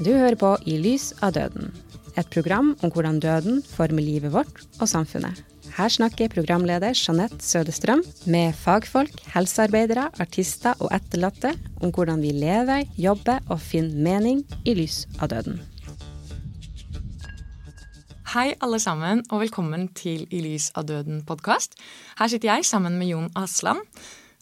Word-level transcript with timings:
Du 0.00 0.08
hører 0.08 0.38
på 0.40 0.54
I 0.64 0.78
lys 0.80 1.10
av 1.20 1.34
døden, 1.36 1.66
et 2.16 2.28
program 2.32 2.70
om 2.80 2.90
hvordan 2.94 3.18
døden 3.20 3.58
former 3.74 4.00
livet 4.00 4.32
vårt 4.32 4.62
og 4.78 4.88
samfunnet. 4.88 5.42
Her 5.76 5.90
snakker 5.92 6.30
programleder 6.32 6.96
Jeanette 6.96 7.44
Sødestrøm 7.44 8.00
med 8.24 8.56
fagfolk, 8.56 9.12
helsearbeidere, 9.34 10.06
artister 10.20 10.80
og 10.80 10.94
etterlatte 10.96 11.52
om 11.84 11.92
hvordan 11.92 12.24
vi 12.24 12.32
lever, 12.32 12.86
jobber 12.96 13.44
og 13.52 13.60
finner 13.60 14.00
mening 14.06 14.40
i 14.64 14.74
lys 14.78 15.02
av 15.20 15.28
døden. 15.34 15.60
Hei, 18.32 18.54
alle 18.64 18.80
sammen, 18.80 19.20
og 19.28 19.44
velkommen 19.44 19.90
til 19.92 20.24
I 20.32 20.40
lys 20.40 20.70
av 20.72 20.88
døden-podkast. 20.88 21.76
Her 22.16 22.32
sitter 22.32 22.54
jeg 22.54 22.64
sammen 22.64 22.96
med 22.96 23.12
Jon 23.12 23.28
Asland. 23.36 23.84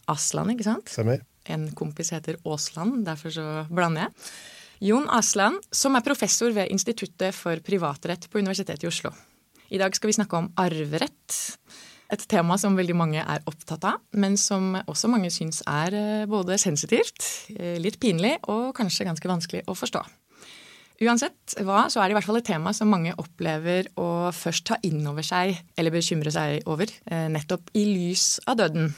Asland, 0.07 0.55
ikke 0.55 0.69
sant? 0.69 0.95
Stemmer. 0.95 1.27
En 1.51 1.67
kompis 1.75 2.13
heter 2.15 2.39
Aasland, 2.47 3.01
derfor 3.03 3.35
så 3.35 3.47
blander 3.67 4.07
jeg. 4.07 4.15
Jon 4.81 5.05
Asland, 5.13 5.61
som 5.69 5.93
er 5.93 6.01
professor 6.01 6.49
ved 6.55 6.71
Instituttet 6.73 7.35
for 7.37 7.59
privatrett 7.61 8.25
på 8.31 8.39
Universitetet 8.41 8.81
i 8.81 8.89
Oslo. 8.89 9.11
I 9.69 9.77
dag 9.77 9.93
skal 9.93 10.09
vi 10.09 10.15
snakke 10.17 10.39
om 10.39 10.47
arverett. 10.57 11.35
Et 12.11 12.23
tema 12.27 12.57
som 12.59 12.73
veldig 12.75 12.95
mange 12.97 13.21
er 13.21 13.45
opptatt 13.47 13.85
av, 13.87 13.99
men 14.17 14.33
som 14.41 14.73
også 14.81 15.11
mange 15.11 15.29
syns 15.31 15.61
er 15.69 15.95
eh, 15.95 16.23
både 16.27 16.57
sensitivt, 16.59 17.21
eh, 17.53 17.77
litt 17.79 17.99
pinlig 18.01 18.33
og 18.49 18.73
kanskje 18.75 19.05
ganske 19.07 19.29
vanskelig 19.29 19.61
å 19.69 19.77
forstå. 19.77 20.01
Uansett 21.05 21.55
hva, 21.61 21.85
så 21.85 22.01
er 22.01 22.09
det 22.09 22.15
i 22.15 22.17
hvert 22.17 22.29
fall 22.31 22.41
et 22.41 22.49
tema 22.49 22.73
som 22.77 22.89
mange 22.89 23.13
opplever 23.21 23.87
å 24.01 24.09
først 24.33 24.65
ta 24.73 24.81
inn 24.85 25.05
over 25.07 25.25
seg 25.25 25.61
eller 25.77 25.93
bekymre 25.93 26.33
seg 26.33 26.65
over, 26.65 26.89
eh, 27.05 27.29
nettopp 27.29 27.69
i 27.77 27.85
lys 27.85 28.41
av 28.49 28.57
døden. 28.65 28.91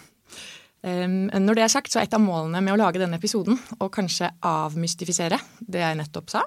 Når 0.83 1.55
det 1.55 1.63
er 1.63 1.71
sagt, 1.71 1.93
så 1.93 2.01
er 2.01 2.09
et 2.09 2.15
av 2.17 2.19
målene 2.19 2.59
med 2.59 2.73
å 2.73 2.79
lage 2.81 2.99
denne 2.99 3.15
episoden 3.15 3.55
å 3.79 3.87
kanskje 3.93 4.27
avmystifisere 4.43 5.37
det 5.63 5.79
jeg 5.79 5.95
nettopp 5.95 6.33
sa, 6.33 6.41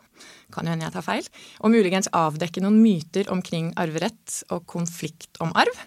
kan 0.53 0.69
jo 0.69 0.75
hende 0.75 0.85
jeg 0.85 0.93
tar 0.93 1.07
feil, 1.07 1.31
og 1.65 1.73
muligens 1.73 2.11
avdekke 2.13 2.61
noen 2.61 2.77
myter 2.83 3.31
omkring 3.33 3.71
arverett 3.81 4.43
og 4.53 4.67
konflikt 4.69 5.41
om 5.41 5.57
arv. 5.57 5.81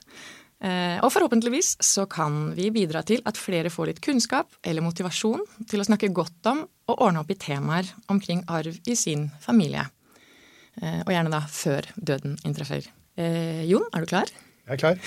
Eh, 0.60 0.98
og 1.00 1.14
forhåpentligvis 1.16 1.78
så 1.86 2.04
kan 2.12 2.50
vi 2.58 2.68
bidra 2.76 3.00
til 3.08 3.22
at 3.30 3.40
flere 3.40 3.72
får 3.72 3.94
litt 3.94 4.02
kunnskap 4.04 4.58
eller 4.68 4.84
motivasjon 4.84 5.46
til 5.72 5.80
å 5.80 5.88
snakke 5.88 6.12
godt 6.12 6.50
om 6.52 6.66
og 6.90 6.98
ordne 7.06 7.24
opp 7.24 7.32
i 7.32 7.40
temaer 7.40 7.88
omkring 8.12 8.44
arv 8.52 8.76
i 8.84 8.98
sin 9.00 9.30
familie. 9.40 9.86
Eh, 10.82 11.00
og 11.06 11.14
gjerne 11.16 11.32
da 11.32 11.46
før 11.48 11.88
døden 11.96 12.36
inntreffer. 12.44 12.92
Eh, 13.16 13.64
Jon, 13.72 13.88
er 13.94 14.04
du 14.04 14.12
klar? 14.12 14.32
Jeg 14.68 14.76
er 14.76 14.84
klar. 14.84 15.04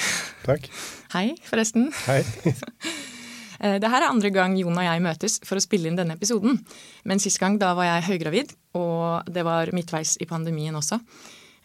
Takk. 0.48 0.72
Hei, 1.18 1.32
forresten. 1.48 1.90
Hei. 2.06 2.22
Eh, 3.62 3.78
det 3.82 3.90
her 3.90 4.02
er 4.02 4.10
andre 4.10 4.32
gang 4.34 4.56
Jon 4.58 4.76
og 4.76 4.86
jeg 4.86 5.04
møtes 5.04 5.38
for 5.46 5.58
å 5.58 5.62
spille 5.62 5.90
inn 5.90 5.98
denne 5.98 6.18
episoden. 6.18 6.58
Men 7.08 7.22
sist 7.22 7.40
gang 7.42 7.60
da 7.62 7.72
var 7.78 7.88
jeg 7.88 8.08
høygravid, 8.10 8.56
og 8.78 9.30
det 9.30 9.46
var 9.46 9.72
midtveis 9.76 10.16
i 10.22 10.28
pandemien 10.28 10.76
også. 10.78 10.98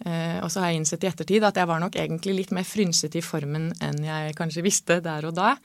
Eh, 0.05 0.37
og 0.45 0.51
så 0.53 0.61
har 0.61 0.71
jeg 0.71 0.83
innsett 0.83 1.05
i 1.05 1.09
ettertid 1.09 1.45
at 1.47 1.57
jeg 1.57 1.69
var 1.69 1.81
nok 1.81 1.97
egentlig 1.97 2.35
litt 2.37 2.53
mer 2.53 2.67
frynsete 2.67 3.17
i 3.17 3.25
formen 3.25 3.71
enn 3.81 4.03
jeg 4.05 4.35
kanskje 4.37 4.65
visste 4.65 4.99
der 5.01 5.25
og 5.25 5.37
da. 5.39 5.55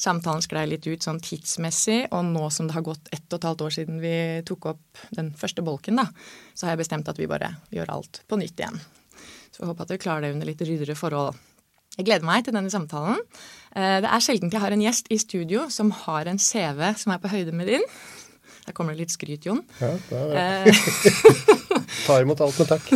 Samtalen 0.00 0.42
sklei 0.42 0.64
litt 0.66 0.86
ut 0.88 1.04
sånn 1.04 1.20
tidsmessig, 1.22 2.08
og 2.10 2.24
nå 2.32 2.48
som 2.50 2.66
det 2.66 2.74
har 2.74 2.86
gått 2.86 3.12
ett 3.14 3.28
og 3.28 3.38
et 3.38 3.46
halvt 3.46 3.64
år 3.66 3.74
siden 3.76 4.00
vi 4.02 4.16
tok 4.48 4.72
opp 4.72 5.04
den 5.14 5.30
første 5.38 5.62
bolken, 5.62 6.00
da, 6.00 6.08
så 6.56 6.66
har 6.66 6.74
jeg 6.74 6.82
bestemt 6.82 7.10
at 7.12 7.20
vi 7.20 7.30
bare 7.30 7.52
gjør 7.74 7.92
alt 7.94 8.24
på 8.26 8.40
nytt 8.40 8.58
igjen. 8.58 8.80
Så 9.52 9.62
jeg 9.62 9.70
håper 9.70 9.86
at 9.86 9.92
vi 9.94 10.00
klarer 10.02 10.26
det 10.26 10.34
under 10.34 10.50
litt 10.50 10.64
ryddigere 10.64 10.98
forhold. 10.98 11.38
Jeg 11.94 12.08
gleder 12.08 12.26
meg 12.26 12.42
til 12.42 12.56
denne 12.56 12.72
samtalen. 12.72 13.20
Eh, 13.74 13.96
det 14.04 14.10
er 14.10 14.22
sjelden 14.22 14.52
jeg 14.52 14.62
har 14.62 14.74
en 14.74 14.84
gjest 14.84 15.10
i 15.10 15.18
studio 15.18 15.66
som 15.72 15.90
har 16.04 16.30
en 16.30 16.38
CV 16.38 16.92
som 17.00 17.14
er 17.14 17.22
på 17.22 17.32
høyde 17.32 17.54
med 17.56 17.72
din. 17.72 17.82
Der 18.64 18.76
kommer 18.76 18.94
det 18.94 19.04
litt 19.04 19.12
skryt, 19.12 19.44
Jon. 19.44 19.60
Ja, 19.80 19.90
det. 20.08 20.74
Tar 22.06 22.24
imot 22.24 22.40
alt 22.40 22.60
med 22.62 22.70
takk. 22.70 22.86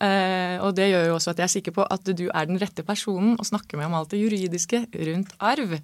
Uh, 0.00 0.56
og 0.64 0.70
det 0.78 0.88
gjør 0.88 1.10
jo 1.10 1.18
også 1.18 1.34
at 1.34 1.42
jeg 1.42 1.48
er 1.48 1.52
sikker 1.58 1.76
på 1.76 1.84
at 1.84 2.08
du 2.16 2.24
er 2.30 2.48
den 2.48 2.60
rette 2.62 2.86
personen 2.86 3.34
å 3.36 3.44
snakke 3.44 3.76
med 3.76 3.90
om 3.90 3.98
alt 3.98 4.14
det 4.14 4.22
juridiske 4.22 4.86
rundt 5.10 5.34
arv. 5.44 5.76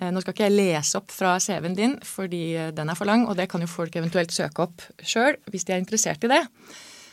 Uh, 0.00 0.08
nå 0.10 0.24
skal 0.24 0.34
ikke 0.34 0.48
jeg 0.48 0.56
lese 0.56 0.98
opp 0.98 1.14
fra 1.14 1.36
CV-en 1.42 1.78
din, 1.78 1.94
fordi 2.02 2.42
den 2.74 2.90
er 2.90 2.98
for 2.98 3.06
lang, 3.06 3.28
og 3.28 3.38
det 3.38 3.46
kan 3.52 3.62
jo 3.62 3.70
folk 3.70 3.94
eventuelt 4.00 4.34
søke 4.34 4.66
opp 4.66 4.82
sjøl 4.98 5.38
hvis 5.52 5.68
de 5.68 5.76
er 5.76 5.84
interessert 5.84 6.26
i 6.26 6.32
det. 6.32 6.42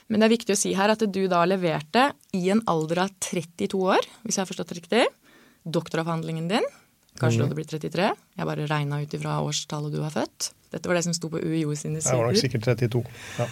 Men 0.09 0.23
det 0.23 0.25
er 0.25 0.35
viktig 0.39 0.55
å 0.55 0.59
si 0.59 0.73
her 0.77 0.91
at 0.95 1.05
du 1.05 1.21
da 1.29 1.43
leverte 1.45 2.09
i 2.33 2.47
en 2.55 2.63
alder 2.71 3.05
av 3.05 3.13
32 3.21 3.77
år, 3.77 4.09
hvis 4.23 4.39
jeg 4.39 4.41
har 4.41 4.49
forstått 4.49 4.73
det 4.73 4.81
riktig, 4.81 5.05
doktoravhandlingen 5.63 6.47
din. 6.51 6.65
Kanskje 7.19 7.37
du 7.37 7.43
mhm. 7.43 7.49
hadde 7.49 7.59
blitt 7.59 7.73
33. 7.73 8.09
Jeg 8.39 8.49
bare 8.49 8.67
regna 8.69 8.99
ut 9.03 9.13
ifra 9.13 9.37
årstallet 9.45 9.93
du 9.93 10.01
var 10.01 10.13
født. 10.15 10.51
Dette 10.73 10.89
var 10.89 10.97
det 10.97 11.05
som 11.05 11.15
sto 11.15 11.29
på 11.29 11.41
UiO 11.41 11.75
sine 11.77 12.01
sider. 12.01 12.15
Jeg 12.15 12.21
var 12.23 12.31
nok 12.31 12.41
sikkert 12.41 12.67
32. 12.71 13.03
Ja. 13.37 13.49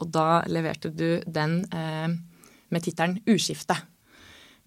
Og 0.00 0.12
da 0.14 0.28
leverte 0.48 0.88
du 0.88 1.08
den 1.28 1.58
eh, 1.68 2.14
med 2.72 2.84
tittelen 2.84 3.18
Uskifte. 3.28 3.76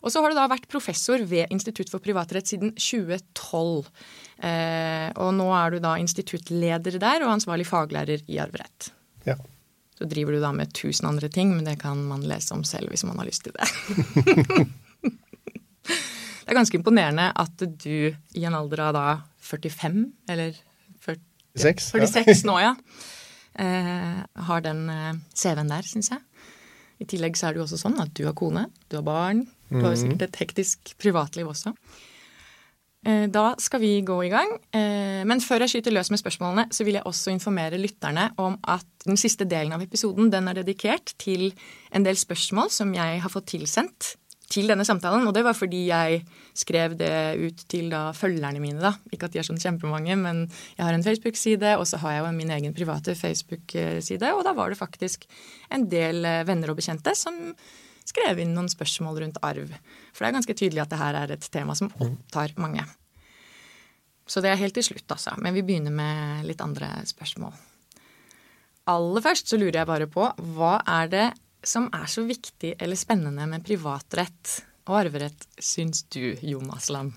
Og 0.06 0.14
så 0.14 0.22
har 0.22 0.30
du 0.30 0.38
da 0.38 0.46
vært 0.52 0.68
professor 0.70 1.24
ved 1.26 1.50
Institutt 1.54 1.90
for 1.90 2.04
privatrett 2.04 2.46
siden 2.46 2.76
2012. 2.78 3.88
Eh, 4.46 5.10
og 5.18 5.34
nå 5.34 5.50
er 5.58 5.74
du 5.74 5.82
da 5.82 5.96
instituttleder 5.98 7.00
der 7.02 7.26
og 7.26 7.34
ansvarlig 7.40 7.66
faglærer 7.66 8.22
i 8.30 8.38
arverett. 8.44 8.92
Ja. 9.26 9.40
Så 9.98 10.06
driver 10.12 10.36
du 10.36 10.44
da 10.44 10.52
med 10.54 10.76
tusen 10.78 11.10
andre 11.10 11.32
ting, 11.34 11.56
men 11.56 11.66
det 11.66 11.80
kan 11.82 11.98
man 12.06 12.28
lese 12.30 12.54
om 12.54 12.62
selv 12.68 12.94
hvis 12.94 13.08
man 13.08 13.18
har 13.18 13.26
lyst 13.32 13.48
til 13.48 13.56
det. 13.58 13.66
det 16.46 16.54
er 16.54 16.60
ganske 16.60 16.78
imponerende 16.78 17.32
at 17.42 17.66
du 17.82 18.14
i 18.38 18.46
en 18.46 18.54
alder 18.54 18.84
av 18.86 18.94
da 18.94 19.06
45, 19.42 20.04
eller 20.30 20.54
40, 21.02 21.22
46, 21.58 21.88
46 22.14 22.30
ja. 22.30 22.46
nå, 22.46 22.58
ja, 22.62 22.74
eh, 23.66 24.20
har 24.50 24.66
den 24.66 24.84
eh, 24.94 25.16
CV-en 25.34 25.74
der, 25.74 25.90
syns 25.90 26.12
jeg. 26.14 26.22
I 27.02 27.08
tillegg 27.10 27.34
så 27.36 27.48
er 27.48 27.56
det 27.56 27.64
jo 27.64 27.66
også 27.66 27.82
sånn 27.82 27.98
at 28.00 28.14
du 28.16 28.28
har 28.28 28.36
kone, 28.38 28.68
du 28.94 29.00
har 29.00 29.08
barn, 29.08 29.42
du 29.72 29.82
har 29.82 29.96
jo 29.96 30.04
sikkert 30.04 30.28
et 30.28 30.38
hektisk 30.44 30.94
privatliv 31.02 31.50
også. 31.50 31.74
Eh, 33.06 33.26
da 33.30 33.48
skal 33.62 33.82
vi 33.82 33.92
gå 34.06 34.20
i 34.26 34.32
gang. 34.34 34.54
Eh, 34.74 35.22
men 35.26 35.42
før 35.42 35.66
jeg 35.66 35.76
skyter 35.76 35.94
løs 35.94 36.10
med 36.14 36.22
spørsmålene, 36.22 36.68
så 36.74 36.86
vil 36.86 36.98
jeg 36.98 37.06
også 37.10 37.34
informere 37.34 37.82
lytterne 37.82 38.32
om 38.42 38.60
at 38.70 38.86
den 39.06 39.18
siste 39.18 39.50
delen 39.50 39.74
av 39.74 39.82
episoden 39.86 40.30
den 40.34 40.50
er 40.50 40.62
dedikert 40.62 41.14
til 41.22 41.52
en 41.94 42.06
del 42.06 42.18
spørsmål 42.18 42.70
som 42.74 42.94
jeg 42.98 43.22
har 43.22 43.34
fått 43.34 43.52
tilsendt 43.54 44.16
til 44.56 44.72
denne 44.72 44.86
samtalen. 44.88 45.28
Og 45.28 45.36
det 45.36 45.44
var 45.46 45.58
fordi 45.58 45.86
jeg 45.90 46.22
skrev 46.58 46.96
det 47.00 47.12
ut 47.42 47.64
til 47.72 47.92
da 47.94 48.08
følgerne 48.16 48.62
mine, 48.64 48.82
da. 48.82 48.94
Ikke 49.14 49.28
at 49.28 49.36
de 49.36 49.42
er 49.42 49.48
sånn 49.48 49.62
kjempemange, 49.62 50.18
men 50.20 50.46
jeg 50.78 50.86
har 50.86 50.96
en 50.96 51.06
Facebook-side, 51.06 51.76
og 51.80 51.88
så 51.90 52.00
har 52.04 52.18
jeg 52.18 52.26
jo 52.26 52.34
min 52.38 52.54
egen 52.58 52.76
private 52.78 53.18
Facebook-side. 53.20 54.34
Og 54.36 54.46
da 54.48 54.56
var 54.58 54.72
det 54.72 54.80
faktisk 54.80 55.28
en 55.76 55.88
del 55.92 56.24
eh, 56.26 56.44
venner 56.48 56.72
og 56.72 56.80
bekjente 56.80 57.16
som 57.18 57.40
skrev 58.06 58.40
inn 58.42 58.54
noen 58.56 58.70
spørsmål 58.72 59.24
rundt 59.24 59.42
arv. 59.46 59.72
For 60.14 60.24
det 60.24 60.30
er 60.30 60.38
ganske 60.40 60.58
tydelig 60.58 60.86
at 60.86 60.94
det 60.94 61.02
her 61.02 61.18
er 61.24 61.36
et 61.36 61.50
tema 61.52 61.76
som 61.78 61.92
opptar 62.00 62.54
mange. 62.62 62.86
Så 64.26 64.42
det 64.42 64.52
er 64.52 64.62
helt 64.62 64.74
til 64.78 64.86
slutt, 64.86 65.06
altså. 65.12 65.36
Men 65.42 65.54
vi 65.54 65.64
begynner 65.66 65.94
med 65.94 66.46
litt 66.50 66.62
andre 66.64 66.90
spørsmål. 67.06 67.54
Aller 68.90 69.24
først 69.26 69.50
så 69.50 69.58
lurer 69.58 69.80
jeg 69.82 69.90
bare 69.90 70.08
på 70.10 70.28
hva 70.56 70.78
er 71.02 71.10
det 71.10 71.26
som 71.68 71.90
er 71.94 72.08
så 72.12 72.24
viktig 72.26 72.76
eller 72.80 73.00
spennende 73.00 73.46
med 73.50 73.64
privatrett 73.66 74.60
og 74.86 75.00
arverett, 75.02 75.48
syns 75.58 76.04
du, 76.14 76.36
Jon 76.46 76.70
Asland? 76.74 77.16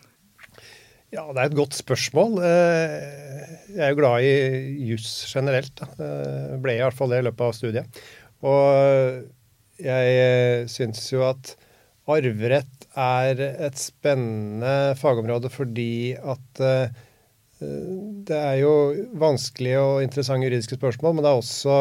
Ja, 1.12 1.24
det 1.32 1.40
er 1.40 1.48
et 1.48 1.56
godt 1.56 1.76
spørsmål. 1.76 2.38
Eh, 2.44 3.52
jeg 3.72 3.84
er 3.84 3.92
jo 3.94 3.98
glad 4.00 4.24
i 4.24 4.88
juss 4.90 5.12
generelt. 5.30 5.80
Jeg 5.96 6.60
ble 6.64 6.76
i 6.76 6.82
hvert 6.82 6.96
fall 6.96 7.12
det 7.12 7.22
i 7.22 7.26
løpet 7.28 7.44
av 7.46 7.54
studiet. 7.56 8.02
Og 8.44 9.80
jeg 9.80 10.18
eh, 10.20 10.68
syns 10.68 11.06
jo 11.12 11.24
at 11.28 11.54
arverett 12.08 12.88
er 12.98 13.40
et 13.68 13.76
spennende 13.80 14.96
fagområde 14.98 15.50
fordi 15.52 16.16
at 16.16 16.62
det 17.58 18.38
er 18.38 18.56
jo 18.62 18.72
vanskelige 19.18 19.80
og 19.82 20.00
interessante 20.04 20.46
juridiske 20.46 20.78
spørsmål, 20.78 21.16
men 21.18 21.26
det 21.26 21.30
er 21.30 21.40
også 21.42 21.76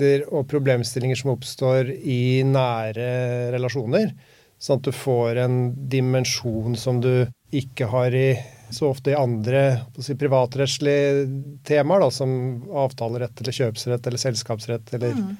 konflikter 0.00 0.32
og 0.32 0.48
problemstillinger 0.48 1.16
som 1.16 1.34
oppstår 1.34 1.90
i 1.90 2.42
nære 2.44 3.52
relasjoner. 3.52 4.14
Sånn 4.58 4.78
at 4.78 4.84
du 4.84 4.92
får 4.92 5.36
en 5.40 5.74
dimensjon 5.88 6.76
som 6.76 7.00
du 7.00 7.26
ikke 7.50 7.86
har 7.88 8.12
i, 8.14 8.36
så 8.70 8.90
ofte 8.90 9.10
i 9.10 9.16
andre 9.16 9.86
si, 9.98 10.14
privatrettslige 10.14 11.26
temaer, 11.64 12.00
da, 12.00 12.10
som 12.10 12.62
avtalerett 12.68 13.40
eller 13.40 13.52
kjøpsrett 13.52 14.06
eller 14.06 14.18
selskapsrett 14.18 14.94
eller 14.94 15.14
mm 15.14 15.36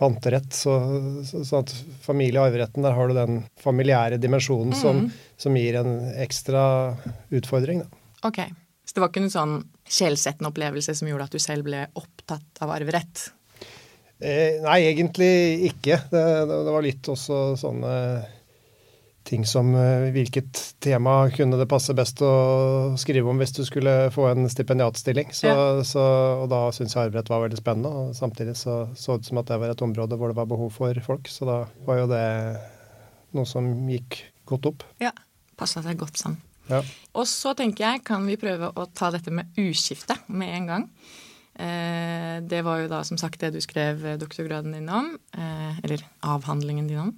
panterett. 0.00 0.54
Så, 0.56 0.72
så, 1.28 1.42
så 1.44 1.58
at 1.60 1.74
familie- 2.00 2.40
og 2.40 2.46
arveretten, 2.48 2.80
der 2.80 2.94
har 2.96 3.10
du 3.10 3.12
den 3.12 3.42
familiære 3.60 4.16
dimensjonen 4.16 4.72
mm. 4.72 4.78
som, 4.80 5.02
som, 5.36 5.58
gir 5.60 5.76
en 5.76 5.90
ekstra 6.16 6.62
utfordring. 7.36 7.82
Da. 7.82 8.00
Ok. 8.30 8.38
Så 8.88 8.96
det 8.96 9.02
var 9.02 9.10
ikke 9.12 9.26
noen 9.26 9.34
sånn 9.34 9.52
sjelsettende 9.84 10.48
opplevelse 10.54 10.94
som 10.96 11.10
gjorde 11.10 11.28
at 11.28 11.36
du 11.36 11.42
selv 11.42 11.68
ble 11.68 11.82
opptatt 12.00 12.62
av 12.64 12.72
arverett? 12.78 13.26
Eh, 14.20 14.60
nei, 14.64 14.80
egentlig 14.90 15.70
ikke. 15.70 15.96
Det, 16.10 16.20
det, 16.20 16.58
det, 16.66 16.74
var 16.74 16.84
litt 16.84 17.08
også 17.08 17.40
sånne 17.60 17.94
ting 19.30 19.44
som 19.48 19.70
eh, 19.76 20.08
hvilket 20.14 20.60
tema 20.82 21.22
kunne 21.32 21.58
det 21.60 21.68
passe 21.70 21.94
best 21.96 22.20
å 22.24 22.32
skrive 23.00 23.30
om 23.30 23.40
hvis 23.40 23.54
du 23.56 23.62
skulle 23.68 23.94
få 24.12 24.28
en 24.30 24.48
stipendiatstilling. 24.50 25.32
Så, 25.36 25.48
Ja. 25.48 25.64
så, 25.86 26.04
og 26.42 26.50
da 26.52 26.66
syntes 26.74 26.96
jeg 26.96 27.10
arbeidet 27.10 27.32
var 27.32 27.44
veldig 27.46 27.60
spennende, 27.60 27.92
og 27.94 28.18
samtidig 28.18 28.56
så 28.60 28.82
så 28.96 29.16
det 29.16 29.24
ut 29.24 29.30
som 29.30 29.40
at 29.42 29.52
det 29.52 29.60
var 29.62 29.72
et 29.72 29.86
område 29.86 30.18
hvor 30.20 30.32
det 30.32 30.38
var 30.40 30.50
behov 30.50 30.72
for 30.74 31.00
folk, 31.04 31.28
så 31.30 31.48
da 31.48 31.58
var 31.86 32.02
jo 32.02 32.12
det 32.12 32.26
noe 33.36 33.46
som 33.48 33.68
gikk 33.88 34.22
godt 34.50 34.70
opp. 34.72 34.86
Ja. 35.00 35.12
Passa 35.60 35.82
seg 35.84 35.98
godt 36.00 36.16
sammen. 36.16 36.40
Ja. 36.70 36.80
Og 37.18 37.26
så 37.28 37.52
tenker 37.58 37.84
jeg, 37.84 38.04
kan 38.06 38.24
vi 38.28 38.38
prøve 38.40 38.70
å 38.72 38.86
ta 38.96 39.10
dette 39.12 39.32
med 39.34 39.50
uskifte 39.60 40.16
med 40.32 40.54
en 40.56 40.68
gang. 40.70 40.86
Eh, 41.60 42.19
det 42.50 42.64
var 42.66 42.82
jo 42.82 42.90
da 42.90 43.00
som 43.06 43.18
sagt 43.20 43.40
det 43.42 43.52
du 43.54 43.60
skrev 43.62 44.02
doktorgraden 44.20 44.74
din 44.76 44.90
om, 44.92 45.14
eh, 45.36 45.78
eller 45.84 46.04
avhandlingen 46.26 46.88
din 46.90 47.04
om. 47.06 47.12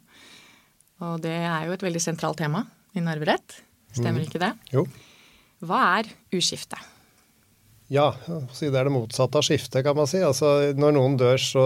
Og 1.03 1.21
det 1.25 1.35
er 1.35 1.67
jo 1.67 1.75
et 1.75 1.85
veldig 1.85 2.03
sentralt 2.03 2.39
tema 2.39 2.67
i 2.95 3.01
arverett. 3.01 3.63
Stemmer 3.93 4.25
ikke 4.25 4.41
det? 4.41 4.53
Jo. 4.73 4.87
Hva 5.63 5.81
er 5.99 6.11
uskifte? 6.35 6.79
Ja, 7.93 8.13
det 8.25 8.71
er 8.71 8.89
det 8.89 8.95
motsatte 8.95 9.41
av 9.41 9.45
skifte, 9.45 9.83
kan 9.85 9.97
man 9.99 10.09
si. 10.09 10.23
Altså, 10.25 10.73
når 10.79 10.95
noen 10.97 11.19
dør, 11.21 11.37
så 11.41 11.65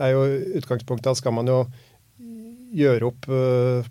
er 0.00 0.14
jo 0.16 0.24
utgangspunktet 0.58 1.12
at 1.12 1.20
skal 1.20 1.36
man 1.36 1.50
jo 1.50 1.60
gjøre 2.74 3.08
opp 3.10 3.26
øh, 3.30 3.86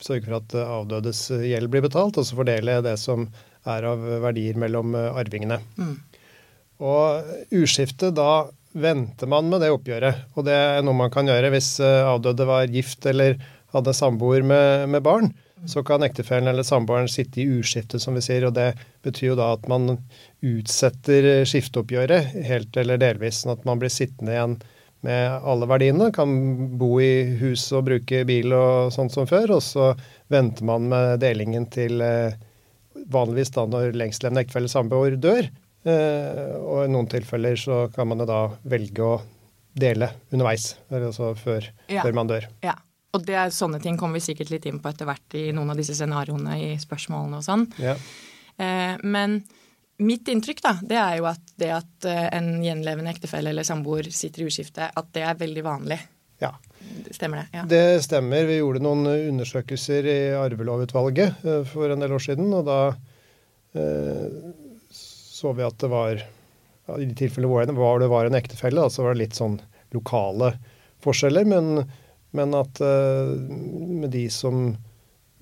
Sørge 0.00 0.24
for 0.24 0.38
at 0.38 0.54
avdødes 0.56 1.18
gjeld 1.44 1.68
blir 1.68 1.82
betalt, 1.84 2.16
og 2.16 2.24
så 2.24 2.38
fordele 2.38 2.78
det 2.80 2.94
som 2.96 3.26
er 3.68 3.84
av 3.84 4.00
verdier 4.22 4.56
mellom 4.56 4.94
arvingene. 4.96 5.58
Mm. 5.76 5.98
Og 6.80 7.52
uskifte, 7.52 8.08
da 8.16 8.48
venter 8.72 9.30
man 9.30 9.48
med 9.50 9.64
det 9.64 9.70
oppgjøret. 9.74 10.26
Og 10.36 10.46
det 10.46 10.54
er 10.54 10.82
noe 10.86 10.96
man 10.96 11.12
kan 11.12 11.28
gjøre 11.28 11.52
hvis 11.54 11.76
øh, 11.82 12.08
avdøde 12.14 12.46
var 12.48 12.70
gift 12.72 13.06
eller 13.10 13.38
hadde 13.74 13.94
samboer 13.94 14.44
med, 14.46 14.88
med 14.90 15.04
barn. 15.06 15.32
Så 15.68 15.82
kan 15.84 16.02
ektefellen 16.02 16.48
eller 16.48 16.64
samboeren 16.64 17.08
sitte 17.10 17.42
i 17.42 17.48
uskiftet, 17.60 18.00
som 18.00 18.16
vi 18.16 18.22
sier. 18.24 18.46
Og 18.48 18.54
det 18.56 18.72
betyr 19.04 19.32
jo 19.32 19.38
da 19.38 19.50
at 19.54 19.66
man 19.68 19.98
utsetter 20.40 21.44
skifteoppgjøret 21.48 22.36
helt 22.48 22.76
eller 22.80 23.00
delvis, 23.00 23.42
sånn 23.42 23.58
at 23.58 23.66
man 23.68 23.82
blir 23.82 23.92
sittende 23.92 24.32
igjen 24.32 24.56
med 25.04 25.44
alle 25.48 25.68
verdiene. 25.68 26.10
Kan 26.16 26.32
bo 26.80 26.94
i 27.02 27.36
hus 27.40 27.66
og 27.76 27.86
bruke 27.90 28.22
bil 28.28 28.54
og 28.56 28.92
sånt 28.94 29.12
som 29.12 29.28
før. 29.28 29.56
Og 29.58 29.64
så 29.64 29.92
venter 30.32 30.66
man 30.68 30.88
med 30.92 31.20
delingen 31.24 31.68
til 31.72 32.00
eh, 32.04 32.38
vanligvis 33.12 33.52
da 33.56 33.66
når 33.68 33.96
lengstlevende 34.00 34.46
ektefelle 34.46 34.72
samboer 34.72 35.18
dør. 35.20 35.50
Eh, 35.84 36.56
og 36.60 36.82
i 36.84 36.90
noen 36.92 37.08
tilfeller 37.08 37.56
så 37.56 37.86
kan 37.94 38.08
man 38.10 38.20
jo 38.20 38.26
da 38.28 38.40
velge 38.68 39.00
å 39.06 39.14
dele 39.80 40.10
underveis, 40.32 40.74
altså 40.92 41.30
før, 41.38 41.68
Ja. 41.88 42.02
før 42.02 42.12
man 42.18 42.28
dør. 42.28 42.46
Ja. 42.62 42.74
Og 43.14 43.24
det 43.26 43.34
er 43.34 43.48
sånne 43.50 43.80
ting 43.82 43.96
kommer 43.98 44.20
vi 44.20 44.26
sikkert 44.34 44.50
litt 44.50 44.66
inn 44.66 44.78
på 44.78 44.88
etter 44.90 45.06
hvert 45.08 45.34
i 45.34 45.48
noen 45.52 45.70
av 45.72 45.76
disse 45.80 45.94
scenarioene 45.98 46.58
i 46.62 46.76
spørsmålene 46.78 47.38
og 47.40 47.42
sånn. 47.46 47.64
Ja. 47.82 47.96
Eh, 48.58 48.98
men 49.02 49.40
mitt 49.98 50.28
inntrykk 50.28 50.60
da, 50.62 50.74
det 50.82 50.96
er 51.00 51.16
jo 51.18 51.26
at 51.30 51.40
det 51.58 51.70
at 51.74 52.06
eh, 52.06 52.28
en 52.36 52.62
gjenlevende 52.62 53.10
ektefelle 53.10 53.50
eller 53.50 53.66
samboer 53.66 54.06
sitter 54.14 54.42
i 54.44 54.46
uskifte, 54.50 54.90
at 54.94 55.10
det 55.16 55.22
er 55.26 55.34
veldig 55.40 55.64
vanlig. 55.64 56.00
ja. 56.40 56.52
Stemmer 57.12 57.42
det? 57.42 57.48
Ja. 57.58 57.62
Det 57.68 58.02
stemmer. 58.02 58.46
Vi 58.48 58.56
gjorde 58.58 58.80
noen 58.82 59.04
undersøkelser 59.06 60.06
i 60.08 60.18
arvelovutvalget 60.38 61.44
eh, 61.44 61.64
for 61.68 61.90
en 61.92 62.00
del 62.00 62.12
år 62.16 62.22
siden, 62.24 62.48
og 62.56 62.64
da 62.66 62.78
eh, 63.74 64.26
så 65.40 65.54
vi 65.56 65.64
at 65.64 65.78
det 65.80 65.90
var 65.92 66.20
I 66.20 67.06
de 67.06 67.16
tilfellene 67.16 67.74
hvor 67.76 68.02
det 68.02 68.10
var, 68.10 68.28
en 68.28 68.38
ektefelle, 68.38 68.88
så 68.90 69.06
var 69.06 69.14
det 69.14 69.24
litt 69.24 69.38
sånn 69.38 69.58
lokale 69.94 70.52
forskjeller, 71.02 71.46
men, 71.48 71.84
men 72.36 72.54
at 72.54 72.80
eh, 72.84 73.32
med 73.40 74.10
de 74.12 74.26
som 74.30 74.74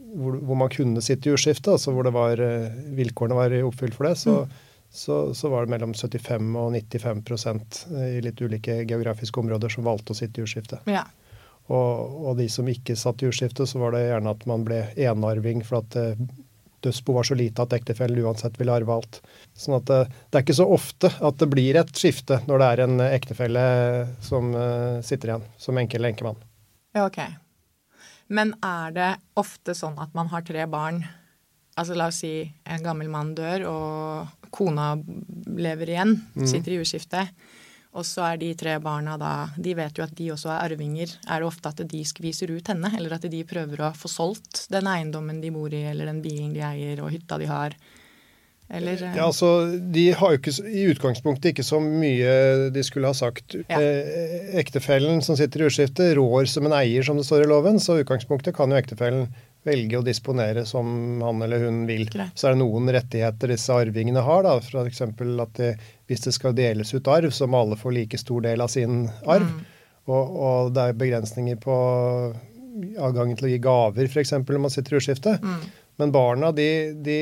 hvor, 0.08 0.38
hvor 0.40 0.56
man 0.56 0.72
kunne 0.72 1.02
sitte 1.04 1.28
i 1.28 1.34
uskifte, 1.36 1.74
altså 1.74 1.92
hvor 1.92 2.06
det 2.06 2.14
var, 2.16 2.40
eh, 2.40 2.80
vilkårene 2.96 3.36
var 3.36 3.54
oppfylt 3.66 3.96
for 3.96 4.08
det, 4.08 4.14
så, 4.20 4.36
så, 4.88 5.18
så 5.36 5.50
var 5.52 5.66
det 5.66 5.74
mellom 5.74 5.94
75 5.96 6.52
og 6.56 6.76
95% 6.76 7.80
i 8.08 8.20
litt 8.24 8.40
ulike 8.40 8.82
geografiske 8.84 9.42
områder 9.42 9.72
som 9.72 9.88
valgte 9.88 10.14
å 10.14 10.20
sitte 10.20 10.40
i 10.40 10.48
uskifte. 10.48 10.82
ja. 10.88 11.06
Og, 11.68 12.12
og 12.24 12.38
de 12.38 12.46
som 12.48 12.68
ikke 12.70 12.96
satt 12.96 13.20
i 13.20 13.26
jordskifte, 13.26 13.66
så 13.68 13.80
var 13.82 13.92
det 13.92 14.06
gjerne 14.06 14.32
at 14.32 14.44
man 14.48 14.62
ble 14.64 14.86
enarving 14.96 15.60
for 15.66 15.82
at 15.82 15.96
eh, 16.00 16.20
dødsbo 16.84 17.16
var 17.16 17.26
så 17.28 17.36
lite 17.38 17.64
at 17.64 17.74
ektefellen 17.76 18.20
uansett 18.24 18.58
ville 18.60 18.74
arve 18.74 18.94
alt. 18.94 19.20
Sånn 19.58 19.78
at 19.78 19.86
det, 19.90 20.00
det 20.28 20.38
er 20.38 20.46
ikke 20.46 20.58
så 20.60 20.68
ofte 20.78 21.10
at 21.10 21.40
det 21.40 21.50
blir 21.52 21.78
et 21.80 21.92
skifte 21.96 22.40
når 22.48 22.62
det 22.62 22.70
er 22.70 22.84
en 22.86 23.04
ektefelle 23.08 23.64
som 24.24 24.54
eh, 24.54 24.98
sitter 25.06 25.34
igjen 25.34 25.46
som 25.60 25.80
enke 25.80 25.98
eller 25.98 26.14
enkemann. 26.14 26.40
Ja, 26.96 27.06
ok. 27.06 27.20
Men 28.28 28.52
er 28.64 28.92
det 28.96 29.12
ofte 29.40 29.74
sånn 29.76 29.96
at 30.00 30.12
man 30.16 30.30
har 30.32 30.44
tre 30.46 30.66
barn? 30.70 31.02
Altså 31.78 31.94
la 31.96 32.08
oss 32.10 32.20
si 32.24 32.42
en 32.66 32.82
gammel 32.84 33.08
mann 33.12 33.32
dør, 33.38 33.64
og 33.70 34.48
kona 34.54 34.96
lever 34.98 35.92
igjen, 35.94 36.16
sitter 36.42 36.74
i 36.74 36.80
uskifte. 36.82 37.22
Og 37.96 38.04
så 38.04 38.24
er 38.32 38.40
de 38.40 38.50
tre 38.58 38.74
barna 38.84 39.16
da 39.20 39.48
De 39.56 39.72
vet 39.76 39.96
jo 39.96 40.04
at 40.04 40.12
de 40.16 40.28
også 40.34 40.50
er 40.52 40.66
arvinger. 40.66 41.14
Er 41.26 41.40
det 41.40 41.48
ofte 41.48 41.70
at 41.72 41.80
de 41.88 42.02
skviser 42.06 42.52
ut 42.52 42.68
henne, 42.68 42.90
eller 42.98 43.16
at 43.16 43.24
de 43.30 43.44
prøver 43.48 43.80
å 43.80 43.94
få 43.96 44.10
solgt 44.12 44.66
den 44.72 44.90
eiendommen 44.90 45.40
de 45.40 45.52
bor 45.54 45.72
i, 45.72 45.86
eller 45.88 46.10
den 46.10 46.20
bilen 46.24 46.52
de 46.56 46.64
eier, 46.68 47.00
og 47.02 47.14
hytta 47.14 47.40
de 47.40 47.48
har? 47.48 47.78
Eller 48.68 49.00
eh, 49.00 49.16
Ja, 49.16 49.26
altså, 49.30 49.48
De 49.80 50.10
har 50.12 50.34
jo 50.34 50.40
ikke, 50.42 50.52
i 50.68 50.84
utgangspunktet 50.92 51.54
ikke 51.54 51.64
så 51.64 51.80
mye 51.80 52.68
de 52.74 52.84
skulle 52.84 53.08
ha 53.08 53.16
sagt. 53.16 53.56
Ja. 53.64 53.80
Eh, 53.80 54.52
ektefellen 54.60 55.22
som 55.24 55.38
sitter 55.40 55.64
i 55.64 55.70
utskifte, 55.70 56.12
rår 56.18 56.50
som 56.52 56.68
en 56.68 56.76
eier, 56.76 57.06
som 57.06 57.16
det 57.16 57.24
står 57.28 57.46
i 57.46 57.50
loven. 57.50 57.80
Så 57.80 57.96
i 57.96 58.04
utgangspunktet 58.04 58.56
kan 58.58 58.70
jo 58.70 58.80
ektefellen 58.80 59.30
velge 59.66 59.98
å 59.98 60.04
disponere 60.04 60.64
som 60.68 61.20
han 61.22 61.42
eller 61.44 61.64
hun 61.66 61.82
vil. 61.88 62.06
Greit. 62.12 62.36
Så 62.38 62.48
er 62.48 62.56
det 62.56 62.62
noen 62.62 62.90
rettigheter 62.94 63.52
disse 63.52 63.74
arvingene 63.74 64.22
har. 64.24 64.44
da, 64.46 64.56
F.eks. 64.58 65.02
at 65.02 65.58
de, 65.58 65.72
hvis 66.08 66.24
det 66.26 66.34
skal 66.36 66.56
deles 66.56 66.94
ut 66.94 67.10
arv, 67.10 67.32
så 67.34 67.48
må 67.50 67.64
alle 67.64 67.80
få 67.80 67.92
like 67.94 68.20
stor 68.20 68.44
del 68.46 68.64
av 68.64 68.72
sin 68.72 69.08
arv. 69.26 69.48
Mm. 69.48 69.66
Og, 70.08 70.36
og 70.48 70.70
det 70.76 70.86
er 70.86 71.00
begrensninger 71.00 71.58
på 71.60 71.74
adgangen 72.98 73.36
til 73.38 73.48
å 73.48 73.52
gi 73.52 73.62
gaver, 73.62 74.08
f.eks. 74.08 74.36
når 74.38 74.62
man 74.62 74.72
sitter 74.72 74.94
i 74.94 75.00
utskifte. 75.02 75.34
Mm. 75.42 75.66
Men 75.98 76.14
barna 76.14 76.52
de, 76.54 76.68
de 77.04 77.18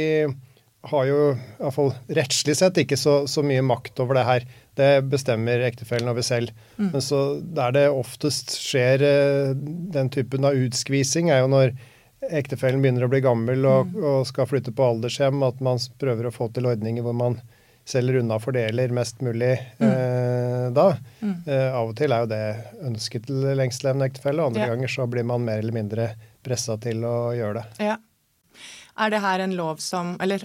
har 0.86 1.08
jo 1.08 1.20
iallfall 1.32 1.90
rettslig 2.14 2.54
sett 2.58 2.78
ikke 2.82 2.98
så, 3.00 3.18
så 3.30 3.42
mye 3.46 3.64
makt 3.64 4.02
over 4.04 4.18
det 4.18 4.26
her. 4.28 4.46
Det 4.76 4.90
bestemmer 5.10 5.64
ektefellen 5.66 6.10
over 6.12 6.24
selv. 6.26 6.52
Mm. 6.76 6.90
Men 6.92 7.02
så 7.02 7.22
der 7.40 7.74
det 7.74 7.86
oftest 7.90 8.54
skjer 8.60 9.02
eh, 9.06 9.52
den 9.96 10.12
typen 10.12 10.46
av 10.46 10.58
utskvising, 10.66 11.32
er 11.32 11.42
jo 11.42 11.50
når 11.52 11.74
ektefellen 12.22 12.82
begynner 12.82 13.04
å 13.06 13.10
bli 13.12 13.20
gammel 13.20 13.64
og, 13.66 13.86
Mm. 13.92 14.04
og 14.04 14.26
skal 14.26 14.46
flytte 14.46 14.72
på 14.74 14.82
aldershjem, 14.86 15.42
at 15.46 15.60
man 15.60 15.78
prøver 16.00 16.26
å 16.26 16.32
få 16.34 16.48
til 16.52 16.66
ordninger 16.66 17.02
hvor 17.02 17.14
man 17.14 17.40
selger 17.86 18.18
unna 18.18 18.38
fordeler 18.42 18.90
mest 18.90 19.20
mulig 19.22 19.52
eh, 19.78 20.70
da. 20.74 20.96
Mm. 21.22 21.36
Eh, 21.46 21.72
av 21.76 21.88
og 21.92 21.96
til 21.96 22.10
er 22.12 22.24
jo 22.24 22.26
det 22.26 22.40
ønsket 22.88 23.26
til 23.28 23.44
lengstlevende 23.56 24.08
ektefelle, 24.10 24.40
og 24.42 24.50
andre 24.50 24.66
Ja. 24.66 24.74
ganger 24.74 24.88
så 24.88 25.06
blir 25.08 25.24
man 25.24 25.44
mer 25.44 25.58
eller 25.58 25.72
mindre 25.72 26.08
pressa 26.42 26.76
til 26.80 27.04
å 27.06 27.30
gjøre 27.36 27.54
det. 27.62 27.64
Ja. 27.86 27.96
Er 28.98 29.10
det 29.10 29.20
her 29.20 29.40
en 29.40 29.54
lov 29.56 29.78
som 29.78 30.16
Eller 30.20 30.42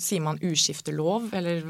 sier 0.00 0.22
man 0.24 0.38
uskiftelov, 0.40 1.26
eller 1.36 1.60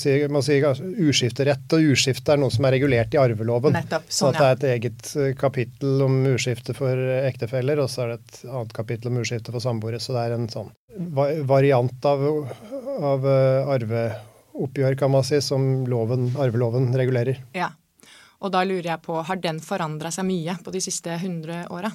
si, 0.00 0.12
man 0.32 0.44
sier 0.44 0.62
kanskje 0.64 0.86
uskifterett 1.10 1.74
og 1.76 1.90
uskifte 1.92 2.32
er 2.32 2.40
noe 2.40 2.52
som 2.54 2.64
er 2.64 2.74
regulert 2.78 3.12
i 3.14 3.20
arveloven. 3.20 3.74
Nettopp. 3.76 4.06
Så 4.08 4.28
Sånn, 4.28 4.34
så 4.34 4.38
det 4.38 4.46
er 4.46 4.56
et 4.56 4.66
eget 4.72 5.10
eh, 5.20 5.34
kapittel 5.38 6.04
om 6.06 6.16
uskifte 6.32 6.74
for 6.76 7.02
ektefeller, 7.28 7.82
og 7.84 7.90
så 7.92 8.06
er 8.06 8.14
det 8.14 8.18
et 8.22 8.40
annet 8.48 8.72
kapittel 8.76 9.12
om 9.12 9.20
uskifte 9.20 9.52
for 9.54 9.64
samboere. 9.64 10.00
Så 10.00 10.16
det 10.16 10.24
er 10.24 10.36
en 10.38 10.48
sånn 10.52 10.72
variant 11.48 12.08
av, 12.08 12.24
av 13.12 13.28
eh, 13.28 13.72
arveoppgjør, 13.76 14.96
kan 14.98 15.12
man 15.12 15.26
si, 15.28 15.42
som 15.44 15.68
loven, 15.90 16.30
arveloven 16.40 16.88
regulerer. 16.96 17.42
Ja. 17.56 17.74
Og 18.38 18.52
da 18.54 18.62
lurer 18.64 18.92
jeg 18.94 19.02
på, 19.04 19.18
har 19.26 19.40
den 19.42 19.58
forandra 19.60 20.12
seg 20.14 20.24
mye 20.28 20.56
på 20.64 20.72
de 20.72 20.80
siste 20.82 21.12
100 21.18 21.66
åra? 21.74 21.90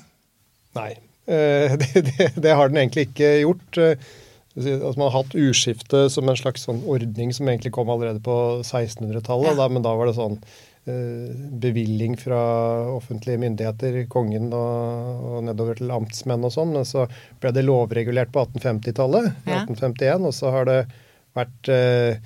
Nei. 0.78 0.92
eh, 1.26 1.74
Det, 1.82 2.06
det, 2.12 2.30
det 2.44 2.54
har 2.54 2.70
den 2.70 2.84
egentlig 2.84 3.10
ikke 3.10 3.34
gjort. 3.48 3.82
Altså 4.54 5.00
man 5.00 5.08
har 5.10 5.24
hatt 5.24 5.34
urskifte 5.34 6.04
som 6.14 6.30
en 6.30 6.38
slags 6.38 6.68
sånn 6.68 6.84
ordning 6.86 7.32
som 7.34 7.48
egentlig 7.50 7.72
kom 7.74 7.90
allerede 7.90 8.22
på 8.22 8.36
1600-tallet. 8.62 9.58
Ja. 9.58 9.66
Men 9.72 9.86
da 9.86 9.96
var 9.98 10.10
det 10.10 10.14
sånn 10.18 10.36
eh, 10.86 11.32
bevilling 11.64 12.20
fra 12.22 12.42
offentlige 12.94 13.42
myndigheter, 13.42 13.98
kongen 14.14 14.52
og, 14.54 15.24
og 15.26 15.48
nedover 15.48 15.80
til 15.80 15.94
amtsmenn 15.96 16.46
og 16.46 16.54
sånn. 16.54 16.76
Men 16.76 16.86
så 16.86 17.08
ble 17.42 17.54
det 17.56 17.66
lovregulert 17.66 18.34
på 18.36 18.46
1850-tallet, 18.46 19.32
Ja. 19.50 19.64
1851, 19.66 20.30
og 20.30 20.38
så 20.38 20.54
har 20.54 20.70
det 20.70 20.80
vært 21.34 21.74
eh, 21.74 22.22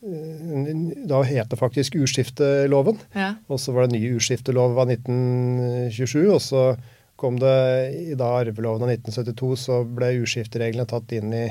Da 0.00 1.22
het 1.28 1.50
det 1.52 1.58
faktisk 1.60 1.96
urskifteloven. 2.00 3.00
Ja. 3.16 3.34
Og 3.48 3.60
så 3.60 3.72
var 3.76 3.88
det 3.88 3.96
ny 3.96 4.14
urskiftelov 4.18 4.76
av 4.80 4.92
1927, 4.92 6.28
og 6.28 6.40
så 6.44 6.62
kom 7.20 7.36
det 7.40 7.56
i 7.96 8.14
da 8.16 8.30
arveloven 8.38 8.84
av 8.86 8.94
1972, 8.94 9.50
så 9.64 9.82
ble 9.84 10.14
urskiftereglene 10.22 10.88
tatt 10.88 11.12
inn 11.16 11.32
i 11.36 11.48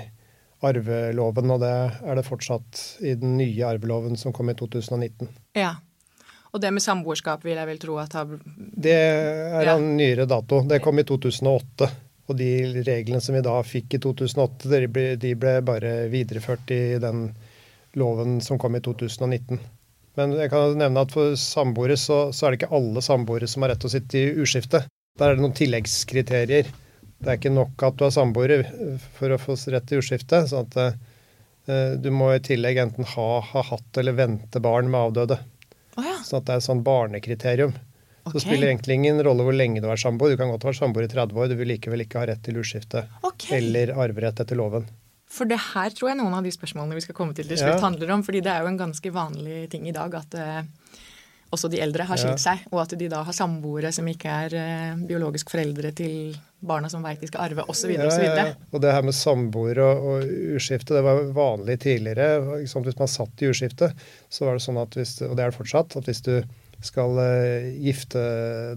arveloven, 0.66 1.52
og 1.56 1.60
det 1.64 1.72
er 2.04 2.16
det 2.20 2.26
fortsatt 2.28 2.82
i 3.06 3.14
den 3.20 3.38
nye 3.40 3.64
arveloven 3.68 4.18
som 4.20 4.34
kom 4.36 4.50
i 4.52 4.58
2019. 4.60 5.28
ja. 5.56 5.76
Og 6.50 6.58
det 6.64 6.72
med 6.74 6.82
samboerskap 6.82 7.44
vil 7.46 7.60
jeg 7.60 7.68
vel 7.70 7.78
tro 7.78 7.96
at 8.02 8.14
har 8.18 8.26
Det 8.26 8.90
er 8.92 9.62
Ja. 9.68 9.76
en 9.78 9.96
nyere 9.98 10.26
dato. 10.26 10.64
Det 10.66 10.82
kom 10.82 10.98
i 10.98 11.04
2008. 11.04 11.86
Og 12.28 12.36
de 12.38 12.82
reglene 12.88 13.22
som 13.22 13.36
vi 13.36 13.42
da 13.46 13.62
fikk 13.62 13.94
i 13.94 14.00
2008, 14.00 14.66
de 14.68 14.88
ble, 14.88 15.16
de 15.16 15.36
ble 15.36 15.62
bare 15.62 16.10
videreført 16.10 16.72
i 16.72 16.98
den 16.98 17.36
loven 17.96 18.42
som 18.42 18.58
kom 18.58 18.76
i 18.76 18.80
2019. 18.80 19.60
Men 20.18 20.32
jeg 20.40 20.50
kan 20.50 20.76
nevne 20.76 21.02
at 21.06 21.12
for 21.12 21.36
samboere 21.36 21.96
så, 21.96 22.34
så 22.34 22.48
er 22.48 22.52
det 22.56 22.62
ikke 22.64 22.74
alle 22.76 23.02
samboere 23.06 23.48
som 23.48 23.62
har 23.62 23.70
rett 23.76 23.80
til 23.86 23.90
å 23.92 23.94
sitte 23.94 24.18
i 24.18 24.34
uskifte. 24.42 24.82
Der 25.20 25.30
er 25.30 25.36
det 25.36 25.42
noen 25.46 25.54
tilleggskriterier. 25.54 26.66
Det 27.20 27.28
er 27.34 27.38
ikke 27.40 27.52
nok 27.52 27.84
at 27.84 27.98
du 28.00 28.06
er 28.08 28.14
samboer 28.16 28.54
for 29.18 29.36
å 29.36 29.40
få 29.42 29.58
rett 29.74 29.88
til 29.90 30.00
jordskifte. 30.00 30.46
sånn 30.48 30.68
at 30.70 30.78
eh, 31.68 31.96
du 32.00 32.10
må 32.16 32.32
i 32.36 32.40
tillegg 32.40 32.80
enten 32.86 33.08
ha, 33.16 33.28
ha 33.44 33.62
hatt 33.74 34.00
eller 34.00 34.16
vente 34.18 34.62
barn 34.64 34.88
med 34.92 35.10
avdøde. 35.10 35.40
Oh, 36.00 36.06
ja. 36.06 36.16
Sånn 36.24 36.40
at 36.40 36.48
det 36.48 36.54
er 36.56 36.62
et 36.64 36.68
sånt 36.70 36.86
barnekriterium. 36.88 37.76
Så 38.30 38.36
det 38.38 38.42
spiller 38.44 38.70
egentlig 38.70 38.96
ingen 39.00 39.20
rolle 39.26 39.42
hvor 39.48 39.56
lenge 39.56 39.82
du 39.82 39.88
er 39.90 39.98
samboer. 40.00 40.36
Du 40.36 40.38
kan 40.40 40.52
godt 40.54 40.64
være 40.68 40.78
samboer 40.78 41.08
i 41.08 41.12
30 41.12 41.34
år, 41.40 41.48
du 41.50 41.56
vil 41.60 41.72
likevel 41.74 42.04
ikke 42.06 42.20
ha 42.22 42.28
rett 42.30 42.42
til 42.46 42.60
jordskifte 42.60 43.06
Okay. 43.26 43.58
eller 43.58 43.92
arverett 43.98 44.40
etter 44.44 44.60
loven. 44.60 44.86
For 45.30 45.46
det 45.50 45.60
her 45.74 45.92
tror 45.94 46.10
jeg 46.12 46.18
noen 46.20 46.34
av 46.40 46.46
de 46.46 46.52
spørsmålene 46.54 46.98
vi 46.98 47.04
skal 47.06 47.16
komme 47.18 47.36
til 47.38 47.46
til 47.50 47.58
Ja. 47.62 47.76
handler 47.82 48.12
om. 48.16 48.24
fordi 48.24 48.42
det 48.42 48.52
er 48.54 48.62
jo 48.64 48.68
en 48.72 48.78
ganske 48.80 49.12
vanlig 49.14 49.70
ting 49.70 49.88
i 49.88 49.92
dag 49.94 50.14
at 50.16 50.34
eh, 50.36 50.62
også 51.50 51.70
de 51.72 51.80
eldre 51.82 52.06
har 52.06 52.20
skilt 52.20 52.42
seg, 52.44 52.62
og 52.70 52.84
at 52.84 52.94
de 53.00 53.08
da 53.12 53.24
har 53.26 53.36
samboere 53.36 53.92
som 53.96 54.08
ikke 54.10 54.36
er 54.46 54.56
eh, 54.60 55.02
biologisk 55.10 55.50
foreldre 55.54 55.92
til 55.98 56.36
barna 56.60 56.90
som 56.92 57.04
veit 57.06 57.22
de 57.24 57.30
skal 57.30 57.46
arve, 57.48 57.64
osv. 57.72 57.94
Ja, 57.96 58.08
ja, 58.22 58.34
ja. 58.38 58.48
Og 58.76 58.82
det 58.84 58.92
her 58.94 59.06
med 59.08 59.16
samboer 59.16 59.80
og, 59.82 60.08
og 60.12 60.34
urskifte, 60.58 60.98
det 60.98 61.04
var 61.06 61.22
vanlig 61.36 61.80
tidligere. 61.86 62.60
liksom? 62.62 62.84
Hvis 62.86 63.00
man 63.00 63.12
satt 63.12 63.42
i 63.44 63.50
urskifte, 63.50 63.92
så 64.30 64.46
var 64.50 64.60
det 64.60 64.66
sånn 64.66 64.82
at 64.82 64.98
hvis, 65.00 65.16
og 65.26 65.38
det 65.38 65.46
er 65.46 65.54
det 65.54 65.60
fortsatt, 65.60 65.98
at 66.02 66.10
hvis 66.12 66.22
du 66.28 66.36
skal 66.86 67.18
eh, 67.24 67.72
gifte 67.88 68.22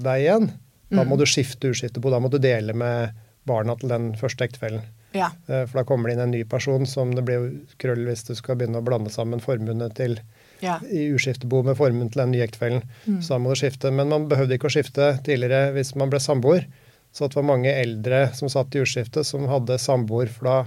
deg 0.03 0.25
igjen, 0.25 0.53
da 0.93 1.05
må 1.09 1.17
du 1.17 1.25
skifte 1.25 1.71
uskiftebo. 1.73 2.11
Da 2.13 2.19
må 2.21 2.29
du 2.29 2.37
dele 2.43 2.75
med 2.77 3.15
barna 3.49 3.75
til 3.81 3.89
den 3.89 4.11
første 4.21 4.45
ektefellen. 4.45 4.83
Ja. 5.17 5.31
Eh, 5.49 5.65
For 5.67 5.81
da 5.81 5.85
kommer 5.89 6.09
det 6.09 6.17
inn 6.17 6.25
en 6.27 6.35
ny 6.35 6.43
person 6.49 6.87
som 6.89 7.15
det 7.17 7.25
blir 7.27 7.51
krøll 7.83 8.05
hvis 8.09 8.27
du 8.29 8.35
skal 8.39 8.59
begynne 8.61 8.81
å 8.83 8.87
blande 8.87 9.13
sammen 9.13 9.41
formuene 9.43 9.89
til 9.97 10.19
ja. 10.63 10.79
i 10.89 11.09
uskiftebo 11.13 11.61
med 11.67 11.77
formen 11.79 12.09
til 12.13 12.25
den 12.25 12.33
nye 12.35 12.47
ektefellen. 12.47 12.87
Så 13.21 13.35
da 13.35 13.41
må 13.43 13.53
du 13.53 13.61
skifte. 13.61 13.93
Men 13.95 14.13
man 14.13 14.29
behøvde 14.31 14.57
ikke 14.57 14.71
å 14.71 14.75
skifte 14.75 15.13
tidligere 15.27 15.75
hvis 15.77 15.95
man 15.99 16.13
ble 16.13 16.23
samboer. 16.23 16.67
Så 17.13 17.29
det 17.29 17.37
var 17.37 17.51
mange 17.51 17.73
eldre 17.77 18.25
som 18.39 18.49
satt 18.49 18.73
i 18.75 18.83
uskifte, 18.83 19.25
som 19.27 19.45
hadde 19.51 19.77
samboer, 19.83 20.31
for 20.33 20.49
da 20.49 20.59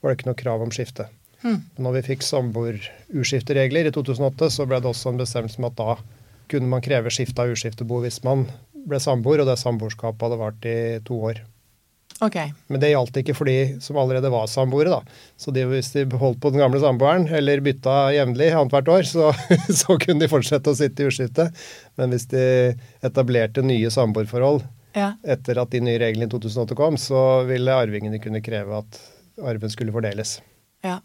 var 0.00 0.12
det 0.12 0.18
ikke 0.18 0.30
noe 0.30 0.38
krav 0.38 0.64
om 0.64 0.72
skifte. 0.72 1.10
Mm. 1.40 1.60
når 1.80 1.94
vi 1.94 2.00
fikk 2.10 2.24
samboer-uskifteregler 2.26 3.88
i 3.88 3.92
2008, 3.96 4.50
så 4.52 4.66
ble 4.68 4.80
det 4.82 4.90
også 4.90 5.08
en 5.08 5.20
bestemmelse 5.22 5.56
om 5.56 5.70
at 5.70 5.78
da 5.78 5.94
kunne 6.52 6.68
man 6.68 6.84
kreve 6.84 7.12
skifte 7.14 7.40
av 7.40 7.54
uskiftebo 7.54 8.02
hvis 8.04 8.20
man 8.26 8.44
ble 8.90 9.00
samboer, 9.00 9.40
og 9.40 9.48
det 9.48 9.56
samboerskapet 9.60 10.26
hadde 10.26 10.40
vart 10.40 10.68
i 10.68 10.76
to 11.06 11.16
år. 11.30 11.40
Ok. 12.20 12.36
Men 12.68 12.80
det 12.82 12.90
gjaldt 12.92 13.16
ikke 13.22 13.34
for 13.38 13.48
de 13.48 13.78
som 13.80 13.96
allerede 13.96 14.28
var 14.32 14.48
samboere. 14.52 14.90
da. 14.92 15.20
Så 15.40 15.52
de, 15.56 15.62
hvis 15.70 15.92
de 15.94 16.02
holdt 16.20 16.40
på 16.42 16.50
den 16.52 16.60
gamle 16.60 16.80
samboeren, 16.82 17.24
eller 17.32 17.62
bytta 17.64 17.94
jevnlig 18.12 18.50
annethvert 18.52 18.90
år, 18.92 19.06
så, 19.08 19.30
så 19.80 19.96
kunne 20.02 20.20
de 20.20 20.28
fortsette 20.28 20.68
å 20.68 20.76
sitte 20.76 21.06
i 21.06 21.08
uskifte. 21.08 21.46
Men 21.96 22.12
hvis 22.12 22.26
de 22.32 22.44
etablerte 23.06 23.64
nye 23.64 23.88
samboerforhold 23.94 24.66
Ja. 24.98 25.12
etter 25.22 25.60
at 25.62 25.70
de 25.70 25.80
nye 25.86 26.00
reglene 26.02 26.26
i 26.26 26.32
2008 26.32 26.74
kom, 26.76 26.96
så 27.00 27.44
ville 27.48 27.72
arvingene 27.78 28.18
kunne 28.20 28.42
kreve 28.44 28.82
at 28.82 29.00
arven 29.40 29.70
skulle 29.72 29.92
fordeles. 29.94 30.40
ja. 30.84 30.98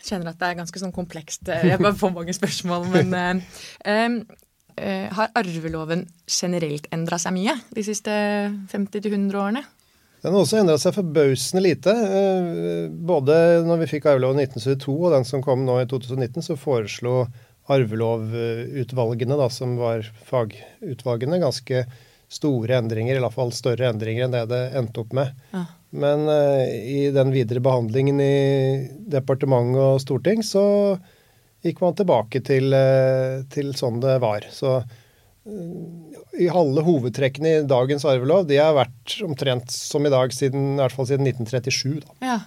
Jeg 0.00 0.14
kjenner 0.16 0.30
at 0.32 0.38
det 0.40 0.46
er 0.48 0.54
ganske 0.62 0.80
sånn 0.80 0.94
komplekst. 0.96 1.42
Jeg 1.52 1.76
bare 1.76 1.92
får 2.00 2.12
mange 2.14 2.32
spørsmål, 2.32 2.86
men 2.88 3.42
eh, 3.84 4.14
Har 4.76 5.32
arveloven 5.38 6.06
generelt 6.30 6.86
endra 6.94 7.18
seg 7.18 7.34
mye 7.36 7.56
de 7.74 7.84
siste 7.86 8.10
50-100 8.70 9.34
årene? 9.40 9.64
Den 10.20 10.34
har 10.34 10.42
også 10.42 10.58
endra 10.60 10.76
seg 10.80 10.92
forbausende 10.98 11.62
lite. 11.64 11.92
Eh, 11.94 12.88
Både 12.90 13.34
når 13.64 13.84
vi 13.84 13.90
fikk 13.94 14.10
arveloven 14.10 14.42
i 14.42 14.46
1972 14.48 14.96
og 14.98 15.14
den 15.14 15.26
som 15.28 15.44
kom 15.44 15.64
nå 15.64 15.78
i 15.80 15.88
2019, 15.88 16.44
så 16.44 16.58
foreslo 16.60 17.22
arvelovutvalgene, 17.70 19.36
da, 19.38 19.46
som 19.52 19.76
var 19.78 20.04
fagutvalgene, 20.28 21.40
ganske 21.40 21.84
store 22.30 22.76
endringer, 22.78 23.16
i 23.16 23.22
hvert 23.22 23.34
fall 23.34 23.52
større 23.54 23.88
endringer 23.90 24.26
enn 24.26 24.34
det 24.34 24.44
det 24.50 24.60
endte 24.78 25.02
opp 25.02 25.14
med. 25.16 25.32
Ja. 25.54 25.64
Men 25.90 26.28
eh, 26.30 26.74
i 26.90 27.00
den 27.14 27.32
videre 27.34 27.62
behandlingen 27.64 28.20
i 28.22 28.34
departement 29.10 29.72
og 29.78 30.02
storting, 30.02 30.44
så 30.46 30.64
gikk 31.64 31.80
man 31.84 31.94
tilbake 31.98 32.40
til, 32.46 32.72
eh, 32.72 33.42
til 33.52 33.72
sånn 33.76 34.00
det 34.00 34.18
var. 34.22 34.40
Så 34.50 34.78
i 36.40 36.46
alle 36.52 36.82
hovedtrekkene 36.86 37.52
i 37.58 37.62
dagens 37.68 38.04
arvelov, 38.08 38.46
de 38.48 38.58
har 38.60 38.74
vært 38.76 39.16
omtrent 39.26 39.70
som 39.72 40.04
i 40.06 40.12
dag, 40.12 40.32
siden, 40.36 40.74
i 40.76 40.82
hvert 40.82 40.94
fall 40.94 41.08
siden 41.08 41.26
1937. 41.26 42.00
Da. 42.04 42.14
Ja. 42.26 42.38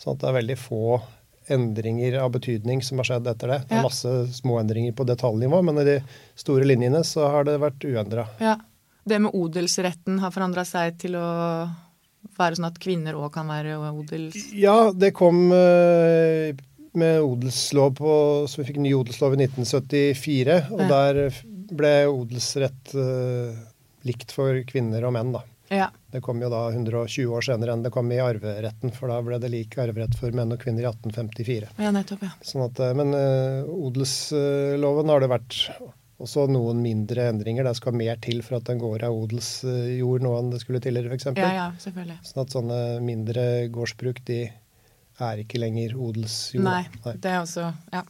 Sånn 0.00 0.14
at 0.16 0.22
det 0.22 0.30
er 0.30 0.38
veldig 0.40 0.58
få 0.60 1.00
endringer 1.52 2.16
av 2.24 2.32
betydning 2.34 2.80
som 2.82 2.98
har 2.98 3.06
skjedd 3.10 3.28
etter 3.30 3.52
det. 3.52 3.58
Det 3.68 3.76
Ja. 3.76 3.78
er 3.78 3.82
masse 3.86 4.14
små 4.40 4.58
endringer 4.62 4.92
på 4.92 5.06
detaljnivå, 5.06 5.62
men 5.64 5.78
i 5.78 5.84
de 5.84 6.02
store 6.34 6.64
linjene 6.66 7.04
så 7.06 7.28
har 7.30 7.44
det 7.44 7.60
vært 7.60 7.84
uendra. 7.84 8.26
ja. 8.40 8.56
Det 9.08 9.20
med 9.22 9.30
odelsretten 9.38 10.18
har 10.18 10.32
forandra 10.32 10.64
seg 10.66 10.98
til 10.98 11.12
å 11.14 11.70
være 12.36 12.56
sånn 12.56 12.66
at 12.66 12.78
kvinner 12.82 13.14
òg 13.14 13.30
kan 13.36 13.46
være 13.46 13.76
odels... 13.94 14.34
Ja, 14.52 14.90
det 14.90 15.12
kom 15.14 15.52
eh, 15.52 16.50
med 16.98 17.20
odelslov 17.24 17.94
på 17.98 18.12
Så 18.50 18.62
vi 18.62 18.68
fikk 18.70 18.80
ny 18.82 18.94
odelslov 18.96 19.36
i 19.36 19.42
1974, 19.44 20.60
og 20.72 20.80
Ja. 20.80 20.88
der 20.88 21.30
ble 21.76 21.92
odelsrett 22.06 22.94
uh, 22.94 23.56
likt 24.06 24.30
for 24.32 24.58
kvinner 24.68 25.04
og 25.08 25.12
menn, 25.16 25.32
da. 25.34 25.42
Ja. 25.68 25.88
Det 26.14 26.20
kom 26.22 26.38
jo 26.40 26.48
da 26.48 26.68
120 26.70 27.32
år 27.34 27.42
senere 27.42 27.74
enn 27.74 27.82
det 27.82 27.90
kom 27.90 28.06
i 28.14 28.20
arveretten, 28.22 28.92
for 28.94 29.10
da 29.10 29.18
ble 29.26 29.40
det 29.42 29.50
lik 29.50 29.74
arverett 29.82 30.14
for 30.14 30.30
menn 30.30 30.54
og 30.54 30.60
kvinner 30.62 30.86
i 30.86 30.90
1854. 30.92 31.72
ja, 31.82 31.90
nettopp. 31.90 32.22
ja. 32.22 32.30
Sånn 32.46 32.62
at, 32.68 32.78
eh, 32.80 32.94
men 32.94 33.10
uh, 33.18 33.66
odelsloven 33.66 35.10
har 35.10 35.24
det 35.24 35.30
vært 35.32 35.58
også 36.22 36.46
noen 36.48 36.78
mindre 36.80 37.26
endringer. 37.28 37.66
Det 37.66 37.74
skal 37.76 37.96
mer 37.98 38.16
til 38.22 38.40
for 38.46 38.56
at 38.60 38.68
den 38.70 38.78
går 38.80 39.04
av 39.04 39.16
odelsjord 39.16 40.22
nå 40.24 40.36
enn 40.38 40.52
det 40.54 40.62
skulle 40.62 40.80
tidligere, 40.80 41.12
f.eks. 41.12 41.28
Ja, 41.36 41.50
ja, 41.58 41.66
selvfølgelig. 41.82 42.20
Sånn 42.24 42.44
at 42.46 42.54
sånne 42.56 42.78
mindre 43.04 43.44
gårdsbruk, 43.74 44.22
de 44.30 44.46
er 45.24 45.40
ikke 45.42 45.58
lenger 45.62 45.94
odelsjord. 45.96 46.64
Nei, 46.66 46.82
det 47.16 47.30
er 47.32 47.40
også 47.42 47.72
Ja. 47.92 48.02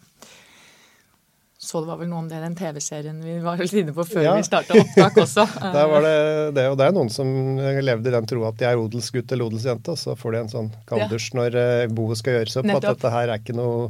Så 1.66 1.80
det 1.82 1.88
var 1.88 1.96
vel 1.98 2.10
noe 2.10 2.20
om 2.20 2.26
det 2.28 2.36
i 2.36 2.42
den 2.44 2.54
TV-serien 2.54 3.16
vi 3.24 3.38
var 3.42 3.58
inne 3.64 3.92
på 3.96 4.04
før 4.06 4.22
Ja. 4.22 4.34
vi 4.36 4.42
starta 4.46 4.76
opptak 4.76 5.16
også. 5.22 5.46
Der 5.74 5.86
var 5.90 6.04
det, 6.04 6.54
det, 6.54 6.66
og 6.70 6.76
det 6.78 6.84
er 6.86 6.92
noen 6.94 7.08
som 7.10 7.26
levde 7.58 8.10
i 8.10 8.14
den 8.14 8.26
tro 8.28 8.44
at 8.46 8.58
de 8.60 8.68
er 8.68 8.76
odelsgutt 8.78 9.32
eller 9.32 9.48
odelsjente, 9.48 9.90
og 9.90 9.98
så 9.98 10.14
får 10.14 10.32
de 10.36 10.38
en 10.44 10.52
sånn 10.52 10.68
kalddusj 10.86 11.32
når 11.34 11.56
eh, 11.58 11.86
boet 11.88 12.20
skal 12.20 12.36
gjøres 12.38 12.58
opp, 12.60 12.68
Nettopp. 12.70 12.84
at 12.84 13.00
dette 13.00 13.12
her 13.16 13.32
er 13.34 13.40
ikke 13.42 13.56
noe 13.56 13.88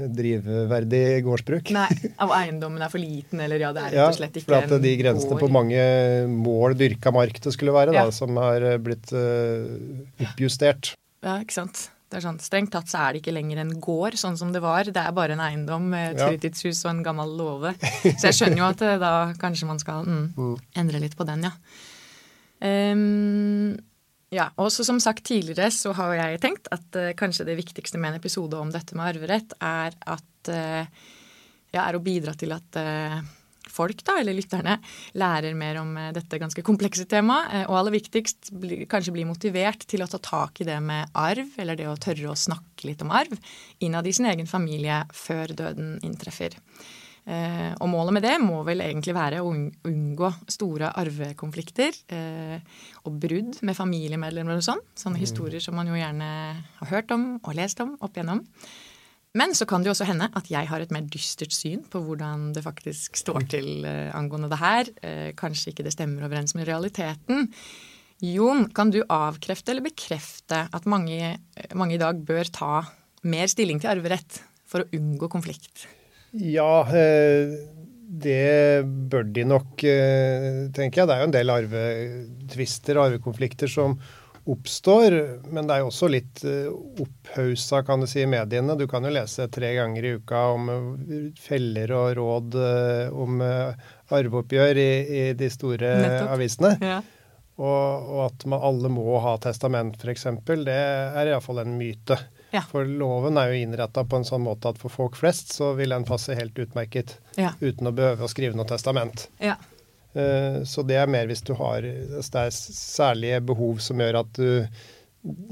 drivverdig 0.00 1.02
gårdsbruk. 1.26 1.70
Nei, 1.74 1.88
av 2.22 2.30
eiendommen 2.36 2.82
er 2.84 2.92
for 2.92 3.02
liten, 3.02 3.40
eller 3.42 3.60
ja, 3.64 3.72
det 3.76 3.82
er 3.88 3.94
rett 3.96 4.06
og 4.12 4.18
slett 4.20 4.36
ikke 4.40 4.54
ja, 4.54 4.60
for 4.68 4.76
at 4.78 4.84
de 4.84 4.92
grensene 5.00 5.34
gård. 5.34 5.42
på 5.42 5.50
mange 5.56 5.82
mål 6.30 6.76
dyrka 6.78 7.12
mark 7.16 7.40
det 7.42 7.52
skulle 7.56 7.74
være, 7.74 7.92
da, 7.96 8.04
Ja. 8.06 8.14
som 8.14 8.36
har 8.40 8.62
eh, 8.62 8.78
blitt 8.80 9.10
uh, 9.12 9.66
oppjustert. 10.24 10.92
Ja, 11.24 11.40
ikke 11.42 11.56
sant. 11.58 11.88
Det 12.10 12.18
er 12.18 12.24
sånn, 12.24 12.40
Strengt 12.42 12.72
tatt 12.74 12.90
så 12.90 13.04
er 13.04 13.14
det 13.14 13.20
ikke 13.22 13.34
lenger 13.36 13.60
en 13.62 13.76
gård, 13.82 14.16
sånn 14.18 14.38
som 14.38 14.50
det 14.54 14.62
var. 14.64 14.88
Det 14.90 14.98
er 14.98 15.14
bare 15.14 15.36
en 15.36 15.44
eiendom 15.44 15.86
med 15.92 16.16
et 16.16 16.24
fritidshus 16.24 16.82
og 16.84 16.90
en 16.94 17.04
gammel 17.06 17.36
låve. 17.38 17.70
Så 18.18 18.30
jeg 18.30 18.38
skjønner 18.40 18.62
jo 18.62 18.66
at 18.66 18.82
eh, 18.86 18.98
da 18.98 19.12
kanskje 19.38 19.68
man 19.68 19.78
skal 19.82 20.08
mm, 20.08 20.56
endre 20.82 21.02
litt 21.04 21.14
på 21.18 21.26
den, 21.28 21.46
ja. 21.46 21.54
Um, 22.60 23.78
ja, 24.34 24.50
og 24.60 24.68
som 24.74 24.98
sagt 25.00 25.24
tidligere 25.30 25.70
så 25.72 25.94
har 25.96 26.12
jeg 26.18 26.42
tenkt 26.42 26.68
at 26.74 26.98
uh, 26.98 27.12
kanskje 27.18 27.46
det 27.48 27.56
viktigste 27.62 27.98
med 27.98 28.12
en 28.12 28.20
episode 28.20 28.58
om 28.58 28.68
dette 28.74 28.98
med 28.98 29.14
arverett 29.14 29.54
er 29.64 29.96
at 30.12 30.52
uh, 30.52 31.06
ja, 31.70 31.86
er 31.86 31.96
å 31.96 32.02
bidra 32.02 32.34
til 32.38 32.52
at 32.54 32.78
eh, 32.78 33.18
folk, 33.72 34.02
da, 34.06 34.18
eller 34.20 34.36
lytterne, 34.36 34.76
lærer 35.20 35.56
mer 35.58 35.80
om 35.82 35.94
eh, 36.00 36.12
dette 36.16 36.40
ganske 36.42 36.64
komplekse 36.66 37.06
temaet. 37.10 37.52
eh, 37.54 37.66
Og 37.70 37.78
aller 37.78 37.96
viktigst 37.96 38.52
kanskje 38.90 39.14
bli 39.14 39.26
motivert 39.28 39.86
til 39.90 40.04
å 40.04 40.10
ta 40.10 40.20
tak 40.22 40.62
i 40.62 40.68
det 40.68 40.78
med 40.84 41.12
arv, 41.14 41.54
eller 41.60 41.78
det 41.78 41.88
å 41.90 41.98
tørre 42.00 42.32
å 42.32 42.38
snakke 42.38 42.88
litt 42.88 43.04
om 43.04 43.12
arv, 43.14 43.36
innad 43.84 44.06
i 44.06 44.14
sin 44.16 44.28
egen 44.30 44.50
familie 44.50 45.04
før 45.14 45.54
døden 45.56 45.96
inntreffer. 46.06 46.56
Eh, 47.30 47.72
og 47.76 47.88
målet 47.92 48.16
med 48.16 48.24
det 48.24 48.36
må 48.42 48.62
vel 48.66 48.80
egentlig 48.82 49.14
være 49.14 49.42
å 49.44 49.50
unngå 49.52 50.30
store 50.50 50.88
arvekonflikter 50.98 51.98
og 53.04 53.18
brudd 53.22 53.60
med 53.62 53.76
familiemedlemmer 53.76 54.56
og 54.56 54.64
sånn. 54.64 54.80
Sånne 54.98 55.20
historier 55.20 55.62
som 55.62 55.76
man 55.78 55.90
jo 55.90 55.98
gjerne 55.98 56.30
har 56.80 56.94
hørt 56.94 57.12
om 57.14 57.34
og 57.38 57.52
lest 57.58 57.84
om 57.84 57.94
opp 58.00 58.16
igjennom. 58.16 58.40
Men 59.38 59.54
så 59.54 59.66
kan 59.68 59.82
det 59.82 59.90
jo 59.90 59.94
også 59.94 60.08
hende 60.08 60.26
at 60.34 60.48
jeg 60.50 60.66
har 60.66 60.82
et 60.82 60.90
mer 60.94 61.04
dystert 61.06 61.54
syn 61.54 61.84
på 61.86 62.02
hvordan 62.02 62.48
det 62.56 62.64
faktisk 62.64 63.20
står 63.20 63.46
til 63.52 63.86
eh, 63.86 64.10
angående 64.16 64.50
det 64.50 64.58
her. 64.58 64.90
Eh, 65.06 65.28
kanskje 65.38 65.70
ikke 65.70 65.86
det 65.86 65.94
stemmer 65.94 66.26
overens 66.26 66.56
med 66.58 66.66
realiteten. 66.66 67.46
Jon, 68.26 68.66
kan 68.74 68.90
du 68.92 68.98
avkrefte 69.06 69.72
eller 69.72 69.86
bekrefte 69.86 70.64
at 70.74 70.88
mange, 70.90 71.36
mange 71.78 71.94
i 71.96 72.00
dag 72.02 72.18
bør 72.26 72.50
ta 72.52 72.72
mer 73.22 73.48
stilling 73.52 73.78
til 73.80 73.94
arverett 73.94 74.42
for 74.68 74.82
å 74.82 74.98
unngå 74.98 75.30
konflikt? 75.30 75.86
Ja, 76.36 76.82
eh, 76.90 77.54
det 78.10 78.82
bør 79.10 79.24
de 79.30 79.44
nok, 79.46 79.84
eh, 79.84 80.66
tenker 80.74 81.02
jeg. 81.02 81.08
Det 81.08 81.14
er 81.14 81.22
jo 81.22 81.28
en 81.28 81.38
del 81.38 81.54
arvetvister 81.54 82.98
og 82.98 83.06
arvekonflikter 83.06 83.70
som 83.70 83.98
oppstår, 84.50 85.16
men 85.52 85.68
det 85.68 85.76
er 85.76 85.84
jo 85.84 85.90
også 85.90 86.08
litt 86.10 86.42
eh, 86.48 86.70
opphausa, 86.70 87.82
kan 87.86 88.02
du 88.02 88.08
si, 88.10 88.22
i 88.24 88.30
mediene. 88.30 88.76
Du 88.78 88.86
kan 88.90 89.04
jo 89.06 89.12
lese 89.14 89.46
tre 89.52 89.72
ganger 89.76 90.06
i 90.06 90.12
uka 90.18 90.42
om 90.56 90.68
eh, 90.74 91.30
feller 91.40 91.94
og 91.96 92.10
råd 92.18 92.58
om 93.14 93.40
arveoppgjør 93.44 94.82
i, 94.82 94.90
i 95.20 95.24
de 95.38 95.48
store 95.52 95.94
Nettopp. 96.02 96.34
avisene. 96.34 96.74
Ja. 96.82 97.00
Og, 97.60 98.10
og, 98.10 98.20
at 98.30 98.44
man 98.48 98.62
alle 98.64 98.88
må 98.92 99.18
ha 99.20 99.34
testament, 99.42 100.00
f.eks., 100.00 100.26
det 100.64 100.76
er 100.76 101.28
iallfall 101.28 101.60
en 101.60 101.74
myte. 101.76 102.16
Ja. 102.54 102.62
For 102.66 102.88
loven 102.88 103.36
er 103.38 103.52
jo 103.52 103.60
innretta 103.60 104.06
på 104.08 104.18
en 104.18 104.24
sånn 104.26 104.42
måte 104.42 104.72
at 104.72 104.80
for 104.80 104.92
folk 104.92 105.18
flest 105.18 105.52
så 105.54 105.74
vil 105.78 105.92
den 105.94 106.06
passe 106.08 106.34
helt 106.34 106.56
utmerket 106.58 107.18
ja. 107.38 107.52
uten 107.60 107.90
å 107.90 107.94
behøve 107.94 108.26
å 108.26 108.32
skrive 108.32 108.56
noe 108.58 108.66
testament. 108.70 109.28
Ja. 109.42 109.58
Uh, 110.10 110.62
så 110.66 110.82
det 110.86 110.98
er 110.98 111.10
mer 111.10 111.28
hvis 111.30 111.44
du 111.46 111.52
har 111.58 111.84
hvis 111.84 112.32
det 112.34 112.46
er 112.48 112.54
særlige 112.54 113.42
behov 113.46 113.78
som 113.84 114.00
gjør 114.02 114.22
at 114.24 114.40
du, 114.40 114.66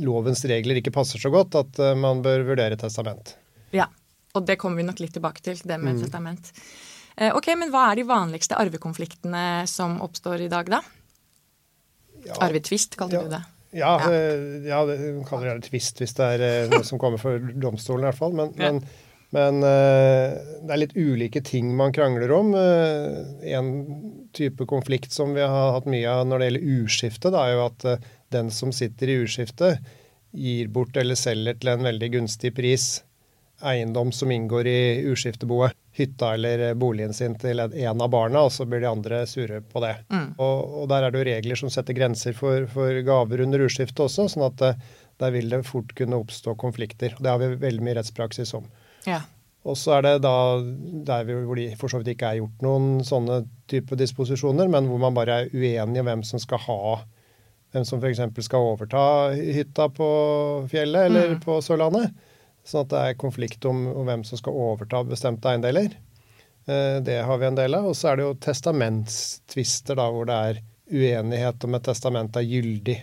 lovens 0.03 0.43
regler 0.51 0.81
ikke 0.81 0.95
passer 0.95 1.23
så 1.23 1.31
godt, 1.35 1.55
at 1.61 1.83
uh, 1.83 1.95
man 1.99 2.25
bør 2.25 2.47
vurdere 2.49 2.79
testament. 2.81 3.37
Ja, 3.75 3.87
og 4.35 4.47
det 4.49 4.59
kommer 4.61 4.81
vi 4.83 4.89
nok 4.89 5.03
litt 5.05 5.15
tilbake 5.17 5.45
til, 5.45 5.61
det 5.63 5.79
med 5.79 5.99
mm. 5.99 6.05
testament. 6.07 6.53
Ok, 7.35 7.49
men 7.59 7.73
hva 7.75 7.89
er 7.91 7.99
de 7.99 8.05
vanligste 8.07 8.55
arvekonfliktene 8.55 9.65
som 9.67 9.97
oppstår 10.05 10.45
i 10.45 10.51
dag, 10.53 10.69
da? 10.71 10.79
Ja. 12.23 12.37
Arvetvist, 12.47 12.95
kalte 12.95 13.25
du 13.25 13.33
det. 13.33 13.41
Ja, 13.71 14.01
ja. 14.03 14.13
Eh, 14.13 14.69
ja 14.69 14.87
det 14.87 14.99
kaller 15.29 15.59
det 15.59 15.69
tvist 15.69 16.01
hvis 16.01 16.17
det 16.17 16.31
er 16.37 16.45
eh, 16.47 16.71
noe 16.73 16.87
som 16.87 17.01
kommer 17.01 17.21
for 17.21 17.43
domstolen, 17.53 18.07
i 18.07 18.09
hvert 18.09 18.21
fall. 18.21 18.37
Men, 18.37 18.55
ja. 18.57 18.73
men, 18.73 18.83
men, 19.35 19.63
eh, 19.63 20.37
det 20.65 20.73
er 20.73 20.81
litt 20.81 20.97
ulike 20.97 21.43
ting 21.45 21.75
man 21.77 21.93
krangler 21.93 22.33
om. 22.33 22.55
En 22.55 23.73
type 24.37 24.67
konflikt 24.71 25.13
som 25.13 25.35
vi 25.37 25.45
har 25.45 25.75
hatt 25.75 25.89
mye 25.91 26.09
av 26.09 26.27
når 26.29 26.39
det 26.39 26.49
gjelder 26.49 26.71
urskifte, 26.79 27.33
da, 27.35 27.45
er 27.45 27.57
jo 27.57 27.67
at 27.67 28.09
den 28.33 28.53
som 28.55 28.73
sitter 28.73 29.11
i 29.13 29.19
urskiftet, 29.25 29.85
gir 30.33 30.69
bort 30.73 30.97
eller 31.01 31.17
selger 31.17 31.57
til 31.57 31.73
en 31.73 31.87
veldig 31.89 32.11
gunstig 32.19 32.53
pris 32.57 32.99
eiendom 33.65 34.13
som 34.13 34.31
inngår 34.31 34.67
i 34.67 34.81
urskifteboet, 35.11 35.75
hytta 35.93 36.35
eller 36.35 36.75
boligen 36.75 37.15
sin 37.15 37.35
til 37.39 37.61
en 37.61 38.01
av 38.01 38.11
barna, 38.11 38.45
og 38.47 38.53
så 38.55 38.67
blir 38.69 38.85
de 38.85 38.91
andre 38.91 39.25
sure 39.27 39.61
på 39.73 39.83
det. 39.83 39.95
Mm. 40.13 40.29
Og, 40.37 40.75
og, 40.83 40.85
der 40.93 41.07
er 41.07 41.15
det 41.15 41.23
jo 41.23 41.29
regler 41.31 41.59
som 41.59 41.73
setter 41.73 41.97
grenser 41.97 42.37
for, 42.39 42.69
for 42.71 43.01
gaver 43.07 43.43
under 43.43 43.67
urskiftet 43.67 44.05
også, 44.07 44.29
sånn 44.31 44.47
at 44.47 44.63
der 45.19 45.35
vil 45.35 45.51
det 45.51 45.65
fort 45.67 45.91
kunne 45.99 46.21
oppstå 46.23 46.55
konflikter. 46.61 47.17
Det 47.19 47.33
har 47.33 47.43
vi 47.43 47.57
veldig 47.59 47.83
mye 47.83 47.99
rettspraksis 47.99 48.55
om. 48.55 48.69
Ja. 49.09 49.23
Og 49.69 49.77
så 49.77 49.99
er 49.99 50.05
det 50.07 50.15
da 50.25 50.35
der 51.09 51.29
hvor 51.45 51.59
de 51.59 51.69
for 51.77 51.93
så 51.93 52.01
vidt 52.01 52.15
ikke 52.15 52.31
er 52.31 52.41
gjort 52.41 52.65
noen 52.65 53.03
sånne 53.05 53.43
type 53.69 53.99
disposisjoner, 53.99 54.71
men 54.71 54.89
hvor 54.89 55.01
man 55.03 55.17
bare 55.17 55.43
er 55.43 55.51
uenig 55.53 56.01
om 56.01 56.09
hvem 56.09 56.25
som 56.25 56.41
skal 56.43 56.63
ha 56.69 56.83
hvem 57.73 57.85
som 57.85 58.01
f.eks. 58.01 58.23
skal 58.47 58.65
overta 58.73 59.03
hytta 59.37 59.89
på 59.93 60.09
fjellet 60.71 61.11
eller 61.11 61.35
mm. 61.35 61.41
på 61.45 61.59
Sørlandet. 61.65 62.15
Sånn 62.65 62.85
at 62.85 62.93
det 62.93 63.03
er 63.03 63.21
konflikt 63.21 63.65
om, 63.69 63.87
om 63.93 64.09
hvem 64.09 64.25
som 64.29 64.41
skal 64.41 64.57
overta 64.57 65.03
bestemte 65.09 65.51
eiendeler. 65.51 65.93
Eh, 66.69 66.97
det 67.05 67.21
har 67.25 67.41
vi 67.41 67.49
en 67.49 67.59
del 67.59 67.77
av. 67.77 67.91
Og 67.91 67.97
så 67.97 68.11
er 68.11 68.19
det 68.19 68.27
jo 68.27 68.39
testamentstvister 68.45 69.99
da, 70.01 70.09
hvor 70.13 70.29
det 70.29 70.41
er 70.51 70.61
uenighet 70.89 71.65
om 71.65 71.77
et 71.77 71.87
testament 71.89 72.37
er 72.37 72.49
gyldig. 72.49 72.99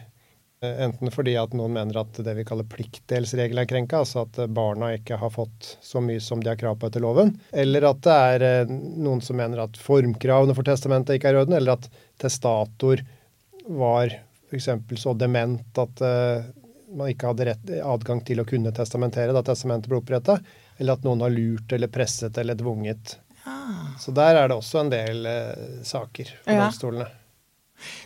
Eh, 0.66 0.84
enten 0.86 1.14
fordi 1.14 1.36
at 1.40 1.54
noen 1.58 1.76
mener 1.78 2.02
at 2.02 2.20
det 2.26 2.36
vi 2.38 2.46
kaller 2.48 2.68
pliktdelsregelen 2.72 3.64
er 3.64 3.70
krenka, 3.70 4.02
altså 4.04 4.26
at 4.26 4.40
barna 4.56 4.94
ikke 4.98 5.20
har 5.22 5.34
fått 5.34 5.76
så 5.86 6.02
mye 6.04 6.24
som 6.24 6.44
de 6.44 6.52
har 6.52 6.60
krav 6.60 6.80
på 6.82 6.90
etter 6.90 7.04
loven, 7.06 7.36
eller 7.54 7.90
at 7.92 8.04
det 8.06 8.18
er 8.34 8.48
eh, 8.50 8.76
noen 8.76 9.24
som 9.26 9.40
mener 9.40 9.64
at 9.66 9.80
formkravene 9.82 10.58
for 10.58 10.68
testamentet 10.68 11.18
ikke 11.18 11.32
er 11.32 11.40
i 11.40 11.44
orden, 11.44 11.58
eller 11.60 11.78
at 11.78 11.90
testator 12.22 13.04
var 13.66 14.14
f.eks. 14.50 14.70
så 15.02 15.16
dement 15.18 15.82
at 15.82 16.02
man 16.96 17.10
ikke 17.10 17.32
hadde 17.32 17.48
rett, 17.50 17.72
adgang 17.84 18.22
til 18.26 18.42
å 18.42 18.48
kunne 18.48 18.74
testamentere 18.76 19.34
da 19.36 19.44
testamentet 19.46 19.90
ble 19.92 20.00
oppretta, 20.00 20.38
eller 20.78 20.98
at 20.98 21.06
noen 21.08 21.24
har 21.26 21.34
lurt 21.34 21.74
eller 21.76 21.92
presset 21.92 22.38
eller 22.38 22.58
tvunget. 22.60 23.18
Ah. 23.44 23.96
Så 24.00 24.12
der 24.16 24.36
er 24.36 24.50
det 24.50 24.58
også 24.58 24.82
en 24.84 24.92
del 24.94 25.26
eh, 25.30 25.82
saker 25.86 26.32
for 26.44 26.54
ja. 26.54 26.66
domstolene. 26.66 27.10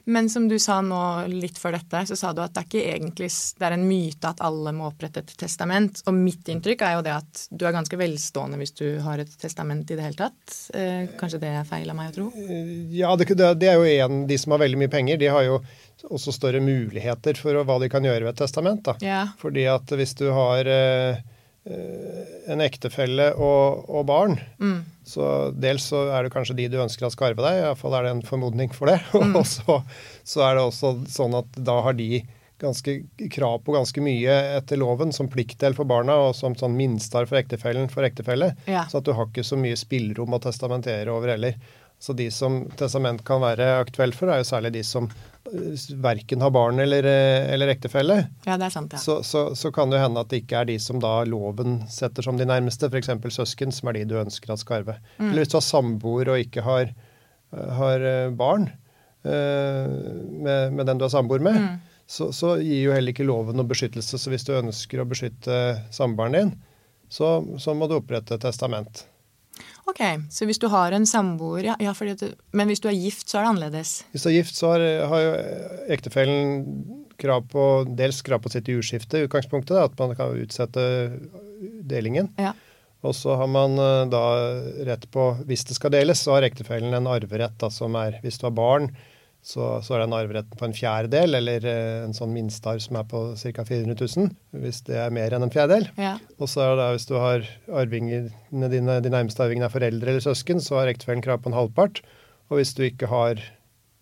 Men 0.05 0.29
som 0.29 0.47
du 0.49 0.57
sa 0.59 0.79
nå 0.81 1.01
litt 1.31 1.59
før 1.61 1.77
dette, 1.77 2.03
så 2.09 2.17
sa 2.17 2.33
du 2.33 2.41
at 2.43 2.55
det 2.55 2.63
er 2.63 2.69
ikke 2.69 2.95
egentlig 2.95 3.29
det 3.29 3.67
er 3.67 3.75
en 3.75 3.85
myte 3.87 4.31
at 4.31 4.41
alle 4.45 4.73
må 4.75 4.87
opprette 4.89 5.23
et 5.23 5.33
testament. 5.39 6.01
Og 6.09 6.15
mitt 6.17 6.49
inntrykk 6.49 6.85
er 6.85 6.95
jo 6.97 7.03
det 7.05 7.15
at 7.15 7.43
du 7.51 7.65
er 7.67 7.75
ganske 7.75 7.99
velstående 7.99 8.59
hvis 8.59 8.75
du 8.79 8.85
har 9.05 9.21
et 9.21 9.35
testament 9.41 9.89
i 9.89 9.97
det 9.99 10.05
hele 10.07 10.19
tatt. 10.19 10.57
Eh, 10.73 11.09
kanskje 11.19 11.41
det 11.43 11.53
er 11.61 11.67
feil 11.69 11.89
av 11.91 11.99
meg 11.99 12.11
å 12.11 12.17
tro? 12.17 12.29
Eh, 12.35 12.73
ja, 12.99 13.13
det, 13.19 13.29
det 13.59 13.71
er 13.71 13.79
jo 13.79 14.07
en 14.07 14.25
De 14.29 14.37
som 14.41 14.55
har 14.55 14.63
veldig 14.63 14.81
mye 14.81 14.91
penger, 14.91 15.21
de 15.21 15.31
har 15.31 15.45
jo 15.47 15.59
også 16.09 16.31
større 16.31 16.61
muligheter 16.63 17.37
for 17.39 17.59
hva 17.67 17.79
de 17.81 17.89
kan 17.91 18.05
gjøre 18.05 18.25
ved 18.25 18.33
et 18.33 18.43
testament. 18.45 18.85
Da. 18.85 18.95
Ja. 19.03 19.23
Fordi 19.39 19.67
at 19.69 19.91
hvis 19.99 20.15
du 20.19 20.29
har 20.33 20.67
eh, 20.69 20.89
eh, 21.09 21.21
en 21.69 22.63
ektefelle 22.65 23.29
og, 23.37 23.85
og 23.89 24.05
barn, 24.09 24.39
mm. 24.57 24.79
så 25.05 25.27
dels 25.53 25.89
så 25.91 26.07
er 26.15 26.25
det 26.25 26.33
kanskje 26.33 26.57
de 26.57 26.67
du 26.73 26.79
ønsker 26.81 27.07
at 27.07 27.13
skal 27.13 27.31
arve 27.31 27.45
deg, 27.45 27.61
iallfall 27.61 27.95
er 27.97 28.07
det 28.07 28.13
en 28.15 28.25
formodning 28.25 28.73
for 28.75 28.91
det. 28.91 28.99
Mm. 29.19 29.33
og 29.35 29.45
så, 29.45 29.81
så, 30.23 30.41
er 30.45 30.55
det 30.55 30.61
også 30.63 30.89
sånn 31.11 31.33
at 31.37 31.57
da 31.67 31.75
har 31.83 31.95
de 31.97 32.21
ganske 32.59 32.93
krav 33.31 33.59
på 33.65 33.73
ganske 33.75 34.01
mye 34.03 34.35
etter 34.57 34.79
loven 34.79 35.11
som 35.15 35.29
pliktdel 35.31 35.75
for 35.75 35.87
barna 35.89 36.15
og 36.27 36.31
som 36.37 36.55
sånn 36.59 36.75
minstar 36.77 37.27
for 37.29 37.39
ektefellen 37.39 37.91
for 37.91 38.07
ektefelle. 38.07 38.53
Ja. 38.67 38.85
Så 38.89 38.99
at 38.99 39.07
du 39.07 39.13
har 39.15 39.29
ikke 39.29 39.45
så 39.47 39.59
mye 39.59 39.77
spillerom 39.79 40.35
å 40.35 40.41
testamentere 40.43 41.13
over 41.13 41.33
heller. 41.35 41.59
Så 41.99 42.15
de 42.15 42.29
som 42.31 42.61
testament 42.79 43.25
kan 43.27 43.43
være 43.43 43.73
aktuelt 43.81 44.15
for, 44.15 44.31
er 44.31 44.41
jo 44.41 44.47
særlig 44.47 44.71
de 44.77 44.85
som 44.87 45.09
verken 45.95 46.41
har 46.41 46.51
barn 46.51 46.79
eller, 46.79 47.03
eh, 47.03 47.53
eller 47.53 47.71
ektefelle, 47.73 48.17
ja, 48.45 48.57
det 48.57 48.67
er 48.67 48.73
sant, 48.73 48.93
ja. 48.93 48.99
så, 49.01 49.19
så, 49.23 49.49
så, 49.55 49.71
kan 49.75 49.91
det 49.91 50.01
hende 50.01 50.21
at 50.21 50.31
det 50.31 50.43
ikke 50.43 50.61
er 50.61 50.69
de 50.69 50.77
som 50.81 51.01
da 51.01 51.23
loven 51.27 51.81
setter 51.91 52.25
som 52.25 52.37
de 52.39 52.47
nærmeste, 52.49 52.89
f.eks. 52.89 53.11
søsken, 53.35 53.73
som 53.75 53.89
er 53.89 53.99
de 53.99 54.05
du 54.11 54.17
ønsker 54.21 54.53
at 54.53 54.61
skal 54.61 54.81
arve. 54.81 54.97
Mm. 55.17 55.29
Eller 55.29 55.43
hvis 55.43 55.53
du 55.53 55.57
har 55.59 55.65
samboer 55.65 56.33
og 56.33 56.45
ikke 56.45 56.65
har, 56.65 56.93
eh, 57.55 57.69
har 57.81 58.07
eh, 58.13 58.29
barn 58.29 58.71
med, 59.19 60.71
med, 60.71 60.85
den 60.87 60.99
du 60.99 61.03
har 61.03 61.11
samboer 61.11 61.41
med, 61.43 61.57
mm. 61.59 62.03
så, 62.07 62.29
så, 62.31 62.53
gir 62.63 62.85
jo 62.85 62.93
heller 62.95 63.11
ikke 63.11 63.27
loven 63.27 63.57
noe 63.59 63.67
beskyttelse. 63.67 64.15
Så 64.15 64.31
hvis 64.31 64.47
du 64.47 64.53
ønsker 64.55 65.01
å 65.01 65.07
beskytte 65.09 65.57
samboeren 65.91 66.37
din, 66.37 66.53
så, 67.11 67.41
så 67.59 67.75
må 67.75 67.89
du 67.89 67.97
opprette 67.97 68.39
testament. 68.39 69.03
Ok, 69.89 70.01
Så 70.29 70.45
hvis 70.45 70.59
du 70.61 70.67
har 70.69 70.93
en 70.93 71.05
samboer 71.09 71.71
ja, 71.71 71.75
ja 71.81 71.93
du, 71.93 72.27
Men 72.53 72.69
hvis 72.69 72.81
du 72.83 72.87
er 72.89 72.97
gift, 72.97 73.27
så 73.29 73.39
er 73.39 73.43
det 73.43 73.49
annerledes? 73.49 73.93
Hvis 74.13 74.23
du 74.23 74.29
er 74.29 74.37
gift, 74.37 74.55
så 74.55 74.73
har, 74.75 74.85
har 75.09 75.23
jo 75.23 75.31
ektefellen 75.95 76.65
krav 77.19 77.45
på, 77.51 77.65
dels 77.99 78.21
krav 78.23 78.43
på 78.43 78.51
sitt 78.53 78.69
jordskifte 78.71 79.25
utgangspunktet. 79.25 79.75
Da, 79.75 79.87
at 79.89 79.99
man 79.99 80.15
kan 80.15 80.37
utsette 80.39 80.83
delingen. 81.89 82.31
Ja. 82.39 82.53
Og 83.01 83.15
så 83.15 83.35
har 83.39 83.47
man 83.47 83.79
eh, 83.79 84.05
da 84.11 84.23
rett 84.87 85.05
på, 85.11 85.31
hvis 85.47 85.65
det 85.67 85.77
skal 85.77 85.93
deles, 85.95 86.23
så 86.23 86.35
har 86.35 86.47
ektefellen 86.47 86.95
en 86.95 87.07
arverett 87.07 87.55
da, 87.61 87.71
som 87.71 87.95
er 87.99 88.19
Hvis 88.23 88.39
du 88.39 88.47
har 88.49 88.55
barn, 88.55 88.89
så, 89.39 89.79
så 89.85 89.95
er 89.95 90.03
den 90.03 90.13
arveretten 90.13 90.59
på 90.59 90.67
en 90.67 90.75
fjerdedel, 90.75 91.37
eller 91.39 91.65
eh, 91.67 92.03
en 92.03 92.15
sånn 92.15 92.33
minstearv 92.35 92.81
som 92.83 92.97
er 92.99 93.05
på 93.09 93.21
ca. 93.39 93.65
400 93.65 93.95
000, 93.95 94.33
hvis 94.63 94.81
det 94.89 94.97
er 94.99 95.15
mer 95.15 95.35
enn 95.35 95.45
en 95.45 95.53
fjerdedel. 95.53 95.87
Ja. 95.99 96.17
Og 96.37 96.51
så 96.51 96.65
er 96.65 96.75
det 96.79 96.89
hvis 96.97 97.07
du 97.09 97.15
har 97.17 97.47
arvingene 97.81 98.71
dine, 98.73 98.99
de 99.03 99.13
nærmeste 99.13 99.45
arvingene 99.45 99.69
er 99.69 99.75
foreldre 99.75 100.11
eller 100.11 100.25
søsken, 100.25 100.59
så 100.63 100.81
har 100.81 100.91
ektefellen 100.91 101.23
krav 101.25 101.41
på 101.43 101.53
en 101.53 101.57
halvpart. 101.57 102.03
Og 102.51 102.59
hvis 102.59 102.75
du 102.75 102.83
ikke 102.85 103.09
har 103.11 103.41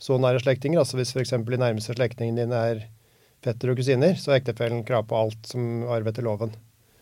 så 0.02 0.18
nære 0.22 0.42
slektninger, 0.44 0.82
altså 0.82 0.98
hvis 1.00 1.14
f.eks. 1.14 1.36
de 1.38 1.62
nærmeste 1.62 1.96
slektningene 1.98 2.46
dine 2.46 2.64
er 2.74 2.86
fetter 3.46 3.72
og 3.72 3.80
kusiner, 3.80 4.18
så 4.18 4.34
har 4.34 4.42
ektefellen 4.42 4.86
krav 4.88 5.06
på 5.10 5.22
alt 5.22 5.54
som 5.54 5.86
arv 5.94 6.10
etter 6.10 6.26
loven. 6.26 6.54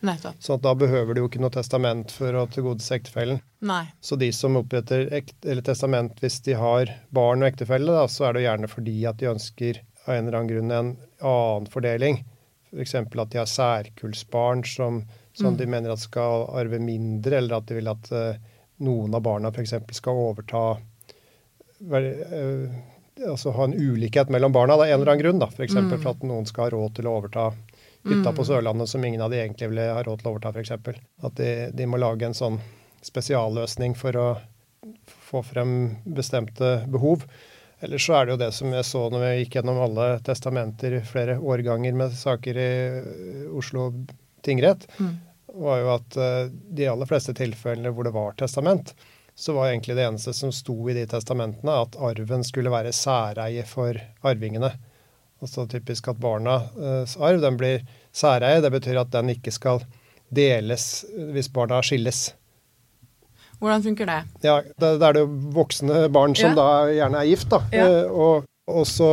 Nettopp. 0.06 0.38
Så 0.40 0.58
da 0.62 0.76
behøver 0.78 1.16
du 1.16 1.24
jo 1.24 1.30
ikke 1.30 1.42
noe 1.44 1.54
testament 1.54 2.14
for 2.14 2.38
å 2.38 2.46
tilgodese 2.52 3.00
ektefellen. 3.00 3.42
Nei. 3.66 3.84
Så 4.04 4.18
de 4.22 4.30
som 4.36 4.58
oppretter 4.60 5.10
testament 5.66 6.22
hvis 6.24 6.40
de 6.46 6.58
har 6.60 6.92
barn 7.16 7.44
og 7.44 7.50
ektefelle, 7.50 7.92
da, 7.92 8.06
så 8.12 8.30
er 8.30 8.38
det 8.38 8.46
gjerne 8.46 8.72
fordi 8.72 8.96
at 9.10 9.20
de 9.22 9.32
ønsker 9.34 9.82
av 10.06 10.16
en 10.16 10.28
eller 10.28 10.40
annen 10.40 10.52
grunn 10.52 10.72
en 10.72 10.96
annen 11.26 11.70
fordeling. 11.74 12.24
F.eks. 12.76 12.98
For 12.98 13.24
at 13.24 13.32
de 13.34 13.42
har 13.42 13.50
særkullsbarn 13.50 14.66
som, 14.68 15.04
som 15.34 15.54
mm. 15.54 15.62
de 15.62 15.70
mener 15.76 15.94
at 15.94 16.04
skal 16.04 16.50
arve 16.56 16.82
mindre, 16.82 17.40
eller 17.40 17.60
at 17.60 17.70
de 17.70 17.80
vil 17.80 17.92
at 17.92 18.12
uh, 18.14 18.52
noen 18.86 19.16
av 19.16 19.24
barna 19.26 19.54
f.eks. 19.54 19.78
skal 19.96 20.26
overta 20.30 20.66
vel, 21.80 22.12
uh, 22.32 22.84
Altså 23.16 23.54
ha 23.56 23.64
en 23.64 23.74
ulikhet 23.74 24.28
mellom 24.28 24.52
barna 24.52 24.76
av 24.76 24.82
en 24.84 24.90
eller 24.92 25.08
annen 25.14 25.22
grunn. 25.22 25.38
da, 25.40 25.48
F.eks. 25.48 25.72
Mm. 25.72 25.94
for 26.02 26.10
at 26.12 26.24
noen 26.28 26.48
skal 26.50 26.66
ha 26.66 26.74
råd 26.74 26.98
til 26.98 27.08
å 27.08 27.14
overta 27.16 27.46
på 28.06 28.42
mm. 28.42 28.46
Sørlandet 28.46 28.90
som 28.90 29.06
ingen 29.06 29.22
av 29.22 29.34
de 29.34 29.42
egentlig 29.42 29.72
ville 29.72 29.90
ha 29.98 30.04
råd 30.06 30.22
til 30.22 30.30
å 30.30 30.34
overta, 30.36 30.52
f.eks. 30.54 30.72
At 31.26 31.38
de, 31.40 31.52
de, 31.74 31.88
må 31.90 31.98
lage 31.98 32.28
en 32.28 32.38
sånn 32.38 32.60
spesialløsning 33.06 33.96
for 33.98 34.18
å 34.18 34.28
få 35.06 35.42
frem 35.46 35.96
bestemte 36.06 36.84
behov. 36.92 37.26
Ellers 37.84 38.06
så 38.06 38.20
er 38.20 38.26
det 38.26 38.36
jo 38.36 38.42
det 38.44 38.52
som 38.56 38.74
jeg 38.74 38.88
så 38.88 39.08
når 39.12 39.26
vi 39.26 39.32
gikk 39.40 39.58
gjennom 39.58 39.82
alle 39.88 40.08
testamenter 40.26 41.00
flere 41.06 41.40
årganger 41.42 41.98
med 41.98 42.14
saker 42.16 42.62
i 42.62 42.70
Oslo 43.58 43.90
tingrett, 44.46 44.86
mm. 45.00 45.12
var 45.66 45.82
jo 45.82 45.92
at 45.98 46.18
uh, 46.22 46.46
de 46.50 46.88
aller 46.92 47.10
fleste 47.10 47.34
tilfellene 47.38 47.92
hvor 47.94 48.08
det 48.08 48.14
var 48.16 48.38
testament, 48.40 48.94
så 49.36 49.58
var 49.58 49.70
egentlig 49.70 49.98
det 49.98 50.06
eneste 50.08 50.34
som 50.34 50.54
sto 50.56 50.78
i 50.90 50.96
de 50.96 51.04
testamentene, 51.10 51.74
at 51.74 51.98
arven 52.00 52.46
skulle 52.48 52.72
være 52.72 52.94
særeie 52.96 53.66
for 53.68 53.98
arvingene. 54.24 54.72
Altså 55.46 55.68
typisk 55.70 56.10
at 56.10 56.18
barnas 56.22 57.14
arv 57.22 57.44
den 57.44 57.60
blir 57.62 57.86
særeie. 58.16 58.64
Det 58.66 58.74
betyr 58.74 59.02
at 59.04 59.14
den 59.14 59.30
ikke 59.36 59.54
skal 59.54 59.86
deles 60.34 61.06
hvis 61.34 61.52
barna 61.54 61.82
skilles. 61.86 62.32
Hvordan 63.60 63.84
funker 63.84 64.10
det? 64.10 64.22
Ja, 64.44 64.60
Da 64.80 64.96
er 65.10 65.18
det 65.18 65.26
voksne 65.56 66.08
barn 66.14 66.36
som 66.38 66.54
ja. 66.54 66.56
da 66.60 66.94
gjerne 66.94 67.22
er 67.22 67.30
gift. 67.30 67.50
da. 67.52 67.62
Ja. 67.74 67.86
Eh, 67.88 68.12
og, 68.12 68.48
og, 68.68 68.84
så 68.90 69.12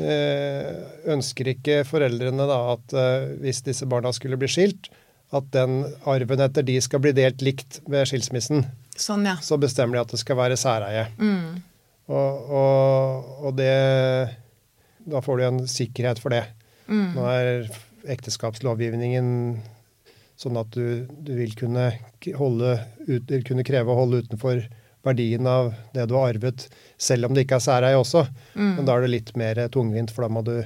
eh, 0.00 0.70
ønsker 1.12 1.52
ikke 1.52 1.82
foreldrene 1.88 2.48
da 2.48 2.60
at 2.76 2.96
eh, 2.96 3.28
hvis 3.42 3.62
disse 3.66 3.88
barna 3.88 4.12
skulle 4.16 4.38
bli 4.40 4.48
skilt, 4.50 4.90
at 5.34 5.46
den 5.52 5.82
arven 6.06 6.42
etter 6.44 6.64
de 6.64 6.78
skal 6.80 7.02
bli 7.02 7.12
delt 7.16 7.42
likt 7.44 7.80
ved 7.90 8.08
skilsmissen. 8.08 8.64
Sånn, 8.96 9.26
ja. 9.28 9.36
Så 9.42 9.58
bestemmer 9.60 9.98
de 9.98 10.04
at 10.06 10.14
det 10.14 10.22
skal 10.22 10.38
være 10.38 10.58
særeie. 10.58 11.08
Mm. 11.18 11.62
Og, 12.06 12.50
og, 12.54 13.30
og, 13.42 13.54
det 13.58 13.72
Da 15.06 15.22
får 15.22 15.38
du 15.38 15.44
en 15.46 15.60
sikkerhet 15.70 16.20
for 16.22 16.34
det. 16.34 16.44
Mm. 16.90 17.08
Nå 17.14 17.26
er 17.30 17.68
ekteskapslovgivningen 18.16 19.28
sånn 20.36 20.58
at 20.60 20.72
du, 20.74 21.06
du 21.24 21.32
vil 21.38 21.54
kunne, 21.56 21.90
holde, 22.36 22.74
ut, 23.08 23.30
kunne, 23.46 23.64
kreve 23.66 23.92
å 23.92 24.00
holde 24.02 24.24
utenfor 24.26 24.66
verdien 25.06 25.46
av 25.48 25.70
det 25.94 26.04
du 26.10 26.16
har 26.18 26.34
arvet, 26.34 26.66
selv 26.98 27.28
om 27.28 27.34
det 27.36 27.46
ikke 27.46 27.60
er 27.60 27.64
særeie 27.64 27.98
også. 27.98 28.26
Mm. 28.54 28.72
Men 28.78 28.88
da 28.88 28.96
er 28.96 29.06
det 29.06 29.12
litt 29.14 29.32
mer 29.38 29.62
tungvint, 29.72 30.12
for 30.12 30.26
da 30.26 30.42
du, 30.44 30.56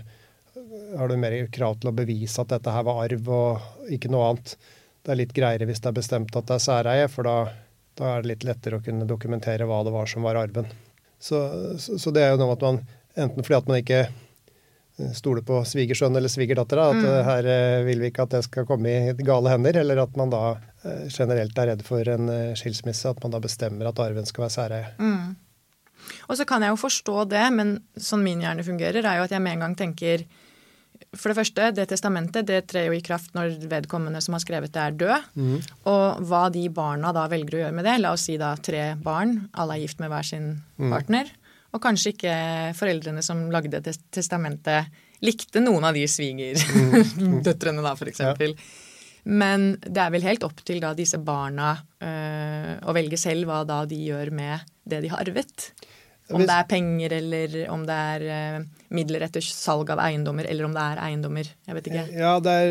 har 0.98 1.12
du 1.12 1.16
mer 1.20 1.36
krav 1.54 1.78
til 1.78 1.92
å 1.92 1.96
bevise 1.96 2.42
at 2.42 2.52
dette 2.52 2.74
her 2.74 2.86
var 2.88 3.02
arv 3.04 3.32
og 3.36 3.90
ikke 3.92 4.10
noe 4.12 4.32
annet. 4.32 4.54
Det 5.04 5.12
er 5.12 5.20
litt 5.22 5.36
greiere 5.36 5.68
hvis 5.68 5.82
det 5.84 5.92
er 5.92 6.00
bestemt 6.00 6.34
at 6.36 6.48
det 6.48 6.56
er 6.56 6.64
særeie, 6.66 7.10
for 7.12 7.28
da, 7.28 7.36
da 8.00 8.14
er 8.14 8.24
det 8.24 8.32
litt 8.32 8.48
lettere 8.48 8.80
å 8.80 8.84
kunne 8.84 9.08
dokumentere 9.08 9.68
hva 9.68 9.84
det 9.86 9.94
var 9.94 10.10
som 10.10 10.26
var 10.26 10.40
arven. 10.40 10.66
Så, 11.20 11.38
så, 11.78 12.00
så 12.00 12.12
det 12.16 12.24
er 12.24 12.34
jo 12.34 12.40
noe 12.40 12.56
at 12.56 12.64
man, 12.64 12.82
enten 13.14 13.44
fordi 13.44 13.60
at 13.60 13.70
man 13.70 13.82
ikke 13.84 14.02
stole 15.16 15.42
på 15.46 15.60
svigersønn 15.68 16.16
eller 16.16 16.32
svigerdatter. 16.32 16.80
At 16.82 16.98
mm. 16.98 17.06
Eh, 17.10 17.20
her 17.26 17.50
eh, 17.54 17.84
vil 17.86 18.02
vi 18.02 18.10
ikke 18.12 18.26
at 18.26 18.34
det 18.36 18.42
skal 18.46 18.66
komme 18.68 18.90
i 18.90 19.14
gale 19.26 19.52
hender. 19.52 19.80
Eller 19.82 20.02
at 20.02 20.18
man 20.20 20.32
da 20.32 20.42
eh, 20.56 21.06
generelt 21.08 21.58
er 21.58 21.72
redd 21.72 21.86
for 21.86 22.12
en 22.14 22.32
skilsmisse. 22.58 23.14
At 23.14 23.22
man 23.24 23.36
da 23.36 23.42
bestemmer 23.42 23.90
at 23.90 24.02
arven 24.02 24.28
skal 24.28 24.46
være 24.46 24.56
særeie. 24.56 24.92
Mm. 25.00 25.32
Og 26.28 26.38
så 26.38 26.46
kan 26.48 26.62
jeg 26.64 26.72
jo 26.72 26.80
forstå 26.80 27.24
det, 27.30 27.42
men 27.54 27.74
sånn 28.00 28.24
min 28.24 28.40
hjerne 28.42 28.64
fungerer, 28.66 29.04
er 29.04 29.20
jo 29.20 29.26
at 29.26 29.34
jeg 29.34 29.42
med 29.44 29.58
en 29.58 29.66
gang 29.66 29.76
tenker 29.78 30.24
for 31.16 31.32
det 31.32 31.38
første, 31.40 31.70
det 31.74 31.86
testamentet 31.90 32.46
det 32.46 32.60
trer 32.70 32.86
jo 32.86 32.94
i 32.94 33.02
kraft 33.02 33.32
når 33.34 33.56
vedkommende 33.70 34.20
som 34.22 34.36
har 34.36 34.42
skrevet 34.44 34.72
det, 34.74 34.82
er 34.82 34.98
død. 35.00 35.28
Mm. 35.34 35.56
Og 35.90 36.20
hva 36.28 36.42
de 36.54 36.64
barna 36.74 37.12
da 37.16 37.24
velger 37.30 37.56
å 37.56 37.62
gjøre 37.64 37.76
med 37.76 37.88
det, 37.88 37.96
la 38.02 38.12
oss 38.14 38.28
si 38.28 38.36
da 38.40 38.52
tre 38.60 38.92
barn, 39.00 39.48
alle 39.58 39.78
er 39.78 39.84
gift 39.86 40.02
med 40.02 40.12
hver 40.12 40.28
sin 40.28 40.50
mm. 40.78 40.90
partner. 40.92 41.32
Mm. 41.70 41.76
Og 41.76 41.82
kanskje 41.84 42.14
ikke 42.14 42.34
foreldrene 42.78 43.22
som 43.22 43.46
lagde 43.54 43.82
testamentet, 44.10 44.90
likte 45.22 45.62
noen 45.62 45.86
av 45.86 45.94
de 45.94 46.06
svigerdøtrene, 46.08 47.78
mm. 47.78 47.84
da, 47.86 47.94
f.eks. 47.94 48.22
Ja. 48.24 48.34
Men 49.30 49.74
det 49.84 50.00
er 50.00 50.12
vel 50.14 50.24
helt 50.24 50.44
opp 50.46 50.62
til 50.66 50.80
da 50.82 50.94
disse 50.96 51.20
barna 51.22 51.74
øh, 51.76 52.74
å 52.88 52.94
velge 52.96 53.18
selv 53.20 53.50
hva 53.50 53.62
da 53.68 53.82
de 53.88 53.98
gjør 54.08 54.32
med 54.34 54.66
det 54.88 55.02
de 55.04 55.10
har 55.12 55.22
arvet. 55.22 55.70
Om 56.30 56.44
det 56.46 56.54
er 56.54 56.66
penger, 56.70 57.12
eller 57.16 57.54
om 57.74 57.82
det 57.86 57.94
er 58.14 58.24
øh, 58.30 58.60
midler 58.94 59.24
etter 59.26 59.42
salg 59.42 59.90
av 59.90 60.00
eiendommer, 60.04 60.46
eller 60.46 60.68
om 60.68 60.76
det 60.76 60.84
er 60.92 61.00
eiendommer. 61.08 61.50
Jeg 61.66 61.76
vet 61.76 61.90
ikke. 61.90 62.04
Ja, 62.14 62.36
er, 62.52 62.70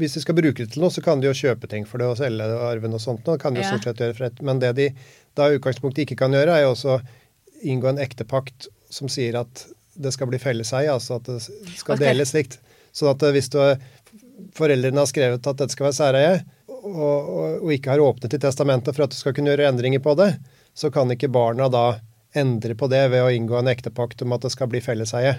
Hvis 0.00 0.16
de 0.16 0.24
skal 0.24 0.38
bruke 0.38 0.64
det 0.64 0.72
til 0.72 0.84
noe, 0.84 0.92
så 0.92 1.04
kan 1.04 1.20
de 1.20 1.28
jo 1.28 1.36
kjøpe 1.36 1.68
ting 1.70 1.84
for 1.88 2.00
det 2.00 2.08
og 2.08 2.16
selge 2.20 2.48
arven 2.70 2.96
og 2.96 3.02
sånt. 3.02 3.22
Noe, 3.28 3.40
kan 3.40 3.54
de 3.54 3.60
jo 3.60 3.66
ja. 3.66 3.74
stort 3.74 3.90
sett 3.90 4.02
gjøre 4.02 4.16
for 4.16 4.28
et, 4.30 4.42
Men 4.44 4.64
det 4.64 4.72
de 4.80 4.90
da 5.36 5.50
i 5.50 5.58
utgangspunktet 5.58 6.06
ikke 6.06 6.18
kan 6.24 6.32
gjøre, 6.32 6.56
er 6.56 6.64
jo 6.64 6.72
også 6.72 6.98
inngå 7.66 7.90
en 7.90 8.02
ektepakt 8.02 8.68
som 8.92 9.10
sier 9.10 9.38
at 9.40 9.66
det 9.96 10.12
skal 10.12 10.28
bli 10.30 10.40
felleseie, 10.40 10.92
altså 10.92 11.18
at 11.20 11.28
det 11.28 11.40
skal 11.42 11.96
okay. 11.96 12.04
deles 12.04 12.34
likt. 12.36 12.58
Så 12.96 13.08
at 13.10 13.22
eh, 13.24 13.32
hvis 13.36 13.48
du, 13.52 13.60
foreldrene 14.56 15.02
har 15.02 15.08
skrevet 15.10 15.40
at 15.40 15.60
dette 15.62 15.74
skal 15.74 15.88
være 15.88 15.98
særeie, 15.98 16.36
og, 16.66 16.92
og, 16.92 17.46
og, 17.64 17.70
ikke 17.74 17.94
har 17.94 18.02
åpnet 18.04 18.36
i 18.36 18.40
testamentet 18.42 18.94
for 18.94 19.06
at 19.06 19.14
du 19.14 19.18
skal 19.18 19.34
kunne 19.34 19.50
gjøre 19.50 19.70
endringer 19.70 20.02
på 20.04 20.14
det, 20.18 20.34
så 20.76 20.92
kan 20.94 21.10
ikke 21.10 21.32
barna 21.32 21.66
da 21.72 21.86
endre 22.36 22.76
på 22.78 22.88
det 22.92 23.02
ved 23.10 23.24
å 23.24 23.32
inngå 23.32 23.56
en 23.58 23.70
ektepakt 23.72 24.22
om 24.22 24.34
at 24.36 24.44
det 24.44 24.52
skal 24.54 24.68
bli 24.70 24.82
felleseie. 24.84 25.34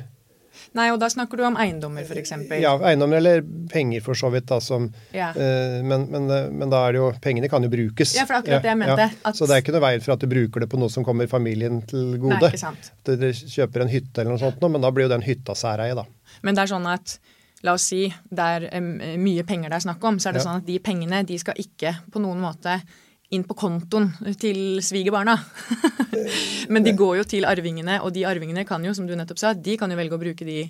Nei, 0.77 0.87
og 0.93 0.99
da 1.01 1.09
snakker 1.11 1.39
du 1.39 1.45
om 1.47 1.57
eiendommer, 1.59 2.05
f.eks. 2.07 2.33
Ja, 2.61 2.73
eiendommer 2.89 3.19
eller 3.21 3.43
penger, 3.71 4.03
for 4.05 4.17
så 4.17 4.31
vidt. 4.33 4.47
da, 4.49 4.59
som, 4.63 4.89
ja. 5.15 5.29
uh, 5.35 5.79
men, 5.85 6.07
men, 6.13 6.29
eh, 6.33 6.49
men, 6.51 6.71
da 6.73 6.83
er 6.87 6.95
det 6.95 7.01
jo 7.01 7.11
Pengene 7.23 7.49
kan 7.51 7.63
jo 7.65 7.71
brukes. 7.71 8.15
Ja, 8.17 8.27
for 8.29 8.39
akkurat 8.39 8.65
det 8.65 8.71
jeg 8.73 8.81
mente. 8.81 9.07
Ja. 9.07 9.23
At... 9.29 9.39
Så 9.39 9.47
det 9.49 9.57
er 9.57 9.63
ikke 9.65 9.75
noe 9.75 9.85
vei 9.87 9.95
for 10.03 10.15
at 10.17 10.23
du 10.23 10.29
bruker 10.31 10.63
det 10.63 10.69
på 10.71 10.81
noe 10.81 10.93
som 10.93 11.05
kommer 11.07 11.29
familien 11.31 11.81
til 11.87 12.19
gode. 12.19 12.37
Nei, 12.37 12.51
ikke 12.53 12.63
sant. 12.65 12.91
At 13.03 13.15
du 13.21 13.27
kjøper 13.31 13.85
en 13.85 13.91
hytte 13.91 14.23
eller 14.23 14.35
noe 14.35 14.43
sånt, 14.43 14.61
men 14.63 14.83
da 14.83 14.93
blir 14.93 15.07
jo 15.07 15.15
den 15.15 15.25
hytta 15.25 15.57
særeie, 15.57 15.97
da. 15.97 16.05
Men 16.45 16.57
det 16.57 16.65
er 16.65 16.75
sånn 16.75 16.87
at 16.91 17.17
La 17.65 17.73
oss 17.73 17.87
si 17.89 18.03
det 18.05 18.47
er 18.69 19.17
mye 19.17 19.41
penger 19.47 19.71
det 19.71 19.79
er 19.79 19.85
snakk 19.87 20.03
om, 20.05 20.19
så 20.21 20.29
er 20.29 20.35
det 20.35 20.43
ja. 20.43 20.45
sånn 20.45 20.59
at 20.61 20.67
de 20.67 20.75
pengene 20.83 21.23
de 21.25 21.39
skal 21.41 21.57
ikke 21.57 21.95
på 22.13 22.21
noen 22.21 22.43
måte 22.43 22.75
inn 23.35 23.43
på 23.43 23.57
kontoen 23.59 24.11
til 24.39 24.79
svigerbarna. 24.83 25.35
Men 26.73 26.85
de 26.85 26.93
går 26.95 27.17
jo 27.19 27.25
til 27.27 27.47
arvingene, 27.47 27.99
og 28.03 28.13
de 28.15 28.23
arvingene 28.27 28.63
kan 28.67 28.83
jo, 28.85 28.93
som 28.95 29.07
du 29.07 29.15
nettopp 29.19 29.41
sa, 29.41 29.53
de 29.53 29.75
kan 29.79 29.91
jo 29.91 29.99
velge 29.99 30.15
å 30.15 30.21
bruke 30.21 30.47
de 30.47 30.61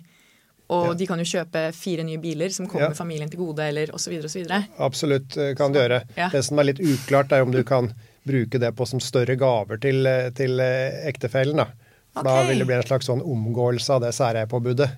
og 0.67 0.89
ja. 0.89 0.93
de 0.99 1.05
kan 1.07 1.21
jo 1.21 1.27
kjøpe 1.27 1.61
fire 1.75 2.03
nye 2.03 2.19
biler 2.19 2.51
som 2.51 2.67
kommer 2.67 2.89
ja. 2.89 2.95
familien 2.97 3.29
til 3.31 3.39
gode, 3.39 3.63
eller 3.63 3.93
osv. 3.95 4.17
osv. 4.27 4.49
Absolutt 4.83 5.37
eh, 5.39 5.53
kan 5.55 5.71
de 5.71 5.79
gjøre. 5.79 6.01
Ja. 6.17 6.27
Det 6.33 6.41
som 6.43 6.59
er 6.59 6.67
litt 6.67 6.81
uklart, 6.83 7.31
er 7.31 7.45
om 7.45 7.53
du 7.53 7.61
kan 7.67 7.87
bruke 8.27 8.59
det 8.59 8.73
på 8.75 8.87
som 8.89 8.99
større 8.99 9.37
gaver 9.39 9.79
til, 9.79 10.03
eh, 10.09 10.27
til 10.35 10.59
eh, 10.59 11.05
ektefellen. 11.07 11.63
Da. 11.63 11.69
For 12.11 12.25
okay. 12.25 12.33
da 12.33 12.49
vil 12.49 12.63
det 12.63 12.67
bli 12.67 12.75
en 12.81 12.87
slags 12.89 13.07
sånn 13.07 13.23
omgåelse 13.23 13.95
av 13.95 14.03
det 14.03 14.11
særeiepåbudet. 14.17 14.89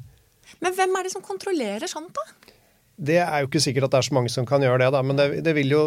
Men 0.65 0.73
hvem 0.73 0.97
er 0.97 1.05
det 1.05 1.13
som 1.13 1.21
kontrollerer 1.21 1.91
sånt, 1.91 2.17
da? 2.17 2.25
Det 2.99 3.21
er 3.23 3.41
jo 3.41 3.47
ikke 3.47 3.63
sikkert 3.63 3.87
at 3.87 3.95
det 3.95 4.01
er 4.01 4.09
så 4.09 4.17
mange 4.17 4.31
som 4.33 4.47
kan 4.47 4.63
gjøre 4.63 4.83
det, 4.83 4.91
da. 4.95 5.01
Men 5.05 5.19
det, 5.19 5.27
det 5.45 5.55
vil 5.55 5.71
jo 5.71 5.83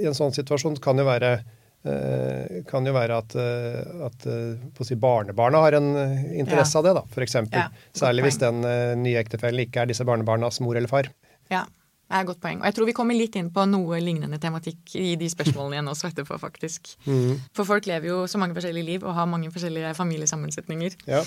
i 0.00 0.08
en 0.08 0.16
sånn 0.16 0.34
situasjon 0.34 0.78
kan 0.84 0.98
jo 1.00 1.06
være 1.08 1.32
eh, 1.36 2.60
kan 2.68 2.86
jo 2.88 2.94
være 2.96 3.20
at, 3.22 3.36
eh, 3.40 4.04
at 4.08 4.28
eh, 4.30 4.84
si, 4.88 4.98
barnebarna 5.00 5.60
har 5.64 5.78
en 5.78 5.90
interesse 6.32 6.76
ja. 6.76 6.80
av 6.80 6.86
det, 6.88 6.94
da, 6.98 7.04
f.eks. 7.12 7.40
Ja, 7.52 7.66
Særlig 7.96 8.28
hvis 8.28 8.40
den 8.42 8.64
nye 9.02 9.20
ektefellen 9.20 9.66
ikke 9.66 9.84
er 9.84 9.92
disse 9.92 10.06
barnebarnas 10.08 10.62
mor 10.64 10.78
eller 10.78 10.90
far. 10.92 11.10
Ja, 11.52 11.66
det 12.06 12.14
er 12.14 12.22
et 12.22 12.28
godt 12.28 12.42
poeng. 12.42 12.60
Og 12.62 12.68
jeg 12.68 12.76
tror 12.76 12.86
vi 12.86 12.94
kommer 12.94 13.18
litt 13.18 13.36
inn 13.38 13.48
på 13.54 13.64
noe 13.66 13.98
lignende 14.02 14.38
tematikk 14.42 14.94
i 14.98 15.16
de 15.18 15.28
spørsmålene 15.30 15.80
igjen 15.80 15.92
også 15.92 16.12
etterpå, 16.12 16.38
faktisk. 16.42 16.92
Mm. 17.06 17.38
For 17.54 17.68
folk 17.68 17.86
lever 17.86 18.08
jo 18.08 18.16
så 18.30 18.38
mange 18.40 18.54
forskjellige 18.56 18.86
liv 18.86 19.04
og 19.06 19.14
har 19.14 19.28
mange 19.30 19.50
forskjellige 19.54 19.92
familiesammensetninger. 19.94 20.96
Ja. 21.06 21.20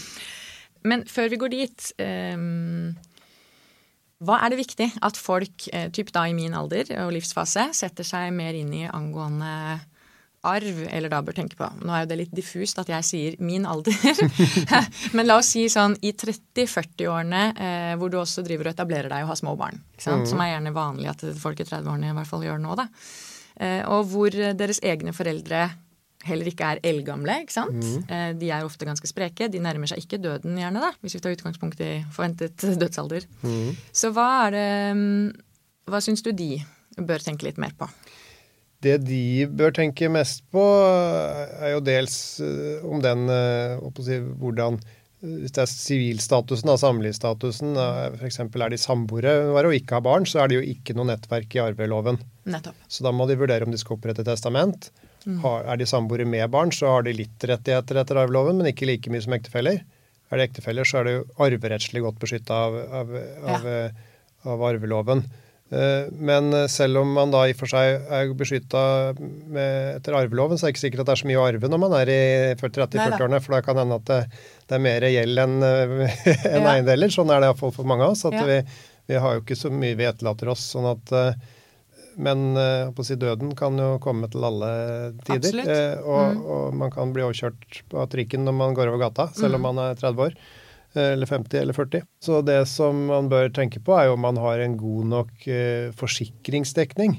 Men 0.88 1.06
før 1.08 1.30
vi 1.32 1.40
går 1.40 1.52
dit 1.54 1.86
um, 2.36 2.92
hva 4.20 4.42
er 4.44 4.52
det 4.52 4.60
viktig 4.60 4.90
at 5.06 5.20
folk 5.20 5.70
eh, 5.72 5.88
typ 5.96 6.12
da 6.16 6.26
i 6.28 6.36
min 6.36 6.56
alder 6.58 6.92
og 7.06 7.14
livsfase 7.16 7.70
setter 7.78 8.08
seg 8.08 8.34
mer 8.36 8.58
inn 8.58 8.74
i 8.76 8.84
angående 8.84 9.80
arv, 10.48 10.82
eller 10.88 11.12
da 11.12 11.22
bør 11.24 11.36
tenke 11.38 11.56
på? 11.60 11.68
Nå 11.84 11.94
er 11.96 12.04
jo 12.04 12.10
det 12.12 12.18
litt 12.22 12.36
diffust 12.36 12.80
at 12.84 12.92
jeg 12.92 13.08
sier 13.08 13.40
min 13.44 13.68
alder. 13.68 13.96
Men 15.16 15.28
la 15.28 15.40
oss 15.40 15.54
si 15.56 15.66
sånn 15.72 15.96
i 16.04 16.12
30-40-årene 16.12 17.44
eh, 17.56 17.96
hvor 18.00 18.12
du 18.12 18.20
også 18.20 18.44
driver 18.48 18.70
og 18.70 18.76
etablerer 18.76 19.12
deg 19.12 19.24
og 19.24 19.34
har 19.34 19.40
små 19.40 19.56
barn. 19.60 19.80
Mm. 20.00 20.28
Som 20.28 20.44
er 20.44 20.54
gjerne 20.54 20.76
vanlig 20.76 21.12
at 21.14 21.26
folk 21.40 21.64
i 21.64 21.68
30-årene 21.68 22.12
i 22.12 22.18
hvert 22.20 22.32
fall 22.32 22.48
gjør 22.48 22.60
nå. 22.64 22.76
da. 22.80 22.90
Eh, 23.60 23.84
og 23.88 24.08
hvor 24.12 24.36
deres 24.36 24.84
egne 24.84 25.16
foreldre 25.16 25.70
heller 26.28 26.50
ikke 26.52 26.68
er 26.74 26.82
eldgamle. 26.84 27.38
ikke 27.46 27.56
sant? 27.56 27.78
Mm. 27.80 28.40
De 28.42 28.50
er 28.52 28.66
ofte 28.68 28.88
ganske 28.88 29.08
spreke. 29.08 29.48
De 29.52 29.62
nærmer 29.64 29.88
seg 29.88 30.04
ikke 30.04 30.20
døden, 30.22 30.58
gjerne, 30.60 30.82
da, 30.84 30.92
hvis 31.00 31.16
vi 31.16 31.22
tar 31.24 31.36
utgangspunkt 31.38 31.80
i 31.86 31.94
forventet 32.16 32.66
dødsalder. 32.82 33.28
Mm. 33.44 33.78
Så 33.96 34.12
hva 34.16 34.30
er 34.48 34.58
det 34.58 34.70
mm, 35.00 35.30
Hva 35.90 36.02
syns 36.04 36.22
du 36.26 36.34
de 36.36 36.58
bør 37.00 37.24
tenke 37.24 37.48
litt 37.48 37.62
mer 37.62 37.72
på? 37.80 37.88
Det 38.84 39.00
de 39.04 39.48
bør 39.48 39.74
tenke 39.76 40.08
mest 40.12 40.46
på, 40.54 40.64
er 41.60 41.74
jo 41.74 41.82
dels 41.84 42.16
eh, 42.44 42.86
om 42.88 43.02
den 43.04 43.28
eh, 43.34 44.04
si, 44.06 44.22
hvordan 44.40 44.80
hvis 45.20 45.52
det 45.52 45.64
er 45.66 45.68
sivilstatusen, 45.68 46.70
samlivsstatusen, 46.80 47.74
f.eks. 48.22 48.38
er 48.40 48.72
de 48.72 48.78
samboere 48.80 49.34
og 49.52 49.74
ikke 49.76 49.98
har 49.98 50.06
barn, 50.06 50.24
så 50.24 50.40
er 50.40 50.48
det 50.48 50.60
jo 50.60 50.68
ikke 50.72 50.96
noe 50.96 51.10
nettverk 51.10 51.58
i 51.58 51.60
arveloven. 51.60 52.22
Nettopp. 52.48 52.78
Så 52.88 53.04
da 53.04 53.12
må 53.12 53.28
de 53.28 53.36
vurdere 53.40 53.68
om 53.68 53.74
de 53.74 53.80
skal 53.82 53.98
opprette 53.98 54.24
testament. 54.24 54.88
Er 55.28 55.80
de 55.80 55.88
samboere 55.90 56.26
med 56.26 56.48
barn, 56.54 56.72
så 56.72 56.94
har 56.94 57.04
de 57.04 57.16
litt 57.16 57.44
rettigheter 57.44 58.00
etter 58.02 58.22
arveloven, 58.22 58.60
men 58.60 58.72
ikke 58.72 58.88
like 58.88 59.12
mye 59.12 59.24
som 59.26 59.36
ektefeller. 59.36 59.82
Er 60.30 60.40
det 60.40 60.50
ektefeller, 60.52 60.86
så 60.88 61.00
er 61.00 61.08
det 61.08 61.14
jo 61.18 61.28
arverettslig 61.42 62.02
godt 62.06 62.20
beskytta 62.22 62.64
av, 62.68 62.80
av, 63.02 63.14
av, 63.56 63.66
ja. 63.68 64.10
av, 64.46 64.64
arveloven. 64.70 65.24
Eh, 65.70 66.10
men 66.14 66.54
selv 66.70 67.02
om 67.02 67.12
man 67.18 67.34
da 67.34 67.44
i 67.50 67.54
og 67.56 67.60
for 67.60 67.72
seg 67.72 68.06
er 68.14 68.34
beskytta 68.38 68.84
etter 69.98 70.18
arveloven, 70.18 70.58
så 70.58 70.68
er 70.68 70.70
det 70.70 70.76
ikke 70.78 70.86
sikkert 70.86 71.04
at 71.04 71.10
det 71.10 71.16
er 71.16 71.24
så 71.24 71.30
mye 71.30 71.42
å 71.42 71.48
arve 71.50 71.70
når 71.74 71.82
man 71.82 71.98
er 71.98 72.14
i 72.14 72.22
30-40-årene, 72.62 73.42
for 73.46 73.58
da 73.58 73.64
kan 73.66 73.82
hende 73.82 74.00
at 74.00 74.08
det, 74.10 74.20
det 74.70 74.78
er 74.78 74.86
mer 74.86 75.10
gjeld 75.10 75.46
enn 75.46 75.58
en 75.66 76.04
ja. 76.06 76.66
eiendeler. 76.76 77.14
Sånn 77.14 77.34
er 77.34 77.42
det 77.42 77.52
iallfall 77.52 77.74
for 77.76 77.90
mange 77.90 78.06
av 78.06 78.16
oss. 78.16 78.28
at 78.30 78.38
ja. 78.38 78.46
vi, 78.50 78.60
vi, 79.10 79.18
har 79.18 79.38
jo 79.38 79.46
ikke 79.46 79.58
så 79.58 79.74
mye 79.74 79.98
vi 79.98 80.10
etterlater 80.10 80.54
oss. 80.54 80.70
sånn 80.76 80.90
at 80.94 81.16
eh, 81.18 81.58
men 82.20 82.58
å 82.60 83.06
si 83.06 83.16
døden 83.20 83.54
kan 83.58 83.78
jo 83.80 83.94
komme 84.04 84.28
til 84.32 84.44
alle 84.46 84.70
tider. 85.28 85.60
Eh, 85.64 85.98
og, 86.04 86.36
mm. 86.36 86.42
og, 86.44 86.76
man 86.82 86.92
kan 86.94 87.14
bli 87.16 87.24
overkjørt 87.26 87.84
på 87.92 88.08
trikken 88.12 88.46
når 88.48 88.56
man 88.60 88.76
går 88.78 88.92
over 88.92 89.08
gata, 89.08 89.30
selv 89.38 89.58
om 89.58 89.64
mm. 89.64 89.70
man 89.70 89.82
er 89.88 90.02
30 90.02 90.26
år. 90.28 90.34
Eller 91.00 91.30
50 91.30 91.60
eller 91.60 91.76
40. 91.78 92.02
Så 92.26 92.40
det 92.42 92.62
som 92.66 93.04
man 93.12 93.28
bør 93.30 93.52
tenke 93.54 93.78
på, 93.86 93.94
er 93.94 94.08
jo 94.08 94.16
om 94.16 94.24
man 94.26 94.40
har 94.42 94.58
en 94.64 94.74
god 94.80 95.06
nok 95.12 95.44
forsikringsdekning. 96.00 97.14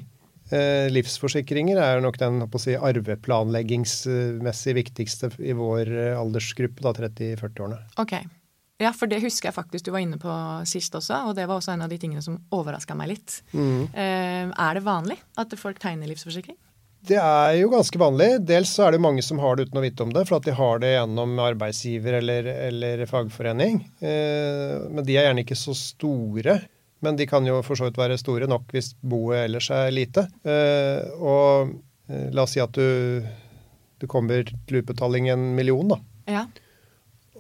livsforsikringer 0.91 1.79
er 1.79 2.03
nok 2.03 2.19
den 2.19 2.43
si, 2.59 2.75
arveplanleggingsmessig 2.75 4.75
viktigste 4.75 5.31
i 5.39 5.55
vår 5.55 5.87
aldersgruppe, 6.19 6.83
da 6.83 6.91
30-40-årene. 6.99 7.79
Okay. 8.03 8.27
Ja, 8.81 8.95
for 8.97 9.11
det 9.11 9.21
husker 9.21 9.51
jeg 9.51 9.57
faktisk 9.59 9.85
du 9.87 9.93
var 9.93 10.01
inne 10.01 10.17
på 10.21 10.33
sist 10.69 10.95
også, 10.97 11.19
og 11.29 11.37
det 11.37 11.45
var 11.45 11.61
også 11.61 11.75
en 11.75 11.85
av 11.85 11.93
de 11.93 11.99
tingene 12.01 12.25
som 12.25 12.39
overraska 12.57 12.97
meg 12.97 13.13
litt. 13.13 13.43
Mm. 13.53 13.93
Er 13.93 14.79
det 14.79 14.85
vanlig 14.87 15.19
at 15.37 15.53
folk 15.61 15.83
tegner 15.83 16.09
livsforsikring? 16.09 16.57
Det 17.01 17.17
er 17.17 17.55
jo 17.57 17.71
ganske 17.73 18.01
vanlig. 18.01 18.29
Dels 18.45 18.75
så 18.77 18.87
er 18.87 18.95
det 18.95 19.03
mange 19.03 19.23
som 19.25 19.41
har 19.41 19.57
det 19.57 19.69
uten 19.69 19.81
å 19.81 19.85
vite 19.85 20.05
om 20.05 20.13
det, 20.13 20.27
for 20.29 20.37
at 20.37 20.49
de 20.49 20.53
har 20.57 20.83
det 20.83 20.93
gjennom 20.93 21.39
arbeidsgiver 21.41 22.19
eller, 22.19 22.49
eller 22.69 23.05
fagforening. 23.09 23.81
Eh, 24.05 24.75
men 24.93 25.07
de 25.07 25.17
er 25.17 25.31
gjerne 25.31 25.45
ikke 25.47 25.59
så 25.59 25.77
store. 25.77 26.59
Men 27.01 27.17
de 27.17 27.25
kan 27.29 27.47
jo 27.49 27.63
for 27.65 27.81
så 27.81 27.89
vidt 27.89 28.01
være 28.01 28.21
store 28.21 28.49
nok 28.51 28.75
hvis 28.77 28.93
boet 29.01 29.47
ellers 29.47 29.71
er 29.73 29.89
lite. 29.97 30.27
Eh, 30.45 31.01
og 31.17 31.73
la 32.35 32.45
oss 32.45 32.57
si 32.57 32.61
at 32.61 32.75
du, 32.77 33.25
du 34.03 34.09
kommer 34.11 34.45
til 34.45 34.83
utbetaling 34.83 35.31
en 35.33 35.53
million, 35.57 35.95
da. 35.95 36.01
Ja. 36.29 36.45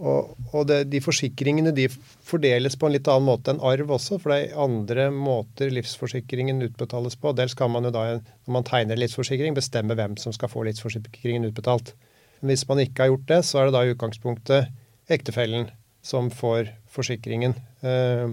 Og, 0.01 0.37
og 0.57 0.63
det, 0.71 0.79
de 0.89 1.01
forsikringene 1.05 1.75
de 1.77 1.85
fordeles 2.25 2.77
på 2.81 2.89
en 2.89 2.95
litt 2.95 3.09
annen 3.11 3.27
måte 3.29 3.53
enn 3.53 3.61
arv 3.69 3.91
også, 3.99 4.17
for 4.23 4.33
det 4.33 4.39
er 4.47 4.61
andre 4.63 5.09
måter 5.13 5.73
livsforsikringen 5.75 6.63
utbetales 6.65 7.19
på. 7.21 7.35
Dels 7.37 7.57
kan 7.59 7.73
man 7.75 7.85
jo 7.85 7.93
da, 7.93 8.07
når 8.17 8.55
man 8.57 8.65
tegner 8.65 9.01
livsforsikring, 9.01 9.57
bestemme 9.57 9.97
hvem 9.99 10.17
som 10.21 10.33
skal 10.33 10.49
få 10.53 10.65
livsforsikringen 10.69 11.45
utbetalt. 11.51 11.93
Men 12.41 12.55
hvis 12.55 12.65
man 12.71 12.81
ikke 12.81 13.05
har 13.05 13.11
gjort 13.13 13.27
det, 13.29 13.41
så 13.45 13.61
er 13.61 13.69
det 13.69 13.75
da 13.77 13.83
i 13.85 13.93
utgangspunktet 13.93 14.71
ektefellen 15.13 15.69
som 16.07 16.31
får 16.33 16.71
forsikringen. 16.89 17.53
Uh, 17.85 18.33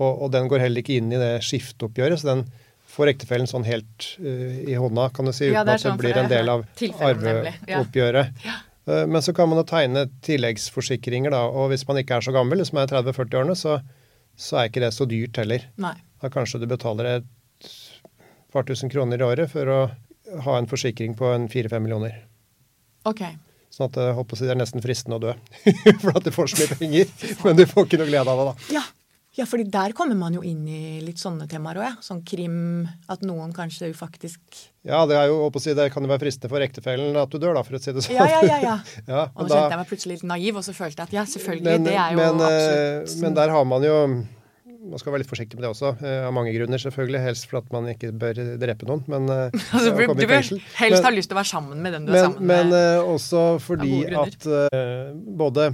og, 0.00 0.10
og, 0.10 0.26
den 0.34 0.48
går 0.50 0.64
heller 0.64 0.82
ikke 0.82 0.96
inn 0.98 1.12
i 1.14 1.20
det 1.20 1.36
skifteoppgjøret, 1.46 2.18
så 2.18 2.32
den 2.32 2.42
får 2.90 3.12
ektefellen 3.12 3.46
sånn 3.46 3.68
helt 3.68 4.08
uh, 4.24 4.58
i 4.66 4.74
hånda, 4.74 5.06
kan 5.14 5.30
du 5.30 5.34
si, 5.36 5.46
uten 5.46 5.54
ja, 5.54 5.62
at 5.62 5.70
det 5.70 5.78
sånn 5.84 6.00
blir 6.00 6.18
en 6.18 6.32
del 6.32 6.50
av 6.50 6.66
arveoppgjøret. 7.06 8.42
Ja. 8.48 8.58
Eh, 8.86 9.06
men 9.06 9.22
så 9.22 9.34
kan 9.36 9.50
man 9.50 9.60
jo 9.60 9.66
tegne 9.68 10.06
tilleggsforsikringer, 10.26 11.34
da. 11.34 11.44
Og 11.48 11.70
hvis 11.72 11.86
man 11.88 12.00
ikke 12.00 12.18
er 12.18 12.26
så 12.26 12.34
gammel, 12.34 12.64
som 12.66 12.80
er 12.80 12.90
30-40-årene, 12.90 13.56
så, 13.58 13.80
så, 14.36 14.60
er 14.60 14.70
ikke 14.70 14.84
det 14.84 14.94
så 14.96 15.08
dyrt 15.10 15.40
heller. 15.40 15.66
Nei. 15.82 15.96
Da 16.20 16.32
kanskje 16.32 16.62
du 16.62 16.68
betaler 16.70 17.12
et 17.18 17.70
par 18.52 18.66
tusen 18.68 18.90
kroner 18.92 19.20
i 19.20 19.26
året 19.26 19.52
for 19.52 19.70
å 19.70 19.80
ha 20.44 20.56
en 20.58 20.68
forsikring 20.70 21.14
på 21.18 21.28
en 21.34 21.48
fire-fem 21.50 21.82
millioner. 21.84 22.16
Ok. 23.08 23.24
Sånn 23.70 23.86
at 23.86 23.98
jeg 24.02 24.14
håper 24.16 24.40
det 24.40 24.52
er 24.52 24.58
nesten 24.58 24.82
fristende 24.82 25.18
å 25.18 25.22
dø. 25.22 25.34
for 26.02 26.16
at 26.16 26.26
du 26.26 26.32
får 26.34 26.52
så 26.52 26.62
mye 26.62 26.78
penger. 26.80 27.12
Men 27.44 27.60
du 27.60 27.66
får 27.70 27.86
ikke 27.86 28.00
noe 28.02 28.10
glede 28.10 28.32
av 28.32 28.40
det, 28.40 28.48
da. 28.50 28.80
Ja, 28.80 28.84
ja, 29.40 29.46
fordi 29.48 29.64
der 29.72 29.94
kommer 29.96 30.18
man 30.18 30.34
jo 30.36 30.42
inn 30.44 30.66
i 30.68 31.00
litt 31.00 31.20
sånne 31.20 31.46
temaer 31.48 31.80
òg, 31.80 31.84
ja. 31.86 31.92
Sånn 32.04 32.20
krim, 32.26 32.88
at 33.10 33.22
noen 33.24 33.54
kanskje 33.56 33.88
faktisk 33.96 34.40
Ja, 34.86 35.06
det, 35.08 35.16
er 35.16 35.30
jo, 35.30 35.48
si, 35.60 35.72
det 35.76 35.86
kan 35.94 36.04
jo 36.04 36.10
være 36.10 36.24
fristende 36.26 36.50
for 36.52 36.64
ektefellen 36.64 37.16
at 37.20 37.32
du 37.32 37.38
dør, 37.40 37.56
da, 37.56 37.62
for 37.64 37.78
å 37.78 37.80
si 37.80 37.94
det 37.96 38.04
sånn. 38.04 38.18
Ja, 38.18 38.26
ja, 38.28 38.42
ja. 38.44 38.58
ja. 38.64 38.74
ja 39.14 39.22
og 39.32 39.46
nå 39.46 39.48
kjente 39.48 39.72
jeg 39.72 39.80
meg 39.80 39.94
plutselig 39.94 40.18
litt 40.18 40.28
naiv, 40.28 40.60
og 40.60 40.66
så 40.66 40.74
følte 40.76 41.00
jeg 41.00 41.10
at 41.10 41.16
ja, 41.16 41.24
selvfølgelig, 41.36 41.72
men, 41.72 41.88
det 41.88 41.96
er 41.96 42.12
jo 42.12 42.20
men, 42.20 42.44
eh, 42.44 43.00
absolutt 43.00 43.24
Men 43.24 43.40
der 43.40 43.54
har 43.56 43.66
man 43.72 43.88
jo 43.88 43.96
man 44.80 44.96
skal 44.96 45.12
være 45.12 45.20
litt 45.20 45.28
forsiktig 45.28 45.58
med 45.58 45.66
det 45.66 45.70
også, 45.74 45.90
eh, 46.08 46.22
av 46.24 46.32
mange 46.32 46.54
grunner 46.54 46.80
selvfølgelig. 46.80 47.20
Helst 47.20 47.50
for 47.50 47.60
at 47.60 47.66
man 47.74 47.88
ikke 47.92 48.14
bør 48.16 48.38
drepe 48.60 48.88
noen, 48.88 49.02
men 49.12 49.28
altså, 49.76 49.92
Du 49.92 50.24
bør 50.24 50.40
helst 50.80 51.08
ha 51.08 51.12
lyst 51.12 51.32
til 51.32 51.36
å 51.36 51.40
være 51.40 51.50
sammen 51.52 51.84
med 51.84 51.96
den 51.96 52.08
du 52.08 52.14
men, 52.14 52.20
er 52.20 52.28
sammen 52.30 52.48
med. 52.48 52.72
Men 52.72 53.12
også 53.12 53.44
fordi 53.60 54.02
at 54.08 54.48
uh, 54.48 55.12
både 55.40 55.68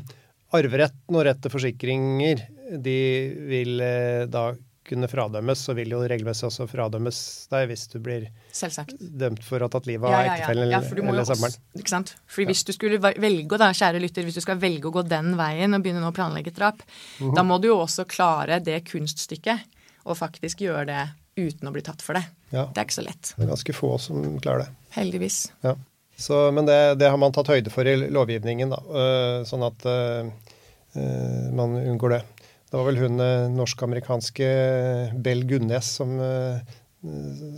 arveretten 0.57 1.19
og 1.19 1.27
rett 1.27 1.39
til 1.43 1.55
forsikringer 1.55 2.43
de 2.71 3.01
vil 3.49 3.81
eh, 3.81 4.25
da 4.31 4.51
kunne 4.87 5.09
fradømmes, 5.11 5.63
så 5.67 5.75
vil 5.77 5.91
jo 5.95 6.01
regelmessig 6.07 6.47
også 6.47 6.67
fradømmes 6.71 7.19
deg 7.51 7.67
hvis 7.71 7.87
du 7.91 7.97
blir 8.03 8.29
Selvsagt. 8.55 8.95
dømt 8.99 9.43
for 9.45 9.59
å 9.59 9.67
ha 9.67 9.73
tatt 9.73 9.89
livet 9.91 10.07
av 10.07 10.15
ja, 10.15 10.21
ja, 10.21 10.27
ja. 10.27 10.37
ektefellen 10.37 10.71
ja, 10.71 10.81
eller 11.11 11.27
samboeren. 11.29 11.59
Ikke 11.81 11.93
sant? 11.93 12.13
Fordi 12.31 12.47
Hvis 12.53 12.63
du 12.69 12.73
skulle 12.77 13.01
velge 13.03 13.61
da, 13.61 13.73
kjære 13.75 14.03
lytter, 14.03 14.27
hvis 14.27 14.39
du 14.39 14.45
skal 14.45 14.61
velge 14.63 14.91
å 14.91 14.95
gå 14.95 15.03
den 15.09 15.35
veien 15.39 15.75
og 15.77 15.83
begynne 15.85 16.03
nå 16.05 16.13
å 16.13 16.17
planlegge 16.17 16.55
drap, 16.55 16.83
mm 16.87 17.27
-hmm. 17.27 17.35
da 17.35 17.43
må 17.43 17.59
du 17.59 17.69
jo 17.69 17.81
også 17.83 18.07
klare 18.07 18.61
det 18.61 18.85
kunststykket 18.87 19.67
og 20.05 20.17
faktisk 20.17 20.61
gjøre 20.61 20.87
det 20.87 21.03
uten 21.37 21.69
å 21.69 21.73
bli 21.73 21.83
tatt 21.83 22.03
for 22.03 22.15
det. 22.15 22.25
Ja. 22.51 22.71
Det 22.73 22.81
er 22.81 22.85
ikke 22.85 23.01
så 23.03 23.07
lett. 23.07 23.35
Det 23.37 23.45
er 23.45 23.53
ganske 23.53 23.73
få 23.73 23.99
som 23.99 24.41
klarer 24.41 24.59
det. 24.65 24.69
Heldigvis. 24.91 25.53
Ja. 25.61 25.75
Så, 26.17 26.51
men 26.53 26.65
det, 26.65 26.95
det, 26.95 27.11
har 27.11 27.19
man 27.21 27.33
tatt 27.33 27.49
høyde 27.49 27.71
for 27.71 27.85
i 27.85 27.97
lovgivningen, 28.09 28.71
da, 28.73 28.79
uh, 28.89 29.45
sånn 29.45 29.67
at 29.67 29.85
uh, 29.85 30.25
man 31.53 31.77
unngår 31.77 32.15
det. 32.15 32.23
Det 32.71 32.77
var 32.77 32.89
vel 32.89 32.99
hun 32.99 33.23
eh, 33.23 33.47
norsk-amerikanske 33.55 34.47
Bell 35.23 35.45
Gunnes 35.47 35.91
som, 36.01 36.17
eh, 36.21 36.75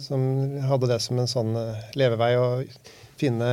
som, 0.04 0.20
hadde 0.68 0.90
det 0.90 0.98
som 1.00 1.20
en 1.20 1.30
sånn 1.30 1.56
eh, 1.56 1.86
levevei 1.96 2.34
å 2.36 2.48
finne 3.18 3.48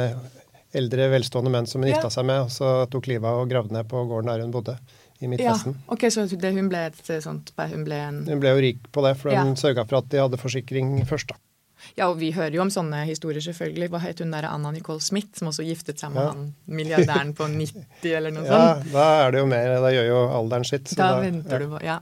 eldre, 0.75 1.07
velstående 1.13 1.53
menn 1.53 1.69
som 1.69 1.81
hun 1.81 1.89
ja. 1.89 1.95
gifta 1.95 2.11
seg 2.11 2.27
med, 2.27 2.47
og 2.47 2.51
så 2.51 2.75
tok 2.91 3.07
livet 3.07 3.29
av 3.29 3.45
og 3.45 3.51
gravde 3.51 3.77
ned 3.77 3.87
på 3.87 4.03
gården 4.09 4.33
der 4.33 4.43
hun 4.43 4.53
bodde. 4.55 4.77
I 5.23 5.29
Midtvesten. 5.31 5.77
Ja, 5.79 5.93
ok, 5.95 6.01
Så 6.11 6.25
det, 6.27 6.49
hun 6.51 6.67
ble 6.67 6.81
et 6.89 6.97
sånt 7.23 7.53
Hun 7.55 7.85
ble 7.87 7.95
en 8.03 8.17
Hun 8.27 8.41
ble 8.41 8.51
jo 8.51 8.63
rik 8.65 8.81
på 8.91 8.99
det, 9.05 9.13
for 9.15 9.31
hun 9.31 9.53
ja. 9.53 9.59
sørga 9.61 9.85
for 9.87 10.01
at 10.01 10.09
de 10.11 10.19
hadde 10.19 10.39
forsikring 10.41 10.97
først, 11.07 11.31
da. 11.31 11.39
Ja, 11.95 12.07
og 12.09 12.17
vi 12.19 12.31
hører 12.35 12.55
jo 12.57 12.63
om 12.65 12.71
sånne 12.73 13.03
historier, 13.07 13.43
selvfølgelig. 13.45 13.89
Hva 13.93 14.01
het 14.03 14.23
hun 14.23 14.33
der 14.33 14.47
Anna 14.49 14.71
Nicole 14.73 15.03
Smith, 15.03 15.37
som 15.39 15.51
også 15.51 15.65
giftet 15.67 16.01
seg 16.01 16.15
med 16.15 16.23
ja. 16.23 16.31
han 16.33 16.47
milliardæren 16.65 17.35
på 17.37 17.47
90, 17.51 18.09
eller 18.09 18.33
noe 18.35 18.45
ja, 18.49 18.57
sånt? 18.57 18.89
Ja, 18.89 18.95
da 18.95 19.05
er 19.21 19.35
det 19.35 19.43
jo 19.43 19.51
mer. 19.51 19.75
Da 19.85 19.93
gjør 19.93 20.09
jo 20.09 20.23
alderen 20.39 20.67
sitt. 20.67 20.89
da, 20.95 21.11
da 21.13 21.23
venter 21.23 21.55
ja. 21.55 21.61
du 21.61 21.75
på 21.75 21.85
Ja. 21.85 21.99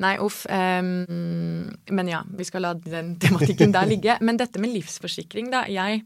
Nei, 0.00 0.14
uff. 0.24 0.46
Um, 0.48 1.68
men 1.92 2.08
ja, 2.08 2.22
vi 2.24 2.46
skal 2.48 2.64
la 2.64 2.72
den 2.74 3.14
tematikken 3.20 3.76
der 3.76 3.88
ligge. 3.90 4.16
Men 4.24 4.40
dette 4.40 4.62
med 4.62 4.72
livsforsikring, 4.72 5.52
da. 5.52 5.66
Jeg, 5.68 6.02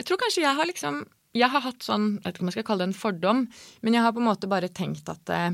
jeg 0.00 0.08
tror 0.08 0.20
kanskje 0.24 0.46
jeg 0.46 0.56
har 0.56 0.68
liksom 0.70 1.04
Jeg 1.36 1.52
har 1.52 1.60
hatt 1.60 1.84
sånn, 1.84 2.14
jeg 2.16 2.24
vet 2.24 2.38
ikke 2.38 2.44
om 2.46 2.48
jeg 2.48 2.56
skal 2.56 2.64
kalle 2.70 2.86
det 2.86 2.88
en 2.88 2.96
fordom, 2.96 3.40
men 3.84 3.94
jeg 3.94 4.02
har 4.02 4.14
på 4.16 4.22
en 4.22 4.30
måte 4.30 4.48
bare 4.48 4.70
tenkt 4.72 5.10
at 5.12 5.28
uh, 5.28 5.50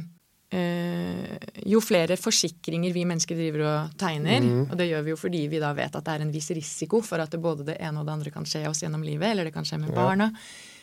jo 1.64 1.80
flere 1.82 2.16
forsikringer 2.20 2.92
vi 2.94 3.04
mennesker 3.08 3.38
driver 3.38 3.64
og 3.66 3.96
tegner, 3.98 4.44
mm. 4.44 4.60
og 4.68 4.76
det 4.78 4.86
gjør 4.90 5.02
vi 5.06 5.12
jo 5.14 5.18
fordi 5.18 5.40
vi 5.50 5.60
da 5.62 5.72
vet 5.76 5.96
at 5.96 6.04
det 6.06 6.14
er 6.14 6.24
en 6.24 6.32
viss 6.34 6.50
risiko 6.54 7.00
for 7.02 7.22
at 7.22 7.32
det 7.32 7.40
både 7.42 7.66
det 7.66 7.78
ene 7.82 8.02
og 8.02 8.06
det 8.06 8.14
andre 8.14 8.32
kan 8.34 8.46
skje 8.48 8.66
oss 8.70 8.84
gjennom 8.84 9.02
livet, 9.06 9.30
eller 9.32 9.48
det 9.48 9.54
kan 9.54 9.66
skje 9.66 9.80
med 9.82 9.90
ja. 9.90 9.96
barna, 9.98 10.28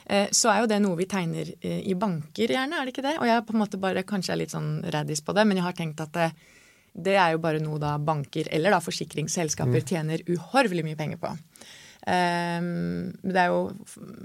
eh, 0.06 0.28
så 0.36 0.52
er 0.52 0.64
jo 0.64 0.72
det 0.72 0.82
noe 0.84 1.00
vi 1.00 1.08
tegner 1.12 1.54
eh, 1.62 1.84
i 1.88 1.96
banker, 1.96 2.56
gjerne, 2.56 2.80
er 2.80 2.90
det 2.90 2.96
ikke 2.96 3.06
det? 3.06 3.18
Og 3.22 3.30
jeg 3.30 3.46
på 3.48 3.56
en 3.56 3.62
måte 3.64 3.82
bare 3.82 4.06
kanskje 4.08 4.36
er 4.36 4.42
litt 4.44 4.56
sånn 4.56 4.74
raddis 4.96 5.24
på 5.24 5.36
det, 5.38 5.46
men 5.48 5.62
jeg 5.62 5.68
har 5.68 5.78
tenkt 5.78 6.04
at 6.04 6.16
det, 6.18 6.32
det 6.92 7.16
er 7.16 7.36
jo 7.36 7.44
bare 7.44 7.62
noe 7.64 7.80
da 7.82 7.96
banker, 8.02 8.50
eller 8.52 8.76
da 8.76 8.82
forsikringsselskaper, 8.84 9.84
mm. 9.84 9.88
tjener 9.94 10.26
uhorvelig 10.28 10.88
mye 10.90 11.00
penger 11.00 11.22
på. 11.22 11.36
Um, 12.02 13.12
det 13.22 13.38
er 13.38 13.52
jo, 13.52 13.60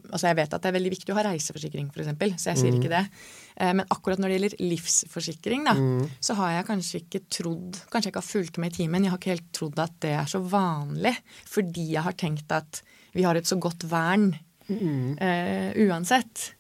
altså 0.09 0.31
Jeg 0.31 0.37
vet 0.39 0.55
at 0.57 0.63
det 0.65 0.71
er 0.71 0.77
veldig 0.79 0.93
viktig 0.95 1.13
å 1.13 1.17
ha 1.19 1.27
reiseforsikring, 1.27 1.91
f.eks., 1.93 2.41
så 2.41 2.55
jeg 2.55 2.61
sier 2.63 2.73
mm. 2.73 2.79
ikke 2.81 2.93
det. 2.95 3.03
Uh, 3.61 3.73
men 3.77 3.85
akkurat 3.93 4.23
når 4.23 4.33
det 4.33 4.39
gjelder 4.39 4.57
livsforsikring, 4.73 5.67
da, 5.69 5.77
mm. 5.77 6.17
så 6.25 6.39
har 6.41 6.55
jeg 6.55 6.69
kanskje 6.71 7.03
ikke 7.03 7.23
trodd 7.39 7.81
Kanskje 7.93 8.09
jeg 8.09 8.15
ikke 8.15 8.23
har 8.23 8.31
fulgt 8.31 8.61
med 8.63 8.73
i 8.73 8.79
timen, 8.81 9.05
jeg 9.05 9.13
har 9.13 9.21
ikke 9.21 9.35
helt 9.35 9.53
trodd 9.57 9.81
at 9.85 9.97
det 10.05 10.15
er 10.17 10.33
så 10.33 10.41
vanlig. 10.41 11.15
Fordi 11.53 11.89
jeg 11.93 12.07
har 12.07 12.17
tenkt 12.17 12.57
at 12.57 12.83
vi 13.17 13.25
har 13.29 13.37
et 13.37 13.49
så 13.49 13.59
godt 13.61 13.85
vern 13.91 14.31
mm. 14.69 15.17
uh, 15.21 15.71
uansett. 15.87 16.53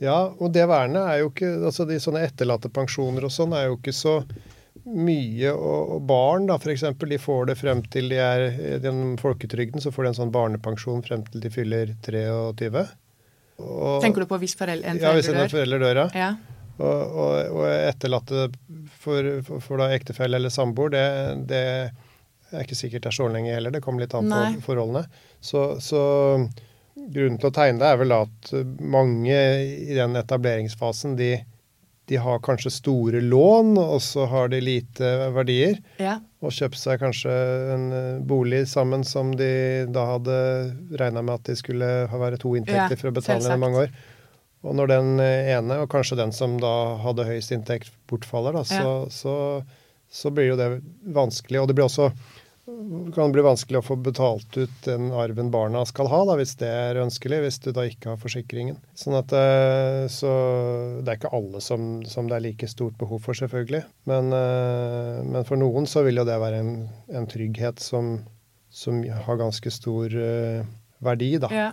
Ja, 0.00 0.18
og 0.30 0.52
det 0.54 0.64
vernet 0.70 1.02
er 1.02 1.24
jo 1.24 1.32
ikke 1.32 1.48
altså 1.66 1.82
De 1.88 1.96
sånne 1.98 2.22
etterlattepensjoner 2.28 3.24
og 3.26 3.32
sånn 3.34 3.56
er 3.58 3.66
jo 3.66 3.78
ikke 3.80 3.94
så 3.96 4.20
mye. 4.94 5.52
Og, 5.52 5.98
barn, 6.08 6.48
da, 6.50 6.58
f.eks., 6.58 6.86
de 6.98 7.18
får 7.20 7.50
det 7.50 7.58
frem 7.60 7.82
til 7.92 8.10
de 8.12 8.20
er 8.22 8.46
Gjennom 8.78 9.16
folketrygden 9.20 9.82
så 9.84 9.92
får 9.94 10.06
de 10.06 10.12
en 10.12 10.18
sånn 10.22 10.34
barnepensjon 10.34 11.04
frem 11.06 11.24
til 11.28 11.44
de 11.44 11.52
fyller 11.52 11.94
23. 12.06 12.86
Og, 13.58 13.98
Tenker 14.04 14.24
du 14.24 14.30
på 14.30 14.38
hvis 14.42 14.54
foreldre, 14.58 14.94
en 14.94 15.00
forelder 15.00 15.02
dør? 15.02 15.10
Ja, 15.10 15.16
hvis 15.18 15.32
en 15.34 15.52
forelder 15.52 15.84
dør, 15.84 16.02
ja. 16.04 16.08
ja. 16.22 16.58
Og, 16.78 17.16
og, 17.18 17.56
og, 17.58 17.64
etterlatte 17.66 18.44
for, 19.02 19.30
for, 19.46 19.64
for 19.64 19.82
da 19.82 19.88
ektefelle 19.96 20.38
eller 20.38 20.52
samboer, 20.54 20.92
det, 20.94 21.04
det, 21.50 21.62
er 22.52 22.62
ikke 22.62 22.78
sikkert 22.78 23.08
det 23.08 23.10
er 23.10 23.18
så 23.18 23.26
lenge 23.32 23.54
heller. 23.54 23.74
Det 23.74 23.82
kommer 23.82 24.04
litt 24.04 24.14
an 24.14 24.30
på 24.30 24.40
Nei. 24.44 24.62
forholdene. 24.62 25.04
Så, 25.42 25.64
så, 25.82 26.02
grunnen 26.94 27.38
til 27.40 27.50
å 27.50 27.54
tegne 27.54 27.82
det 27.82 27.90
er 27.90 28.00
vel 28.00 28.14
at 28.14 28.52
mange 28.78 29.38
i 29.88 29.96
den 29.96 30.18
etableringsfasen, 30.18 31.18
de, 31.18 31.32
de 32.08 32.16
har 32.16 32.40
kanskje 32.44 32.72
store 32.72 33.20
lån, 33.20 33.74
og 33.78 34.00
så 34.02 34.24
har 34.30 34.48
de 34.48 34.60
lite 34.64 35.08
verdier. 35.34 35.76
Ja. 36.00 36.18
Og 36.40 36.54
kjøpt 36.54 36.78
seg 36.80 37.02
kanskje 37.02 37.32
en 37.74 37.88
eh, 37.92 38.20
bolig 38.24 38.62
sammen 38.70 39.04
som 39.04 39.34
de 39.36 39.50
da 39.92 40.06
hadde 40.14 40.38
regna 41.00 41.24
med 41.24 41.36
at 41.36 41.50
de 41.50 41.56
skulle 41.58 41.90
være 42.08 42.40
to 42.40 42.54
inntekter 42.56 42.96
ja, 42.96 43.00
for 43.00 43.10
å 43.10 43.16
betale 43.18 43.52
i 43.52 43.60
mange 43.60 43.84
år. 43.84 43.92
Og 44.66 44.74
når 44.78 44.90
den 44.90 45.10
eh, 45.22 45.52
ene, 45.54 45.82
og 45.84 45.90
kanskje 45.92 46.18
den 46.18 46.32
som 46.34 46.56
da 46.62 46.72
hadde 47.02 47.26
høyest 47.28 47.52
inntekt, 47.54 47.92
bortfaller, 48.10 48.56
da, 48.56 48.64
så, 48.66 48.80
ja. 48.80 48.94
så, 49.12 49.34
så, 50.08 50.32
blir 50.34 50.52
jo 50.52 50.58
det 50.58 50.70
vanskelig. 51.14 51.60
Og 51.60 51.68
det 51.68 51.76
blir 51.78 51.86
også 51.90 52.08
kan 53.14 53.32
bli 53.32 53.42
vanskelig 53.44 53.80
å 53.80 53.84
få 53.84 53.96
betalt 54.02 54.56
ut 54.58 54.84
den 54.84 55.10
arven 55.16 55.50
barna 55.52 55.84
skal 55.88 56.08
ha, 56.10 56.20
da, 56.28 56.36
hvis 56.38 56.54
det 56.60 56.68
er 56.68 57.00
ønskelig, 57.02 57.40
hvis 57.44 57.60
du 57.64 57.70
da 57.76 57.84
ikke 57.88 58.12
har 58.12 58.20
forsikringen. 58.20 58.78
Sånn 58.98 59.16
at, 59.18 59.32
eh, 59.32 60.04
så 60.12 60.32
Det 61.02 61.12
er 61.12 61.20
ikke 61.20 61.34
alle 61.36 61.60
som, 61.64 62.02
som 62.04 62.28
det 62.28 62.36
er 62.36 62.44
like 62.48 62.68
stort 62.68 62.98
behov 63.00 63.22
for, 63.24 63.38
selvfølgelig. 63.38 63.84
Men, 64.10 64.32
eh, 64.32 65.22
men, 65.24 65.46
for 65.48 65.60
noen 65.60 65.86
så 65.88 66.04
vil 66.06 66.20
jo 66.20 66.26
det 66.28 66.36
være 66.40 66.60
en, 66.64 66.74
en 67.08 67.28
trygghet 67.30 67.80
som, 67.80 68.18
som, 68.68 69.00
har 69.02 69.40
ganske 69.40 69.72
stor 69.72 70.12
eh, 70.12 70.66
verdi, 71.04 71.32
da. 71.40 71.48
Ja. 71.54 71.68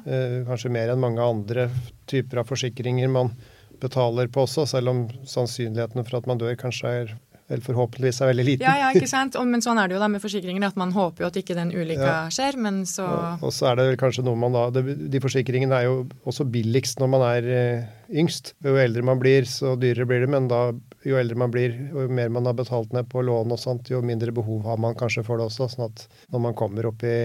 Kanskje 0.45 0.71
mer 0.71 0.93
enn 0.93 1.01
mange 1.01 1.23
andre 1.23 1.69
typer 2.07 2.43
av 2.43 2.51
forsikringer 2.51 3.09
man 3.09 3.33
betaler 3.81 4.29
på 4.31 4.45
også, 4.45 4.67
selv 4.69 4.93
om 4.93 5.05
sannsynligheten 5.27 6.05
for 6.05 6.19
at 6.19 6.29
man 6.29 6.39
dør 6.39 6.55
kanskje 6.59 6.91
er 7.01 7.15
eller 7.45 7.61
forhåpentligvis 7.61 8.19
er 8.23 8.29
veldig 8.31 8.45
liten. 8.47 8.65
Ja, 8.65 8.73
ja, 8.79 8.87
ikke 8.95 9.09
sant? 9.09 9.35
men 9.45 9.61
sånn 9.61 9.77
er 9.77 9.89
det 9.89 9.97
jo 9.97 10.01
da 10.01 10.07
med 10.09 10.23
forsikringer, 10.23 10.63
at 10.65 10.77
man 10.79 10.93
håper 10.95 11.25
jo 11.25 11.27
at 11.29 11.37
ikke 11.37 11.57
den 11.57 11.73
ulykka 11.75 12.07
ja. 12.07 12.15
skjer, 12.33 12.57
men 12.57 12.79
så 12.89 13.05
og, 13.05 13.43
og, 13.45 13.53
så 13.53 13.69
er 13.69 13.77
det 13.79 13.99
kanskje 14.01 14.25
noe 14.25 14.39
man 14.39 14.55
da 14.55 14.65
De 14.73 15.21
forsikringene 15.21 15.77
er 15.77 15.85
jo 15.85 15.99
også 16.25 16.47
billigst 16.49 17.03
når 17.03 17.11
man 17.13 17.25
er 17.27 17.49
eh, 17.53 17.91
yngst. 18.21 18.55
Jo 18.65 18.73
eldre 18.81 19.05
man 19.05 19.21
blir, 19.21 19.45
så 19.49 19.75
dyrere 19.77 20.09
blir 20.09 20.25
det, 20.25 20.31
men 20.33 20.49
da 20.49 20.67
jo 21.05 21.19
eldre 21.21 21.37
man 21.37 21.53
blir, 21.53 21.75
jo 21.93 22.07
mer 22.09 22.33
man 22.33 22.49
har 22.49 22.57
betalt 22.57 22.95
ned 22.97 23.11
på 23.11 23.21
lån 23.21 23.53
og 23.53 23.61
sånt, 23.61 23.93
jo 23.93 24.01
mindre 24.01 24.33
behov 24.33 24.65
har 24.65 24.81
man 24.81 24.97
kanskje 24.97 25.25
for 25.27 25.37
det 25.37 25.45
også. 25.51 25.69
sånn 25.75 25.91
at 25.91 26.07
når 26.33 26.47
man 26.47 26.57
kommer 26.57 26.89
opp 26.89 27.05
i 27.05 27.19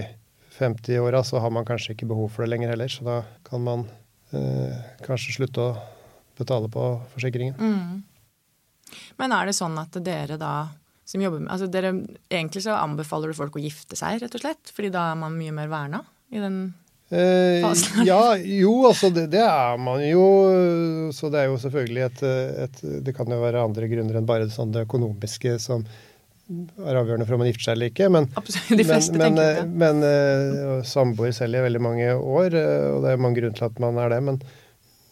50-åra, 0.59 1.23
så 1.25 1.41
har 1.41 1.49
man 1.49 1.65
kanskje 1.65 1.95
ikke 1.95 2.11
behov 2.11 2.29
for 2.35 2.45
det 2.45 2.51
lenger 2.53 2.75
heller. 2.75 2.91
Så 2.93 3.07
da 3.07 3.23
kan 3.47 3.65
man 3.65 3.87
eh, 4.37 4.77
kanskje 5.07 5.39
slutte 5.39 5.65
å 5.65 5.73
betale 6.37 6.69
på 6.69 6.85
forsikringen. 7.15 7.57
Mm. 7.57 8.01
Men 9.21 9.33
er 9.35 9.49
det 9.49 9.57
sånn 9.57 9.77
at 9.81 9.97
dere 10.03 10.37
da 10.41 10.55
som 11.11 11.23
jobber 11.23 11.41
med 11.43 11.51
altså 11.51 11.67
dere, 11.67 11.91
Egentlig 12.31 12.63
så 12.63 12.77
anbefaler 12.79 13.31
du 13.31 13.37
folk 13.37 13.57
å 13.57 13.63
gifte 13.63 13.97
seg, 13.99 14.21
rett 14.21 14.37
og 14.37 14.43
slett? 14.43 14.71
Fordi 14.75 14.91
da 14.93 15.09
er 15.11 15.17
man 15.19 15.35
mye 15.35 15.55
mer 15.55 15.71
verna 15.71 16.03
i 16.31 16.39
den 16.39 16.59
eh, 17.09 17.59
fasen? 17.65 18.05
ja, 18.07 18.37
jo, 18.37 18.75
altså 18.87 19.09
det, 19.13 19.25
det, 19.33 19.41
er 19.43 19.81
man 19.81 20.03
jo. 20.05 20.23
Så 21.15 21.31
det 21.33 21.41
er 21.41 21.51
jo 21.51 21.59
selvfølgelig 21.59 22.05
et, 22.05 22.23
et, 22.67 22.79
Det 23.07 23.15
kan 23.17 23.31
jo 23.31 23.41
være 23.41 23.65
andre 23.65 23.91
grunner 23.91 24.21
enn 24.21 24.29
bare 24.29 24.47
sånn 24.53 24.71
det 24.75 24.85
økonomiske 24.87 25.57
som 25.63 25.83
er 26.51 26.97
avgjørende 26.99 27.23
for 27.23 27.37
om 27.37 27.45
man 27.45 27.47
gifter 27.47 27.69
seg 27.69 27.77
eller 27.77 27.91
ikke. 27.91 28.07
Men, 28.11 28.31
Absolutt, 28.39 29.11
men. 29.15 29.37
Men, 29.37 29.75
men 29.83 30.01
uh, 30.03 30.79
samboer 30.87 31.31
selv 31.35 31.59
i 31.59 31.67
veldig 31.67 31.83
mange 31.83 32.09
år, 32.15 32.57
og 32.95 33.05
det 33.05 33.13
er 33.13 33.23
mange 33.23 33.39
grunner 33.39 33.55
til 33.55 33.67
at 33.69 33.79
man 33.83 33.99
er 34.03 34.11
det. 34.15 34.23
men 34.27 34.41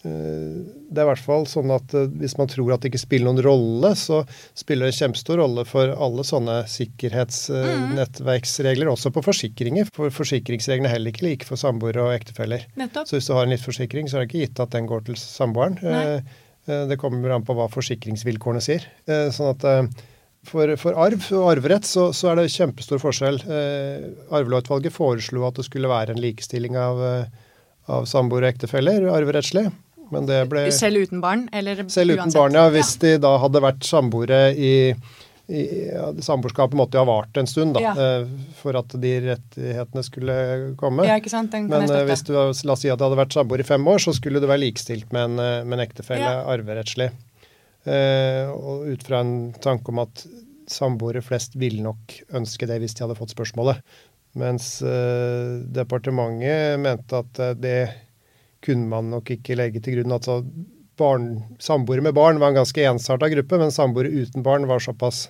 Eh, 0.07 0.59
det 0.89 1.01
er 1.01 1.05
i 1.05 1.09
hvert 1.11 1.21
fall 1.21 1.43
sånn 1.49 1.71
at 1.73 1.93
eh, 1.97 2.05
hvis 2.19 2.37
man 2.39 2.47
tror 2.49 2.73
at 2.73 2.81
det 2.81 2.89
ikke 2.91 3.03
spiller 3.03 3.25
noen 3.29 3.43
rolle, 3.45 3.89
så 3.97 4.17
spiller 4.57 4.83
det 4.87 4.93
en 4.93 5.01
kjempestor 5.03 5.35
rolle 5.41 5.63
for 5.69 5.85
alle 5.93 6.23
sånne 6.25 6.55
sikkerhetsnettverksregler, 6.71 8.87
også 8.89 9.09
på 9.13 9.21
forsikringer. 9.25 9.85
For 9.95 10.09
forsikringsreglene 10.13 10.87
er 10.89 10.95
heller 10.97 11.11
ikke 11.13 11.27
like 11.27 11.45
for 11.47 11.57
samboere 11.61 12.01
og 12.07 12.15
ektefeller. 12.15 12.61
Nettopp. 12.79 13.05
Så 13.09 13.13
hvis 13.17 13.27
du 13.29 13.33
har 13.37 13.45
en 13.45 13.53
livsforsikring, 13.53 14.05
så 14.09 14.15
er 14.17 14.21
det 14.23 14.29
ikke 14.31 14.45
gitt 14.47 14.63
at 14.65 14.73
den 14.75 14.85
går 14.89 15.01
til 15.09 15.17
samboeren. 15.21 15.75
Nei. 15.85 16.05
Eh, 16.69 16.83
det 16.89 17.01
kommer 17.01 17.29
an 17.33 17.45
på 17.45 17.53
hva 17.57 17.67
forsikringsvilkårene 17.71 18.61
sier. 18.61 18.81
Sånn 19.33 19.49
at 19.55 19.61
for, 20.45 20.65
for, 20.77 20.93
arv 21.01 21.21
og 21.33 21.51
arverett 21.51 21.85
så, 21.87 22.13
så, 22.13 22.27
er 22.29 22.35
det 22.37 22.53
kjempestor 22.53 22.99
forskjell. 23.01 23.37
Arvelovutvalget 24.29 24.93
foreslo 24.93 25.47
at 25.47 25.55
det 25.57 25.65
skulle 25.65 25.89
være 25.89 26.11
en 26.13 26.21
likestilling 26.21 26.75
av, 26.77 26.95
av 27.89 28.05
samboere 28.09 28.45
og 28.45 28.51
ektefeller 28.53 28.99
arverettslig. 29.09 29.65
Men 30.13 30.27
det 30.29 30.43
ble 30.51 30.67
Selv 30.75 31.05
uten 31.05 31.23
barn? 31.23 31.47
Eller 31.55 31.83
selv 31.87 32.15
uten 32.15 32.25
uansett? 32.25 32.39
barn, 32.39 32.57
ja. 32.57 32.67
Hvis 32.73 32.95
ja. 32.97 33.01
de 33.05 33.23
da 33.25 33.33
hadde 33.43 33.61
vært 33.63 33.85
samboere 33.87 34.39
i, 34.53 34.73
i 35.49 35.63
ja, 35.91 36.09
Samboerskapet 36.25 36.77
måtte 36.79 36.99
jo 36.99 37.05
ha 37.05 37.09
vart 37.11 37.39
en 37.41 37.49
stund 37.49 37.77
da, 37.77 37.83
ja. 37.83 37.93
Eh, 37.93 38.27
for 38.59 38.77
at 38.79 38.93
de 39.01 39.13
rettighetene 39.29 40.05
skulle 40.05 40.35
komme. 40.81 41.07
Ja, 41.07 41.19
ikke 41.21 41.33
sant? 41.33 41.53
Den 41.55 41.69
kan 41.69 41.85
Men 41.85 41.93
jeg 41.93 42.09
hvis 42.09 42.25
du 42.27 42.33
la 42.35 42.49
oss 42.49 42.83
si 42.83 42.91
at 42.91 42.99
du 42.99 43.05
hadde 43.07 43.21
vært 43.21 43.37
samboer 43.37 43.63
i 43.63 43.69
fem 43.69 43.87
år, 43.89 44.01
så 44.03 44.15
skulle 44.17 44.41
du 44.41 44.49
være 44.49 44.65
likestilt 44.65 45.13
med 45.15 45.31
en, 45.31 45.41
eh, 45.45 45.63
med 45.65 45.79
en 45.79 45.87
ektefelle 45.87 46.35
arverettslig. 46.49 47.11
Uh, 47.87 48.51
og 48.59 48.89
ut 48.91 49.03
fra 49.07 49.21
en 49.23 49.53
tanke 49.63 49.87
om 49.93 50.01
at 50.03 50.25
samboere 50.69 51.23
flest 51.25 51.55
ville 51.57 51.81
nok 51.81 52.17
ønske 52.35 52.67
det 52.69 52.81
hvis 52.83 52.97
de 52.97 53.05
hadde 53.05 53.17
fått 53.17 53.33
spørsmålet. 53.33 53.79
Mens 54.37 54.77
uh, 54.85 55.57
departementet 55.73 56.77
mente 56.81 57.23
at 57.23 57.39
eh, 57.41 57.55
det 57.57 57.79
kunne 58.65 58.89
man 58.91 59.09
nok 59.13 59.31
ikke 59.37 59.57
legge 59.59 59.81
til 59.83 59.99
grunn. 59.99 60.15
Altså, 60.15 60.41
Samboere 60.99 62.03
med 62.03 62.11
barn 62.11 62.41
var 62.41 62.51
en 62.51 62.57
ganske 62.59 62.83
ensarta 62.83 63.29
gruppe, 63.31 63.57
men 63.61 63.71
samboere 63.71 64.09
uten 64.11 64.43
barn 64.43 64.65
var 64.67 64.83
såpass 64.83 65.29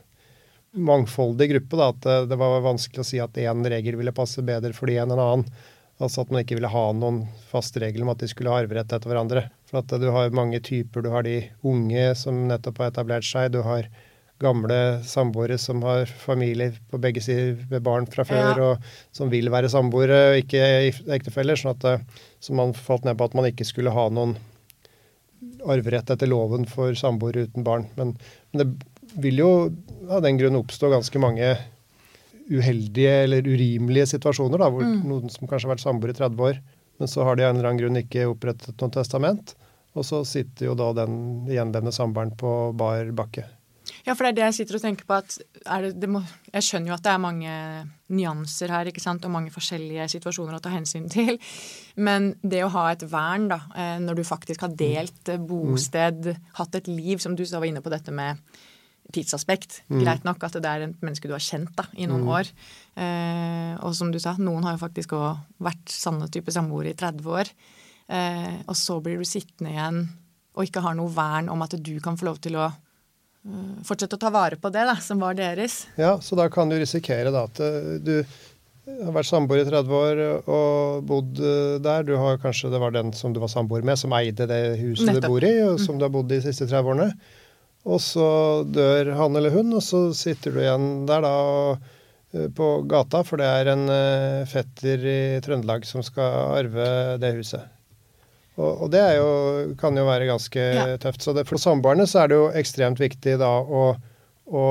mangfoldig 0.73 1.49
gruppe 1.51 1.77
da, 1.77 1.89
at 1.93 1.99
det, 2.05 2.15
det 2.31 2.37
var 2.41 2.63
vanskelig 2.65 3.03
å 3.03 3.05
si 3.05 3.19
at 3.21 3.37
én 3.37 3.61
regel 3.69 3.99
ville 3.99 4.13
passe 4.15 4.41
bedre 4.45 4.73
for 4.73 4.89
de 4.89 4.97
enn 5.01 5.13
en 5.13 5.21
annen. 5.21 5.45
Altså 5.99 6.23
at 6.23 6.31
man 6.31 6.41
ikke 6.41 6.55
ville 6.55 6.71
ha 6.71 6.83
noen 6.95 7.25
fast 7.51 7.75
regel 7.81 8.05
om 8.05 8.13
at 8.13 8.21
de 8.23 8.29
skulle 8.31 8.51
ha 8.53 8.61
arverett 8.61 8.93
etter 8.95 9.11
hverandre. 9.11 9.49
For 9.67 9.81
at 9.81 9.91
du 9.99 10.07
har 10.15 10.31
mange 10.33 10.61
typer. 10.63 11.03
Du 11.03 11.09
har 11.11 11.25
de 11.27 11.41
unge 11.67 12.05
som 12.15 12.45
nettopp 12.47 12.79
har 12.79 12.93
etablert 12.93 13.27
seg. 13.27 13.51
Du 13.51 13.59
har 13.65 13.89
gamle 14.39 14.78
samboere 15.04 15.58
som 15.60 15.82
har 15.84 16.10
familie 16.23 16.71
på 16.91 16.99
begge 17.02 17.21
sider 17.23 17.58
med 17.71 17.84
barn 17.84 18.08
fra 18.10 18.23
før, 18.28 18.47
ja. 18.49 18.69
og 18.69 19.15
som 19.15 19.32
vil 19.32 19.52
være 19.52 19.71
samboere 19.71 20.19
og 20.30 20.43
ikke 20.43 20.63
ektefeller. 21.15 21.60
Sånn 21.60 21.75
at, 21.75 21.88
eh, 21.89 22.23
så 22.39 22.56
man 22.56 22.75
falt 22.78 23.08
ned 23.08 23.19
på 23.19 23.28
at 23.28 23.36
man 23.38 23.49
ikke 23.49 23.67
skulle 23.67 23.93
ha 23.95 24.08
noen 24.13 24.38
arverett 25.67 26.10
etter 26.13 26.30
loven 26.30 26.65
for 26.69 26.95
samboere 26.97 27.47
uten 27.47 27.65
barn. 27.67 27.88
Men, 27.99 28.15
men, 28.52 28.63
det 28.63 29.19
vil 29.19 29.41
jo 29.41 29.52
av 30.10 30.23
den 30.23 30.39
grunn 30.39 30.60
oppstå 30.60 30.91
ganske 30.91 31.21
mange 31.21 31.54
uheldige 32.49 33.13
eller 33.25 33.45
urimelige 33.45 34.10
situasjoner, 34.15 34.62
da, 34.62 34.69
hvor 34.73 34.86
mm. 34.86 34.99
noen 35.06 35.32
som 35.34 35.47
kanskje 35.47 35.67
har 35.67 35.75
vært 35.75 35.86
samboere 35.86 36.15
i 36.15 36.19
30 36.19 36.45
år, 36.47 36.60
men 36.99 37.12
så 37.12 37.25
har 37.28 37.38
de 37.38 37.45
av 37.45 37.52
en 37.52 37.60
eller 37.60 37.69
annen 37.69 37.82
grunn 37.84 38.02
ikke 38.02 38.28
opprettet 38.30 38.82
noe 38.82 38.93
testament. 38.95 39.54
Og 39.97 40.06
så 40.06 40.21
sitter 40.28 40.69
jo 40.69 40.75
da 40.78 40.91
den 41.02 41.47
gjenlevende 41.49 41.93
samboeren 41.95 42.36
på 42.38 42.52
bar 42.78 43.10
bakke. 43.17 43.45
Ja, 44.05 44.13
for 44.13 44.25
det 44.25 44.29
er 44.29 44.38
det 44.38 44.45
jeg 44.47 44.57
sitter 44.59 44.77
og 44.79 44.83
tenker 44.83 45.07
på. 45.09 45.17
at 45.19 45.38
det, 45.83 45.93
det 46.01 46.09
må, 46.12 46.21
Jeg 46.53 46.65
skjønner 46.65 46.91
jo 46.91 46.97
at 46.97 47.05
det 47.05 47.12
er 47.12 47.21
mange 47.23 47.53
nyanser 48.09 48.73
her 48.73 48.89
ikke 48.89 49.03
sant, 49.03 49.25
og 49.25 49.33
mange 49.33 49.53
forskjellige 49.53 50.07
situasjoner 50.15 50.57
å 50.57 50.63
ta 50.63 50.71
hensyn 50.73 51.09
til. 51.12 51.38
Men 51.97 52.33
det 52.41 52.63
å 52.65 52.71
ha 52.73 52.89
et 52.93 53.05
vern, 53.12 53.49
da, 53.51 53.62
eh, 53.75 53.97
når 54.03 54.19
du 54.19 54.25
faktisk 54.27 54.65
har 54.65 54.73
delt 54.73 55.33
bosted, 55.38 56.23
bosted, 56.25 56.33
hatt 56.59 56.79
et 56.79 56.89
liv, 56.91 57.19
som 57.21 57.35
du 57.35 57.45
var 57.45 57.67
inne 57.67 57.83
på 57.85 57.93
dette 57.93 58.13
med 58.15 58.39
tidsaspekt. 59.13 59.81
Mm. 59.89 59.99
Greit 60.03 60.25
nok 60.27 60.43
at 60.45 60.57
det 60.62 60.69
er 60.69 60.85
et 60.85 61.03
menneske 61.03 61.29
du 61.29 61.33
har 61.33 61.43
kjent 61.43 61.71
da, 61.77 61.88
i 61.97 62.07
noen 62.09 62.25
mm. 62.25 62.31
år. 62.35 62.49
Eh, 63.01 63.73
og 63.85 63.95
som 63.97 64.13
du 64.13 64.19
sa, 64.21 64.35
noen 64.38 64.65
har 64.67 64.77
jo 64.77 64.83
faktisk 64.83 65.15
òg 65.17 65.62
vært 65.65 65.93
sanne 65.93 66.29
type 66.31 66.53
samboere 66.53 66.93
i 66.93 66.97
30 66.97 67.31
år. 67.33 67.49
Eh, 68.09 68.59
og 68.65 68.75
så 68.77 68.99
blir 69.05 69.21
du 69.21 69.27
sittende 69.27 69.73
igjen 69.73 70.03
og 70.57 70.65
ikke 70.65 70.83
har 70.83 70.95
noe 70.97 71.12
vern 71.13 71.49
om 71.53 71.62
at 71.63 71.75
du 71.77 71.95
kan 72.03 72.17
få 72.19 72.27
lov 72.27 72.39
til 72.43 72.57
å 72.59 72.69
fortsette 73.88 74.17
å 74.17 74.21
ta 74.21 74.32
vare 74.34 74.60
på 74.60 74.71
det 74.73 74.86
da, 74.89 74.95
som 75.02 75.21
var 75.23 75.38
deres. 75.38 75.86
Ja, 75.99 76.17
så 76.21 76.38
da 76.39 76.49
kan 76.52 76.69
du 76.69 76.78
risikere 76.80 77.32
da 77.34 77.45
at 77.47 77.62
eh, 77.63 77.97
du 78.04 78.15
har 78.89 79.13
vært 79.15 79.30
samboer 79.30 79.62
i 79.62 79.67
30 79.67 79.95
år 79.95 80.21
og 80.41 81.06
bodd 81.08 81.39
eh, 81.39 81.78
der. 81.84 82.08
Du 82.08 82.15
har 82.19 82.41
kanskje 82.41 82.71
det 82.73 82.82
var 82.82 82.95
den 82.95 83.13
som 83.15 83.34
du 83.34 83.41
var 83.41 83.52
samboer 83.52 83.86
med, 83.86 83.99
som 84.02 84.15
eide 84.17 84.49
det 84.49 84.63
huset 84.82 85.08
Nettopp. 85.08 85.23
du 85.23 85.32
bor 85.32 85.47
i, 85.47 85.54
og 85.67 85.80
som 85.80 85.95
mm. 85.95 86.02
du 86.02 86.08
har 86.08 86.15
bodd 86.17 86.34
i 86.34 86.39
de 86.39 86.43
siste 86.49 86.67
30 86.67 86.93
årene. 86.93 87.10
Og 87.89 88.04
så 88.04 88.30
dør 88.67 89.13
han 89.15 89.39
eller 89.39 89.56
hun, 89.56 89.71
og 89.78 89.84
så 89.86 90.10
sitter 90.17 90.54
du 90.54 90.62
igjen 90.62 90.89
der 91.10 91.23
da 91.23 91.36
på 92.54 92.65
gata, 92.86 93.23
for 93.25 93.41
det 93.41 93.47
er 93.47 93.71
en 93.71 93.88
fetter 94.45 95.02
i 95.02 95.19
Trøndelag 95.41 95.88
som 95.88 96.04
skal 96.06 96.60
arve 96.60 96.89
det 97.17 97.32
huset. 97.39 97.78
Og, 98.60 98.86
og 98.86 98.91
det 98.91 99.02
jo, 99.15 99.30
kan 99.80 99.95
jo 99.95 100.06
være 100.08 100.28
ganske 100.28 100.67
ja. 100.76 100.86
tøft. 101.02 101.24
Så 101.24 101.34
det, 101.38 101.48
for 101.48 101.62
samboerne 101.62 102.08
så 102.10 102.24
er 102.24 102.32
det 102.32 102.39
jo 102.39 102.50
ekstremt 102.60 103.00
viktig 103.00 103.38
da 103.39 103.54
å, 103.63 103.86
å 104.52 104.65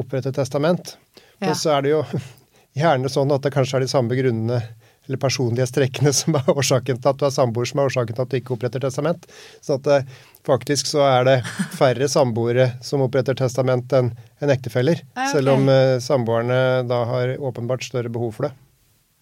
opprette 0.00 0.32
testament. 0.34 0.96
Ja. 1.38 1.50
Og 1.50 1.58
så 1.60 1.76
er 1.76 1.84
det 1.84 1.92
jo 1.92 2.02
gjerne 2.78 3.12
sånn 3.12 3.34
at 3.34 3.44
det 3.44 3.52
kanskje 3.54 3.80
er 3.80 3.86
de 3.86 3.92
samme 3.92 4.16
grunnene 4.18 4.62
eller 5.08 5.20
personlige 5.20 5.66
strekkene 5.70 6.12
som 6.20 6.36
er 6.36 6.48
årsaken 6.52 7.00
til 7.00 7.10
at 7.10 7.20
du 7.20 7.26
er 7.28 7.34
samboer, 7.34 7.68
som 7.68 7.80
er 7.80 7.90
årsaken 7.90 8.16
til 8.16 8.24
at 8.24 8.32
du 8.32 8.38
ikke 8.38 8.54
oppretter 8.56 8.84
testament. 8.84 9.28
Så 9.64 9.78
at 9.78 9.90
eh, 9.92 10.08
faktisk 10.46 10.88
så 10.90 11.04
er 11.06 11.28
det 11.28 11.36
færre 11.78 12.08
samboere 12.12 12.70
som 12.84 13.04
oppretter 13.04 13.36
testament 13.38 13.92
enn 13.96 14.12
en 14.38 14.54
ektefeller. 14.54 15.00
okay. 15.16 15.32
Selv 15.32 15.56
om 15.56 15.68
uh, 15.68 15.98
samboerne 16.00 16.60
da 16.88 17.02
har 17.08 17.34
åpenbart 17.42 17.84
større 17.84 18.12
behov 18.12 18.36
for 18.36 18.48
det. 18.48 18.52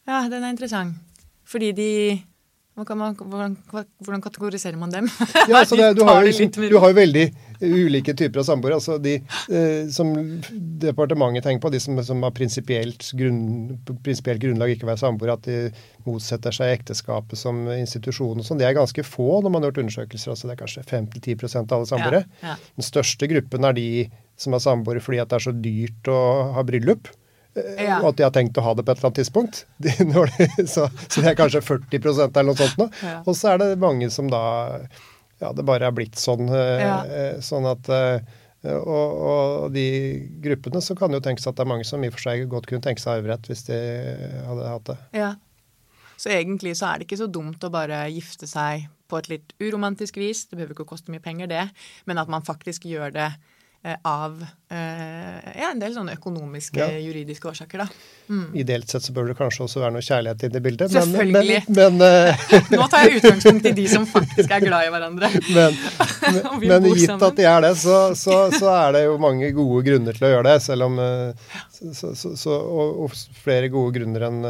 Ja, 0.06 0.26
den 0.30 0.44
er 0.44 0.52
interessant. 0.52 0.98
Fordi 1.46 1.70
de 1.74 1.90
man, 2.76 3.16
hvordan, 3.16 3.56
hvordan, 3.72 4.22
kategoriserer 4.22 4.76
man 4.76 4.90
dem? 4.92 5.08
ja, 5.48 5.62
altså 5.62 5.76
det, 5.76 5.94
du, 5.98 6.02
har 6.04 6.20
jo, 6.20 6.26
liksom, 6.26 6.50
du, 6.68 6.76
har 6.76 6.92
jo, 6.92 6.96
veldig 6.98 7.24
ulike 7.60 8.12
typer 8.14 8.42
av 8.42 8.46
samboere. 8.50 8.76
Altså 8.76 8.98
de 9.00 9.14
eh, 9.16 9.88
som 9.92 10.12
departementet 10.82 11.46
tenker 11.46 11.62
på, 11.64 11.72
de 11.72 11.80
som, 11.80 11.96
som 12.04 12.20
har 12.26 12.34
prinsipielt 12.36 13.08
grunn, 13.16 13.78
grunnlag 14.44 14.74
ikke 14.74 14.84
å 14.84 14.92
være 14.92 15.02
samboere, 15.02 15.38
at 15.38 15.48
de 15.48 15.58
motsetter 16.04 16.52
seg 16.52 16.74
ekteskapet 16.76 17.40
som 17.40 17.64
institusjon 17.72 18.42
og 18.42 18.46
sånn, 18.46 18.60
det 18.60 18.68
er 18.68 18.76
ganske 18.76 19.06
få 19.08 19.40
når 19.40 19.54
man 19.54 19.64
har 19.64 19.72
gjort 19.72 19.84
undersøkelser. 19.86 20.34
altså 20.34 20.50
Det 20.50 20.56
er 20.56 20.62
kanskje 20.64 20.86
5-10% 20.92 21.72
av 21.72 21.78
alle 21.78 21.92
samboere. 21.94 22.24
Ja, 22.42 22.54
ja. 22.54 22.72
Den 22.76 22.90
største 22.92 23.30
gruppen 23.32 23.68
er 23.68 23.78
de 23.78 23.90
som 24.36 24.52
er 24.52 24.60
samboere 24.60 25.00
fordi 25.00 25.22
at 25.22 25.32
det 25.32 25.40
er 25.40 25.48
så 25.48 25.56
dyrt 25.56 26.12
å 26.12 26.20
ha 26.58 26.66
bryllup. 26.66 27.08
Eh, 27.56 27.84
ja. 27.86 27.98
Og 28.02 28.10
at 28.12 28.18
de 28.18 28.24
har 28.26 28.32
tenkt 28.34 28.58
å 28.60 28.64
ha 28.64 28.74
det 28.76 28.84
på 28.84 28.92
et 28.92 29.00
eller 29.00 29.10
annet 29.10 29.20
tidspunkt. 29.22 29.64
De, 29.82 29.92
de, 29.92 30.66
så, 30.68 30.88
så, 31.08 31.20
det 31.22 31.32
er 31.32 31.38
kanskje 31.38 31.62
40% 31.64 32.40
eller 32.40 32.50
noe 32.50 32.58
sånt 32.58 32.80
nå. 32.80 32.88
Ja. 33.02 33.20
Og 33.24 33.36
så 33.38 33.54
er 33.54 33.62
det 33.62 33.70
mange 33.82 34.10
som 34.12 34.30
da 34.32 34.42
Ja, 35.40 35.50
det 35.52 35.66
bare 35.68 35.88
er 35.88 35.94
blitt 35.96 36.16
sånn. 36.20 36.48
Eh, 36.48 36.82
ja. 36.82 36.98
Sånn 37.44 37.68
at 37.68 37.90
og, 38.66 38.86
og, 38.90 39.66
de 39.70 39.84
gruppene 40.42 40.80
så 40.82 40.96
kan 40.98 41.12
det 41.12 41.20
jo 41.20 41.26
tenkes 41.28 41.44
at 41.46 41.58
det 41.58 41.62
er 41.62 41.68
mange 41.70 41.84
som 41.86 42.02
i 42.02 42.08
og 42.10 42.16
for 42.16 42.24
seg 42.24 42.48
godt 42.50 42.66
kunne 42.66 42.82
tenke 42.82 42.98
seg 42.98 43.20
arverett 43.20 43.46
hvis 43.46 43.66
de 43.68 43.76
hadde 44.48 44.70
hatt 44.72 44.88
det. 44.88 44.96
Ja. 45.14 45.28
Så 46.18 46.32
egentlig 46.32 46.72
så 46.80 46.88
er 46.88 46.98
det 46.98 47.06
ikke 47.06 47.20
så 47.20 47.28
dumt 47.30 47.62
å 47.62 47.70
bare 47.70 48.00
gifte 48.10 48.48
seg 48.50 48.88
på 49.06 49.20
et 49.20 49.28
litt 49.30 49.52
uromantisk 49.62 50.16
vis. 50.18 50.46
Det 50.48 50.56
behøver 50.56 50.74
ikke 50.74 50.88
å 50.88 50.94
koste 50.96 51.12
mye 51.14 51.22
penger, 51.22 51.52
det. 51.52 51.68
Men 52.08 52.18
at 52.18 52.32
man 52.32 52.42
faktisk 52.48 52.88
gjør 52.88 53.14
det 53.14 53.28
Eh, 53.28 53.55
av 54.02 54.40
eh, 54.70 55.58
ja, 55.60 55.70
en 55.70 55.80
del 55.80 55.92
sånne 55.94 56.16
økonomiske, 56.16 56.80
ja. 56.80 56.98
juridiske 56.98 57.48
årsaker. 57.50 57.84
Da. 57.84 57.86
Mm. 58.28 58.48
Ideelt 58.58 58.90
sett 58.90 59.06
så 59.06 59.14
bør 59.14 59.30
det 59.30 59.36
kanskje 59.38 59.64
også 59.66 59.82
være 59.82 59.94
noe 59.94 60.04
kjærlighet 60.06 60.46
i 60.48 60.50
det 60.56 60.62
bildet. 60.64 60.92
Selvfølgelig. 60.94 61.60
Men, 61.68 61.98
men, 62.00 62.34
men 62.66 62.76
Nå 62.80 62.88
tar 62.92 63.06
jeg 63.06 63.20
utgangspunkt 63.20 63.70
i 63.70 63.74
de 63.78 63.86
som 63.92 64.06
faktisk 64.10 64.56
er 64.58 64.66
glad 64.66 64.88
i 64.88 64.92
hverandre. 64.94 65.30
Men, 65.56 65.76
men 66.60 66.86
gitt 66.90 67.06
sammen. 67.06 67.22
at 67.28 67.36
de 67.38 67.44
er 67.46 67.60
det, 67.62 67.72
så, 67.78 67.96
så, 68.18 68.36
så, 68.52 68.68
er 68.74 68.96
det 68.96 69.02
jo 69.06 69.16
mange 69.22 69.52
gode 69.54 69.84
grunner 69.86 70.16
til 70.16 70.26
å 70.26 70.30
gjøre 70.32 70.46
det. 70.48 70.56
Selv 70.64 70.88
om 70.88 70.98
så, 71.70 72.56
og, 72.56 73.04
og, 73.04 73.14
flere 73.44 73.70
gode 73.72 73.94
grunner 73.98 74.26
enn 74.26 74.40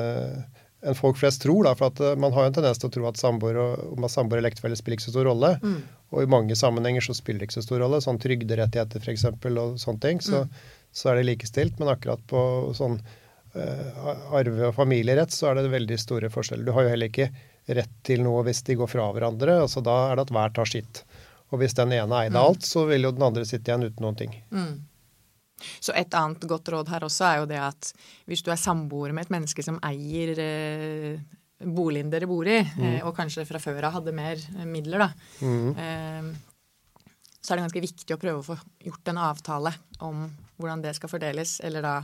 enn 0.87 0.97
folk 0.97 1.19
flest 1.21 1.43
tror. 1.43 1.67
Da, 1.67 1.75
for 1.79 1.91
at 1.91 2.19
Man 2.21 2.35
har 2.35 2.47
jo 2.47 2.53
en 2.53 2.57
tendens 2.61 2.81
til 2.81 2.91
å 2.91 2.95
tro 2.95 3.09
at 3.11 3.21
samboer 3.21 3.59
og, 3.61 3.85
og 3.97 4.09
samboer 4.13 4.43
og 4.43 4.51
ektefelle 4.51 4.79
spiller 4.79 4.99
ikke 4.99 5.09
så 5.09 5.15
stor 5.15 5.29
rolle. 5.29 5.57
Mm. 5.63 5.79
Og 6.15 6.23
i 6.23 6.31
mange 6.31 6.57
sammenhenger 6.59 7.05
så 7.05 7.17
spiller 7.19 7.43
det 7.43 7.51
ikke 7.51 7.59
så 7.59 7.67
stor 7.67 7.83
rolle. 7.83 8.01
Sånn 8.05 8.21
trygderettigheter 8.23 9.03
f.eks. 9.03 9.27
og 9.27 9.79
sånne 9.83 10.03
ting. 10.03 10.23
Så, 10.25 10.45
mm. 10.47 10.73
så, 10.95 11.11
er 11.11 11.21
det 11.21 11.29
likestilt. 11.31 11.79
Men 11.83 11.93
akkurat 11.97 12.23
på 12.31 12.41
sånn 12.79 12.99
uh, 13.03 14.11
arve- 14.39 14.71
og 14.71 14.75
familierett 14.79 15.35
så 15.35 15.51
er 15.51 15.61
det 15.61 15.75
veldig 15.75 16.01
store 16.01 16.33
forskjeller. 16.33 16.67
Du 16.69 16.75
har 16.77 16.87
jo 16.87 16.95
heller 16.95 17.13
ikke 17.13 17.31
rett 17.77 17.95
til 18.07 18.23
noe 18.23 18.45
hvis 18.47 18.63
de 18.69 18.79
går 18.79 18.91
fra 18.91 19.09
hverandre. 19.15 19.61
altså 19.67 19.83
Da 19.85 19.97
er 20.11 20.19
det 20.19 20.29
at 20.29 20.37
hver 20.39 20.55
tar 20.55 20.71
sitt. 20.71 21.03
Og 21.51 21.63
hvis 21.63 21.75
den 21.79 21.95
ene 21.95 22.23
eide 22.25 22.35
mm. 22.37 22.43
alt, 22.43 22.67
så 22.67 22.87
vil 22.89 23.07
jo 23.07 23.15
den 23.15 23.27
andre 23.27 23.47
sitte 23.47 23.71
igjen 23.71 23.89
uten 23.89 24.07
noen 24.07 24.19
ting. 24.19 24.39
Mm. 24.55 24.77
Så 25.57 25.95
et 25.97 26.15
annet 26.17 26.43
godt 26.49 26.69
råd 26.75 26.91
her 26.93 27.07
også 27.07 27.27
er 27.31 27.41
jo 27.41 27.49
det 27.51 27.61
at 27.63 27.91
hvis 28.29 28.45
du 28.45 28.51
er 28.53 28.61
samboer 28.61 29.15
med 29.17 29.27
et 29.27 29.33
menneske 29.33 29.65
som 29.65 29.79
eier 29.87 30.37
eh, 30.43 31.21
boligen 31.65 32.11
dere 32.13 32.29
bor 32.29 32.49
i, 32.49 32.59
mm. 32.61 32.83
Eh, 32.85 32.99
og 33.07 33.15
kanskje 33.17 33.47
fra 33.49 33.61
før 33.63 33.89
av 33.89 33.97
hadde 34.01 34.13
mer 34.17 34.37
eh, 34.37 34.67
midler, 34.69 35.07
da, 35.07 35.09
mm. 35.41 35.71
eh, 35.81 37.07
så 37.41 37.55
er 37.55 37.61
det 37.61 37.69
ganske 37.69 37.85
viktig 37.87 38.17
å 38.17 38.21
prøve 38.21 38.43
å 38.43 38.45
få 38.45 38.59
gjort 38.85 39.13
en 39.13 39.23
avtale 39.23 39.73
om 40.05 40.27
hvordan 40.59 40.85
det 40.85 40.97
skal 40.99 41.13
fordeles, 41.13 41.61
eller 41.65 41.85
da 41.85 41.97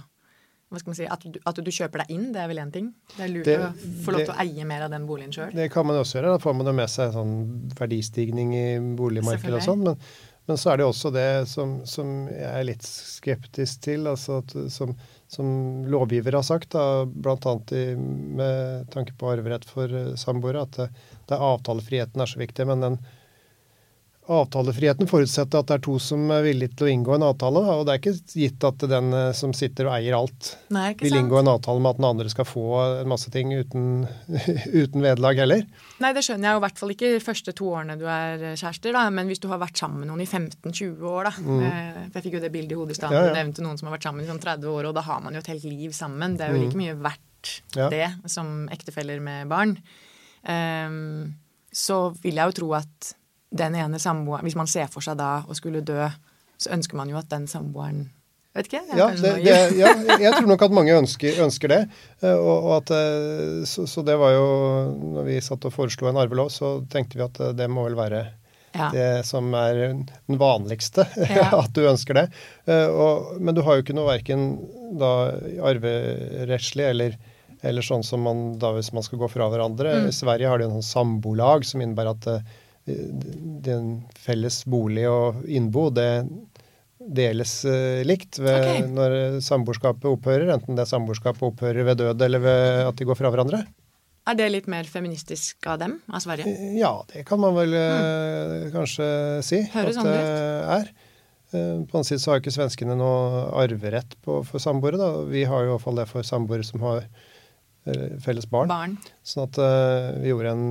hva 0.73 0.81
skal 0.81 0.89
man 0.89 0.97
si, 0.97 1.07
at 1.13 1.25
du, 1.29 1.37
at 1.45 1.59
du 1.61 1.69
kjøper 1.69 2.01
deg 2.01 2.13
inn, 2.15 2.29
det 2.33 2.41
er 2.41 2.47
vel 2.49 2.61
én 2.63 2.71
ting? 2.73 2.87
Det 3.13 3.25
er 3.27 3.29
lurt 3.29 3.49
det, 3.49 3.57
å 3.61 3.97
få 4.07 4.15
lov 4.15 4.23
til 4.25 4.33
å 4.33 4.37
eie 4.41 4.65
mer 4.65 4.87
av 4.87 4.95
den 4.95 5.05
boligen 5.05 5.35
sjøl? 5.35 5.51
Det 5.53 5.67
kan 5.75 5.85
man 5.85 5.99
også 6.01 6.17
gjøre. 6.17 6.31
Da 6.33 6.41
får 6.41 6.55
man 6.57 6.71
jo 6.71 6.73
med 6.79 6.89
seg 6.89 7.13
sånn 7.13 7.35
verdistigning 7.77 8.55
i 8.57 8.65
boligmarkedet 8.97 9.59
og 9.59 9.67
sånn. 9.67 9.83
Men, 9.85 9.99
men, 10.47 10.59
så 10.59 10.73
er 10.73 10.81
det 10.81 10.87
også 10.89 11.13
det 11.15 11.29
som, 11.51 11.75
som 11.89 12.27
jeg 12.31 12.51
er 12.51 12.67
litt 12.67 12.87
skeptisk 12.87 13.85
til, 13.87 14.09
altså 14.11 14.41
at, 14.43 14.55
som, 14.75 14.95
som 15.31 15.49
lovgiver 15.91 16.35
har 16.39 16.47
sagt, 16.47 16.75
bl.a. 16.75 17.55
med 18.41 18.89
tanke 18.93 19.15
på 19.19 19.33
arverett 19.33 19.67
for 19.69 19.93
eh, 19.93 20.15
samboere, 20.19 20.67
at 20.67 20.79
det, 20.81 20.89
det 21.31 21.37
er 21.39 21.47
avtalefriheten 21.47 22.25
er 22.25 22.33
så 22.33 22.43
viktig. 22.43 22.67
Men 22.69 22.83
den 22.85 22.99
avtalefriheten 24.31 25.09
forutsetter 25.11 25.59
at 25.59 25.67
det 25.67 25.77
er 25.77 25.83
to 25.83 25.97
som 26.03 26.29
er 26.31 26.45
villige 26.47 26.77
til 26.79 26.87
å 26.87 26.91
inngå 26.93 27.15
en 27.17 27.25
avtale. 27.27 27.63
Og 27.75 27.83
det 27.87 27.95
er 27.95 28.01
ikke 28.01 28.39
gitt 28.39 28.67
at 28.69 28.85
den 28.91 29.11
eh, 29.19 29.31
som 29.35 29.55
sitter 29.57 29.89
og 29.89 29.97
eier 29.97 30.15
alt, 30.15 30.53
Nei, 30.75 30.93
vil 31.01 31.17
inngå 31.19 31.41
en 31.41 31.51
avtale 31.51 31.83
med 31.83 31.97
at 31.97 31.99
den 31.99 32.07
andre 32.07 32.31
skal 32.31 32.47
få 32.47 32.67
en 33.03 33.11
masse 33.11 33.33
ting 33.35 33.51
uten, 33.51 34.05
uten 34.83 35.03
vederlag 35.03 35.43
heller. 35.43 35.65
Nei, 36.03 36.13
det 36.15 36.23
skjønner 36.27 36.49
jeg 36.49 36.55
jo 36.55 36.63
i 36.63 36.65
hvert 36.67 36.83
fall 36.83 36.95
ikke 36.95 37.13
de 37.17 37.25
første 37.25 37.57
to 37.59 37.73
årene 37.73 37.99
du 37.99 38.07
er 38.07 38.47
kjærester, 38.53 38.95
da. 38.95 39.09
Men 39.15 39.33
hvis 39.33 39.43
du 39.43 39.49
har 39.51 39.63
vært 39.63 39.83
sammen 39.83 40.05
med 40.05 40.13
noen 40.13 40.23
i 40.23 40.29
15-20 40.29 41.03
år, 41.13 41.31
da. 41.31 41.35
Mm. 41.43 41.65
Eh, 41.67 41.99
jeg 42.07 42.27
fikk 42.29 42.39
jo 42.39 42.45
det 42.45 42.53
bildet 42.55 42.77
i 42.77 42.79
hodet 42.79 42.97
i 42.97 43.01
stad. 43.01 43.17
Ja, 43.17 43.25
ja. 43.27 43.35
Nevnte 43.41 43.67
noen 43.67 43.81
som 43.81 43.91
har 43.91 43.97
vært 43.97 44.07
sammen 44.07 44.23
i 44.23 44.31
sånn 44.31 44.43
30 44.43 44.71
år, 44.71 44.91
og 44.93 44.95
da 45.01 45.07
har 45.09 45.27
man 45.27 45.35
jo 45.35 45.43
et 45.43 45.51
helt 45.51 45.67
liv 45.67 45.99
sammen. 45.99 46.39
Det 46.39 46.47
er 46.47 46.55
jo 46.55 46.63
like 46.63 46.79
mm. 46.79 46.85
mye 46.85 47.01
verdt 47.09 47.57
ja. 47.75 47.91
det 47.91 48.07
som 48.31 48.69
ektefeller 48.71 49.19
med 49.25 49.51
barn. 49.51 49.75
Um, 50.47 51.35
så 51.73 52.13
vil 52.23 52.39
jeg 52.39 52.53
jo 52.53 52.57
tro 52.61 52.71
at 52.79 53.13
den 53.53 53.77
ene 53.77 54.01
samboeren 54.01 54.49
Hvis 54.49 54.59
man 54.59 54.71
ser 54.71 54.89
for 54.93 55.05
seg 55.05 55.19
da 55.21 55.43
å 55.45 55.57
skulle 55.57 55.85
dø, 55.85 56.09
så 56.57 56.73
ønsker 56.75 56.99
man 56.99 57.13
jo 57.13 57.21
at 57.21 57.31
den 57.33 57.49
samboeren 57.51 58.07
Vet 58.53 58.69
ikke. 58.69 58.83
Ja, 58.93 59.07
det, 59.17 59.31
det, 59.41 59.53
ja, 59.79 59.93
jeg 60.21 60.33
tror 60.35 60.49
nok 60.51 60.63
at 60.67 60.75
mange 60.77 60.93
ønsker, 60.93 61.39
ønsker 61.41 61.73
det. 61.73 61.81
Eh, 62.21 62.37
og, 62.37 62.67
og 62.67 62.73
at, 62.83 62.93
eh, 62.93 63.63
så, 63.69 63.87
så, 63.89 64.05
det 64.05 64.19
var 64.21 64.35
jo 64.35 64.45
Når 65.15 65.25
vi 65.31 65.39
satt 65.41 65.65
og 65.65 65.73
foreslo 65.73 66.11
en 66.11 66.21
arvelov, 66.21 66.51
så 66.53 66.75
tenkte 66.93 67.17
vi 67.17 67.25
at 67.25 67.41
eh, 67.41 67.55
det 67.57 67.71
må 67.73 67.87
vel 67.87 67.97
være 67.97 68.21
ja. 68.77 68.91
det 68.93 69.07
som 69.29 69.49
er 69.57 69.81
den 69.81 70.41
vanligste. 70.41 71.07
At 71.63 71.73
du 71.77 71.83
ønsker 71.89 72.17
det. 72.17 72.27
Og, 72.93 73.35
men 73.41 73.57
du 73.57 73.61
har 73.65 73.77
jo 73.77 73.85
ikke 73.85 73.97
noe 73.97 74.09
verken 74.09 74.47
da 75.01 75.11
arverettslig 75.69 76.87
eller, 76.89 77.19
eller 77.61 77.85
sånn 77.85 78.05
som 78.05 78.25
man 78.25 78.41
da 78.61 78.71
hvis 78.77 78.93
man 78.97 79.05
skal 79.05 79.21
gå 79.21 79.29
fra 79.33 79.49
hverandre. 79.53 79.93
Mm. 79.93 80.09
I 80.09 80.17
Sverige 80.17 80.49
har 80.49 80.61
de 80.61 80.69
en 80.69 80.79
sånn 80.79 80.89
sambolag 80.89 81.69
som 81.69 81.85
innebærer 81.85 82.17
at 82.17 82.31
den 82.85 83.93
felles 84.19 84.63
bolig 84.67 85.05
og 85.11 85.45
innbo, 85.47 85.89
det 85.95 86.09
deles 87.03 87.53
uh, 87.67 88.03
likt 88.07 88.39
ved, 88.39 88.59
okay. 88.59 88.83
når 88.91 89.15
samboerskapet 89.43 90.07
opphører, 90.11 90.51
enten 90.55 90.79
det 90.79 90.87
samboerskapet 90.91 91.47
opphører 91.49 91.87
ved 91.89 92.03
død 92.03 92.27
eller 92.27 92.43
ved 92.43 92.83
at 92.89 92.99
de 92.99 93.07
går 93.09 93.19
fra 93.19 93.33
hverandre. 93.35 93.65
Er 94.31 94.39
det 94.39 94.53
litt 94.53 94.69
mer 94.71 94.87
feministisk 94.87 95.67
av 95.67 95.81
dem, 95.83 95.97
av 96.07 96.23
Sverige? 96.23 96.47
Eh, 96.47 96.77
ja, 96.79 96.93
det 97.11 97.25
kan 97.27 97.41
man 97.43 97.57
vel 97.57 97.75
mm. 97.75 98.69
kanskje 98.75 99.09
si 99.43 99.65
Høres 99.73 99.99
at 99.99 100.07
det 100.07 100.21
er. 100.77 100.93
På 101.53 101.59
den 101.59 101.89
annen 101.91 102.07
side 102.07 102.23
så 102.23 102.31
har 102.33 102.39
ikke 102.41 102.55
svenskene 102.55 102.95
noe 102.97 103.43
arverett 103.61 104.15
på, 104.25 104.39
for 104.47 104.63
samboere. 104.63 105.11
Vi 105.29 105.43
har 105.45 105.67
jo 105.67 105.75
iallfall 105.75 105.99
det 105.99 106.07
for 106.09 106.25
samboere 106.25 106.65
som 106.65 106.87
har 106.87 107.03
felles 108.23 108.47
barn. 108.47 108.71
barn. 108.71 108.93
Sånn 109.27 109.49
at 109.49 109.59
uh, 109.59 110.13
vi 110.23 110.31
en, 110.47 110.65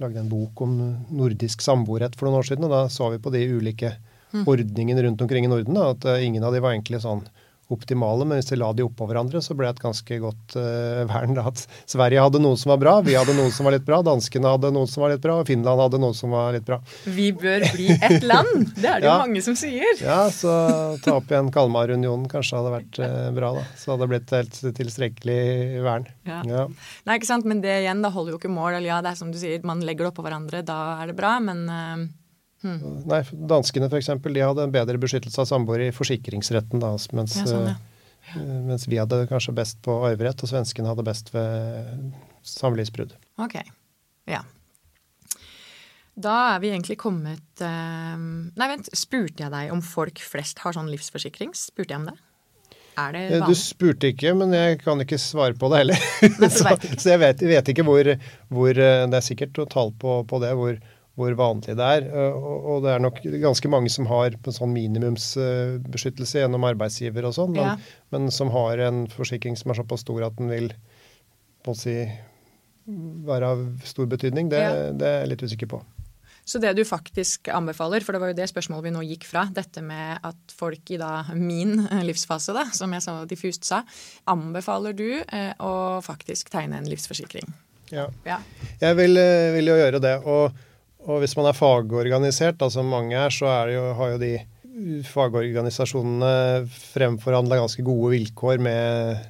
lagde 0.00 0.22
en 0.22 0.30
bok 0.30 0.62
om 0.64 0.78
nordisk 1.12 1.60
samboerrett 1.64 2.16
for 2.16 2.28
noen 2.28 2.40
år 2.40 2.48
siden, 2.48 2.64
og 2.68 2.72
da 2.72 2.86
så 2.92 3.10
vi 3.12 3.20
på 3.20 3.32
de 3.34 3.44
ulike 3.52 3.92
mm. 4.32 4.46
ordningene 4.48 5.04
rundt 5.04 5.20
omkring 5.20 5.44
i 5.44 5.52
Norden. 5.52 5.76
Da, 5.76 5.90
at 5.92 6.06
uh, 6.08 6.16
ingen 6.24 6.46
av 6.46 6.56
de 6.56 6.62
var 6.64 6.72
egentlig 6.72 7.02
sånn 7.04 7.26
optimale, 7.74 8.26
men 8.26 8.40
hvis 8.40 8.50
de 8.50 8.58
la 8.60 8.70
de 8.76 8.84
oppå 8.84 9.06
hverandre, 9.08 9.42
så 9.44 9.54
ble 9.56 9.68
det 9.68 9.78
et 9.78 9.84
ganske 9.84 10.18
godt 10.22 10.56
uh, 10.58 11.02
vern. 11.10 11.36
Da. 11.38 11.46
At 11.50 11.64
Sverige 11.88 12.24
hadde 12.24 12.42
noe 12.42 12.58
som 12.60 12.72
var 12.74 12.80
bra, 12.82 12.94
vi 13.06 13.16
hadde 13.18 13.36
noe 13.38 13.52
som 13.54 13.68
var 13.68 13.76
litt 13.76 13.86
bra, 13.86 14.00
danskene 14.06 14.54
hadde 14.54 14.72
noe 14.74 14.90
som 14.90 15.04
var 15.04 15.14
litt 15.14 15.24
bra, 15.24 15.38
og 15.40 15.48
Finland 15.50 15.84
hadde 15.84 16.00
noe 16.02 16.16
som 16.16 16.34
var 16.34 16.54
litt 16.56 16.66
bra. 16.66 16.80
Vi 17.06 17.30
bør 17.36 17.66
bli 17.74 17.88
ett 17.96 18.26
land! 18.26 18.70
Det 18.76 18.88
er 18.88 19.02
det 19.02 19.08
ja. 19.08 19.16
jo 19.16 19.26
mange 19.26 19.44
som 19.46 19.58
sier. 19.58 20.02
Ja, 20.02 20.22
så 20.34 20.52
ta 21.04 21.16
opp 21.18 21.30
igjen 21.30 21.52
Kalmarunionen 21.54 22.28
kanskje 22.30 22.60
hadde 22.60 22.74
vært 22.76 23.02
uh, 23.02 23.28
bra, 23.36 23.54
da. 23.60 23.66
Så 23.78 23.94
hadde 23.94 24.06
det 24.06 24.12
blitt 24.14 24.36
helt 24.36 24.62
tilstrekkelig 24.80 25.40
vern. 25.86 26.08
Ja. 26.28 26.40
ja. 26.48 26.64
Nei, 27.06 27.18
ikke 27.18 27.30
sant, 27.30 27.48
men 27.48 27.62
det 27.64 27.82
igjen, 27.82 28.02
da 28.04 28.12
holder 28.14 28.34
jo 28.34 28.40
ikke 28.40 28.52
mål. 28.52 28.76
Eller 28.78 28.92
ja, 28.92 29.02
det 29.04 29.14
er 29.14 29.20
som 29.20 29.32
du 29.32 29.38
sier, 29.40 29.60
man 29.66 29.84
legger 29.86 30.06
det 30.06 30.14
oppå 30.14 30.26
hverandre, 30.26 30.64
da 30.66 30.80
er 31.00 31.12
det 31.12 31.18
bra, 31.18 31.36
men 31.44 31.66
uh, 31.70 32.08
Hmm. 32.60 33.00
Nei, 33.08 33.22
Danskene 33.48 33.88
for 33.88 33.96
eksempel, 34.00 34.34
de 34.36 34.44
hadde 34.44 34.66
en 34.66 34.74
bedre 34.74 35.00
beskyttelse 35.00 35.40
av 35.40 35.48
samboere 35.48 35.88
i 35.88 35.96
forsikringsretten, 35.96 36.82
da, 36.82 36.92
mens, 37.16 37.38
ja, 37.40 37.46
sånn, 37.48 37.68
ja. 37.70 37.76
Ja. 38.34 38.46
mens, 38.68 38.84
vi 38.90 39.00
hadde 39.00 39.22
kanskje 39.30 39.56
best 39.56 39.80
på 39.86 39.96
arverett, 40.04 40.44
og 40.44 40.52
svenskene 40.52 40.90
hadde 40.92 41.06
best 41.06 41.32
ved 41.32 42.10
samlivsbrudd. 42.46 43.16
Ok, 43.40 43.60
ja. 44.28 44.44
Da 46.20 46.34
er 46.54 46.58
vi 46.60 46.72
egentlig 46.74 46.98
kommet 47.00 47.62
uh... 47.64 48.16
Nei, 48.18 48.66
vent, 48.68 48.90
spurte 48.98 49.46
jeg 49.46 49.52
deg 49.54 49.70
om 49.72 49.80
folk 49.84 50.20
flest 50.20 50.60
har 50.60 50.76
sånn 50.76 50.90
livsforsikring? 50.92 51.54
Spurte 51.56 51.94
jeg 51.94 52.02
om 52.02 52.10
det? 52.10 52.18
Er 52.98 53.14
det 53.14 53.22
vanlig? 53.38 53.54
Du 53.54 53.58
spurte 53.58 54.10
ikke, 54.12 54.34
men 54.36 54.52
jeg 54.52 54.80
kan 54.82 55.00
ikke 55.00 55.18
svare 55.22 55.56
på 55.56 55.70
det 55.72 55.84
heller. 55.84 56.06
Nei, 56.42 56.50
så, 56.58 56.74
så, 56.92 57.12
jeg 57.14 57.22
vet, 57.22 57.44
vet 57.54 57.72
ikke 57.72 57.86
hvor, 57.86 58.10
hvor, 58.52 58.72
eh, 58.74 59.04
Det 59.08 59.20
er 59.20 59.24
sikkert 59.24 59.62
tall 59.72 59.94
på, 60.00 60.20
på 60.28 60.42
det, 60.42 60.52
hvor, 60.58 60.76
hvor 61.18 61.34
vanlig 61.38 61.76
det 61.78 61.90
er. 61.96 62.08
Eh, 62.08 62.48
og 62.72 62.84
det 62.84 62.94
er 62.94 63.04
nok 63.04 63.20
ganske 63.42 63.72
mange 63.72 63.92
som 63.92 64.08
har 64.10 64.36
en 64.36 64.56
sånn 64.56 64.74
minimumsbeskyttelse 64.76 66.42
gjennom 66.42 66.66
arbeidsgiver 66.70 67.28
og 67.28 67.36
sånn, 67.36 67.54
men, 67.56 67.72
ja. 67.72 68.02
men, 68.14 68.30
som 68.34 68.52
har 68.54 68.82
en 68.86 69.04
forsikring 69.12 69.58
som 69.58 69.72
er 69.72 69.80
såpass 69.82 70.04
stor 70.06 70.26
at 70.28 70.36
den 70.38 70.52
vil 70.52 70.72
på 71.64 71.74
å 71.74 71.76
si, 71.76 71.96
være 73.26 73.54
av 73.54 73.64
stor 73.86 74.08
betydning. 74.10 74.52
Det, 74.52 74.60
ja. 74.64 74.92
det 74.96 75.08
er 75.08 75.18
jeg 75.24 75.32
litt 75.34 75.48
usikker 75.50 75.74
på. 75.76 75.82
Så 76.50 76.58
det 76.58 76.72
du 76.74 76.82
faktisk 76.88 77.50
anbefaler, 77.52 78.02
for 78.02 78.16
det 78.16 78.20
var 78.22 78.32
jo 78.32 78.38
det 78.40 78.48
spørsmålet 78.50 78.88
vi 78.88 78.92
nå 78.94 79.02
gikk 79.06 79.26
fra, 79.28 79.44
dette 79.54 79.82
med 79.86 80.24
at 80.26 80.54
folk 80.56 80.90
i 80.90 80.98
da 80.98 81.22
min 81.36 81.84
livsfase, 82.08 82.54
da, 82.56 82.64
som 82.74 82.90
jeg 82.96 83.04
så 83.04 83.20
diffust 83.30 83.68
sa, 83.68 83.84
anbefaler 84.30 84.96
du 84.96 85.08
eh, 85.20 85.52
å 85.62 86.00
faktisk 86.02 86.50
tegne 86.50 86.80
en 86.80 86.88
livsforsikring? 86.90 87.52
Ja. 87.94 88.08
ja. 88.26 88.40
Jeg 88.80 88.98
vil, 88.98 89.20
eh, 89.20 89.52
vil, 89.54 89.70
jo 89.70 89.78
gjøre 89.78 90.02
det. 90.02 90.16
og 90.24 90.58
og 91.06 91.20
hvis 91.22 91.36
man 91.38 91.46
er 91.50 91.56
fagorganisert, 91.56 92.60
som 92.72 92.90
mange 92.92 93.16
er, 93.16 93.30
så 93.32 93.46
er 93.48 93.74
jo, 93.74 93.84
har 93.98 94.14
jo 94.14 94.18
de 94.22 94.34
fagorganisasjonene 95.08 96.66
fremforhandla 96.92 97.58
ganske 97.60 97.84
gode 97.86 98.14
vilkår 98.16 98.62
med 98.62 99.20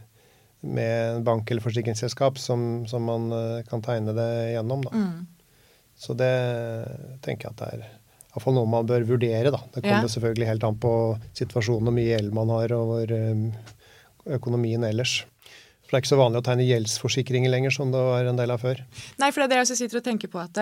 med 0.60 1.22
bank 1.24 1.48
eller 1.50 1.64
forsikringsselskap 1.64 2.38
som, 2.38 2.84
som 2.86 3.06
man 3.08 3.30
eh, 3.32 3.62
kan 3.64 3.80
tegne 3.80 4.12
det 4.12 4.52
gjennom. 4.52 4.82
Da. 4.84 4.90
Mm. 4.92 5.22
Så 5.96 6.12
det 6.12 6.32
tenker 7.24 7.48
jeg 7.48 7.54
at 7.54 7.62
det 7.62 7.68
er 7.78 7.86
iallfall 8.30 8.56
noe 8.58 8.68
man 8.68 8.84
bør 8.88 9.06
vurdere. 9.08 9.50
Da. 9.54 9.62
Det 9.72 9.80
kommer 9.80 10.04
Ja. 10.04 10.12
selvfølgelig 10.12 10.50
helt 10.50 10.66
an 10.68 10.76
på 10.82 10.92
situasjonen 11.32 11.88
og 11.88 11.96
mye 11.96 12.10
gjeld 12.12 12.36
man 12.36 12.52
har, 12.52 12.74
og 12.76 12.92
hvor, 12.92 13.14
eh, 13.16 14.36
økonomien 14.36 14.84
ellers. 14.84 15.22
For 15.88 15.96
det 15.96 15.96
er 15.96 16.02
ikke 16.04 16.12
så 16.12 16.20
vanlig 16.20 16.42
å 16.42 16.46
tegne 16.50 16.68
gjeldsforsikringer 16.68 17.50
lenger, 17.50 17.72
som 17.74 17.90
det 17.90 18.04
var 18.12 18.28
en 18.28 18.36
del 18.36 18.52
av 18.52 18.60
før. 18.60 18.84
Nei, 19.18 19.30
for 19.32 19.40
det 19.40 19.48
er 19.48 19.48
det 19.48 19.56
jeg 19.62 19.66
også 19.70 19.80
sitter 19.80 19.98
og 19.98 20.04
tenker 20.04 20.28
på 20.28 20.44
at 20.44 20.60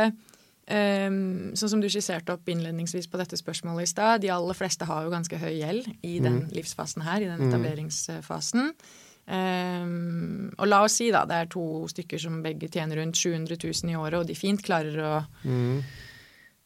ehm, 0.71 1.57
Sånn 1.59 1.73
som 1.75 1.83
du 1.83 1.89
skisserte 1.91 2.35
opp 2.37 2.49
innledningsvis 2.49 3.11
på 3.11 3.21
dette 3.21 3.39
spørsmålet 3.41 3.89
i 3.89 3.91
stad, 3.91 4.23
de 4.23 4.33
aller 4.35 4.57
fleste 4.57 4.89
har 4.89 5.05
jo 5.05 5.13
ganske 5.13 5.41
høy 5.41 5.55
gjeld 5.59 5.89
i 6.07 6.19
den 6.25 6.45
livsfasen 6.55 7.05
her, 7.07 7.25
i 7.25 7.31
den 7.31 7.49
etableringsfasen. 7.49 8.75
Um, 9.29 10.47
og 10.57 10.71
la 10.71 10.79
oss 10.87 10.95
si 11.03 11.11
da, 11.13 11.27
det 11.29 11.37
er 11.37 11.49
to 11.53 11.85
stykker 11.93 12.21
som 12.23 12.39
begge 12.41 12.71
tjener 12.73 12.97
rundt 13.03 13.19
700 13.21 13.59
000 13.61 13.93
i 13.93 13.97
året, 13.99 14.23
og 14.23 14.29
de 14.29 14.37
fint 14.39 14.63
klarer 14.65 14.97
å 15.05 15.17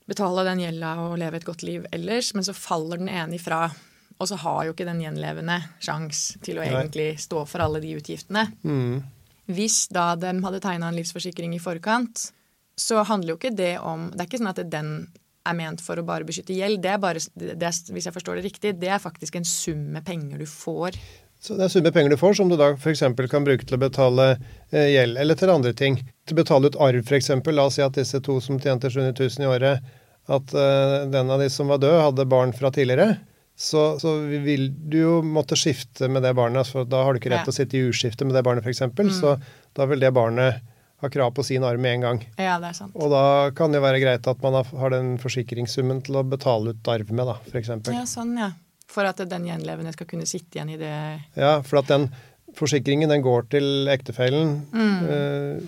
betale 0.06 0.44
den 0.46 0.62
gjelda 0.62 0.92
og 1.06 1.16
leve 1.18 1.40
et 1.40 1.48
godt 1.48 1.64
liv 1.66 1.88
ellers, 1.94 2.32
men 2.36 2.46
så 2.46 2.54
faller 2.54 3.02
den 3.02 3.10
ene 3.10 3.38
ifra. 3.38 3.64
Og 4.20 4.28
så 4.30 4.36
har 4.38 4.66
jo 4.66 4.74
ikke 4.76 4.86
den 4.86 5.00
gjenlevende 5.02 5.56
sjans 5.82 6.36
til 6.44 6.60
å 6.60 6.62
egentlig 6.62 7.16
stå 7.18 7.42
for 7.50 7.64
alle 7.64 7.80
de 7.82 7.96
utgiftene. 7.98 8.44
Hvis 9.50 9.88
da 9.90 10.12
de 10.14 10.30
hadde 10.44 10.60
tegna 10.62 10.92
en 10.92 10.98
livsforsikring 11.00 11.56
i 11.56 11.62
forkant, 11.62 12.28
så 12.78 13.02
handler 13.08 13.34
jo 13.34 13.40
ikke 13.40 13.56
det 13.56 13.74
om 13.78 14.08
Det 14.12 14.22
er 14.22 14.30
ikke 14.30 14.40
sånn 14.40 14.52
at 14.52 14.62
den 14.72 14.94
er 15.42 15.56
ment 15.58 15.82
for 15.82 15.98
å 15.98 16.04
bare 16.06 16.26
beskytte 16.26 16.54
gjeld. 16.54 16.80
Det 16.84 16.92
er 16.94 17.00
bare, 17.02 17.22
det 17.34 17.56
er, 17.58 17.78
hvis 17.94 18.06
jeg 18.06 18.14
forstår 18.14 18.38
det 18.38 18.46
riktig, 18.46 18.76
det 18.78 18.92
er 18.94 19.02
faktisk 19.02 19.36
en 19.38 19.46
sum 19.48 19.88
med 19.96 20.04
penger 20.06 20.38
du 20.38 20.46
får. 20.46 20.98
Så 21.42 21.56
det 21.58 21.64
er 21.66 21.72
summe 21.72 21.90
penger 21.90 22.14
du 22.14 22.20
får, 22.20 22.36
som 22.38 22.50
du 22.50 22.54
da 22.54 22.68
f.eks. 22.76 23.02
kan 23.30 23.46
bruke 23.46 23.66
til 23.66 23.74
å 23.74 23.82
betale 23.82 24.28
eh, 24.70 24.92
gjeld, 24.92 25.18
eller 25.18 25.38
til 25.38 25.50
andre 25.50 25.72
ting. 25.74 25.98
Til 26.22 26.36
å 26.36 26.38
betale 26.38 26.70
ut 26.70 26.78
arv, 26.86 27.02
f.eks. 27.02 27.32
La 27.50 27.66
oss 27.66 27.80
si 27.80 27.82
at 27.82 27.98
disse 27.98 28.20
to 28.22 28.38
som 28.44 28.60
tjente 28.62 28.92
700 28.92 29.16
000 29.18 29.42
i 29.42 29.50
året, 29.50 29.90
at 30.30 30.54
eh, 30.54 30.96
den 31.10 31.34
av 31.34 31.42
de 31.42 31.50
som 31.50 31.72
var 31.72 31.82
død, 31.82 31.98
hadde 31.98 32.28
barn 32.30 32.54
fra 32.54 32.70
tidligere. 32.70 33.16
Så, 33.58 33.98
så 33.98 34.14
vil 34.22 34.68
du 34.70 35.00
jo 35.00 35.16
måtte 35.26 35.58
skifte 35.58 36.06
med 36.06 36.22
det 36.22 36.30
barnet, 36.38 36.70
for 36.70 36.86
da 36.86 37.02
har 37.02 37.12
du 37.12 37.18
ikke 37.18 37.34
rett 37.34 37.42
til 37.48 37.52
å 37.52 37.58
sitte 37.58 37.78
i 37.78 37.82
urskifte 37.90 38.28
med 38.28 38.38
det 38.38 38.44
barnet, 38.46 38.62
f.eks. 38.62 39.18
Så 39.18 39.34
da 39.74 39.90
vil 39.90 40.06
det 40.06 40.14
barnet 40.14 40.62
ha 41.02 41.10
krav 41.10 41.32
på 41.34 41.44
sin 41.46 41.64
arv 41.66 41.82
med 41.82 41.98
en 41.98 42.04
gang. 42.06 42.20
Ja, 42.38 42.56
det 42.62 42.72
er 42.72 42.76
sant. 42.78 42.94
Og 42.94 43.10
da 43.10 43.50
kan 43.58 43.74
det 43.74 43.80
jo 43.80 43.86
være 43.86 44.02
greit 44.02 44.28
at 44.30 44.42
man 44.44 44.56
har, 44.60 44.68
har 44.78 44.94
den 44.94 45.16
forsikringssummen 45.22 46.02
til 46.06 46.20
å 46.20 46.26
betale 46.26 46.76
ut 46.76 46.90
arv 46.92 47.10
med, 47.10 47.26
da, 47.26 47.38
f.eks. 47.50 47.72
Ja, 47.90 48.04
sånn, 48.08 48.36
ja. 48.38 48.52
For 48.92 49.08
at 49.08 49.22
den 49.24 49.48
gjenlevende 49.48 49.94
skal 49.94 50.08
kunne 50.10 50.28
sitte 50.28 50.58
igjen 50.58 50.74
i 50.74 50.76
det 50.76 50.92
Ja, 51.38 51.54
for 51.64 51.80
at 51.80 51.88
den 51.88 52.10
forsikringen 52.58 53.08
den 53.08 53.24
går 53.24 53.46
til 53.54 53.88
ektefellen 53.88 54.58
eh, 54.76 55.62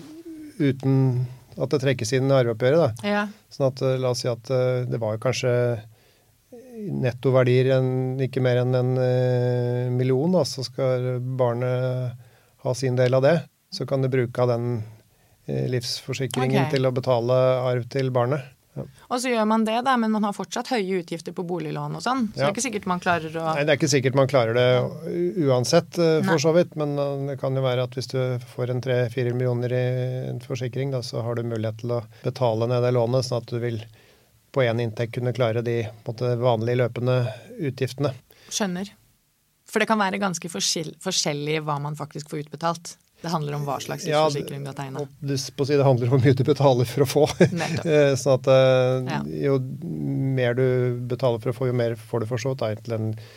uten 0.61 1.25
at 1.55 1.71
det 1.71 1.81
trekkes 1.81 2.11
inn 2.15 2.29
i 2.29 2.35
arveoppgjøret. 2.35 2.81
da. 3.01 3.09
Ja. 3.09 3.25
Sånn 3.51 3.69
at 3.69 3.83
eh, 3.83 3.97
la 4.01 4.11
oss 4.11 4.23
si 4.23 4.29
at 4.31 4.51
uh, 4.51 4.83
det 4.87 4.99
var 5.01 5.15
jo 5.15 5.23
kanskje 5.23 5.51
nettoverdier 6.75 7.71
en, 7.77 7.89
ikke 8.21 8.43
mer 8.43 8.59
enn 8.61 8.75
en 8.75 8.91
uh, 8.99 9.91
million, 9.95 10.35
da, 10.35 10.43
så 10.47 10.65
skal 10.67 11.21
barnet 11.39 12.19
ha 12.65 12.73
sin 12.75 12.99
del 12.99 13.15
av 13.15 13.23
det. 13.23 13.37
Så 13.71 13.87
kan 13.87 14.03
du 14.03 14.11
bruke 14.11 14.43
av 14.43 14.51
den 14.51 14.83
livsforsikringen 15.45 16.65
okay. 16.65 16.75
til 16.77 16.87
å 16.87 16.93
betale 16.95 17.39
arv 17.65 17.87
til 17.93 18.11
barnet. 18.13 18.51
Og 18.75 19.21
så 19.21 19.31
gjør 19.31 19.45
man 19.47 19.63
det, 19.67 19.77
da, 19.85 19.95
men 19.99 20.11
man 20.11 20.25
har 20.27 20.33
fortsatt 20.35 20.69
høye 20.73 20.99
utgifter 20.99 21.35
på 21.35 21.45
boliglån 21.47 21.95
og 21.95 22.03
sånn. 22.03 22.25
Så 22.33 22.41
det 22.41 22.47
er 22.47 22.53
ikke 22.53 22.65
sikkert 22.65 22.87
man 22.91 23.01
klarer 23.03 23.37
å 23.39 23.45
Nei, 23.47 23.63
Det 23.63 23.71
er 23.71 23.79
ikke 23.79 23.91
sikkert 23.91 24.17
man 24.19 24.31
klarer 24.31 24.57
det 24.57 24.65
uansett, 25.45 25.95
for 25.95 26.33
Nei. 26.33 26.41
så 26.43 26.51
vidt. 26.57 26.75
Men 26.79 26.97
eh, 26.99 27.13
det 27.29 27.37
kan 27.41 27.55
jo 27.55 27.63
være 27.65 27.85
at 27.87 27.95
hvis 27.95 28.11
du 28.11 28.19
får 28.55 28.73
en 28.73 28.83
tre-fire 28.83 29.31
millioner 29.35 29.75
i 29.75 29.85
en 30.33 30.41
forsikring, 30.43 30.91
da, 30.95 30.99
så 31.05 31.23
har 31.25 31.39
du 31.39 31.45
mulighet 31.47 31.79
til 31.83 31.95
å 31.95 32.01
betale 32.25 32.67
ned 32.71 32.83
det 32.83 32.91
lånet, 32.97 33.27
sånn 33.27 33.43
at 33.43 33.55
du 33.55 33.61
vil 33.63 33.79
på 34.55 34.63
én 34.63 34.83
inntekt 34.83 35.17
kunne 35.17 35.35
klare 35.35 35.63
de 35.65 35.81
måte, 36.05 36.35
vanlige 36.39 36.83
løpende 36.83 37.17
utgiftene. 37.71 38.11
Skjønner. 38.51 38.91
For 39.65 39.81
det 39.81 39.89
kan 39.89 39.99
være 39.99 40.21
ganske 40.21 40.51
forskjell, 40.51 40.93
forskjellig 41.03 41.61
hva 41.65 41.79
man 41.83 41.97
faktisk 41.97 42.29
får 42.31 42.45
utbetalt. 42.45 42.95
Det 43.25 43.31
handler 43.33 43.55
om 43.57 43.63
hva 43.65 43.79
slags 43.81 44.03
Ja, 44.05 44.19
livsforsikring 44.27 44.61
du 44.61 44.69
har 44.69 44.75
tegna. 44.77 45.01
Det 45.25 45.83
handler 45.87 46.05
om 46.05 46.11
hvor 46.13 46.21
mye 46.21 46.33
du 46.37 46.43
betaler 46.45 46.85
for 46.85 47.01
å 47.01 47.07
få. 47.09 47.23
Sånn 48.21 48.35
at 48.35 48.49
eh, 48.53 49.07
Ja. 49.09 49.17
jo 49.47 49.55
mer 50.37 50.53
du 50.53 50.65
betaler 51.09 51.41
for 51.41 51.49
å 51.49 51.55
få, 51.57 51.69
jo 51.71 51.73
mer 51.73 51.95
får 51.97 52.21
du 52.21 52.27
for 52.29 52.37
så 52.43 52.53
vidt. 52.53 52.91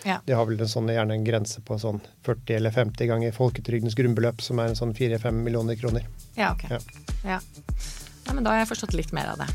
Ja. 0.05 0.18
De 0.26 0.36
har 0.36 0.45
vel 0.45 0.61
en 0.61 0.68
sånn, 0.68 0.91
gjerne 0.93 1.16
en 1.16 1.24
grense 1.24 1.62
på 1.64 1.78
sånn 1.80 2.03
40 2.28 2.59
eller 2.59 2.74
50 2.76 3.09
ganger 3.09 3.32
folketrygdens 3.32 3.97
grunnbeløp, 3.97 4.45
som 4.45 4.61
er 4.61 4.74
en 4.74 4.76
sånn 4.76 4.93
4-5 4.93 5.41
millioner 5.47 5.80
kroner. 5.80 6.05
Ja, 6.36 6.53
ok. 6.53 6.68
Ja. 6.68 6.82
Ja. 7.24 7.41
ja, 8.26 8.34
men 8.34 8.45
da 8.45 8.53
har 8.53 8.61
jeg 8.66 8.72
forstått 8.74 8.93
litt 8.99 9.16
mer 9.16 9.32
av 9.32 9.41
det. 9.41 9.49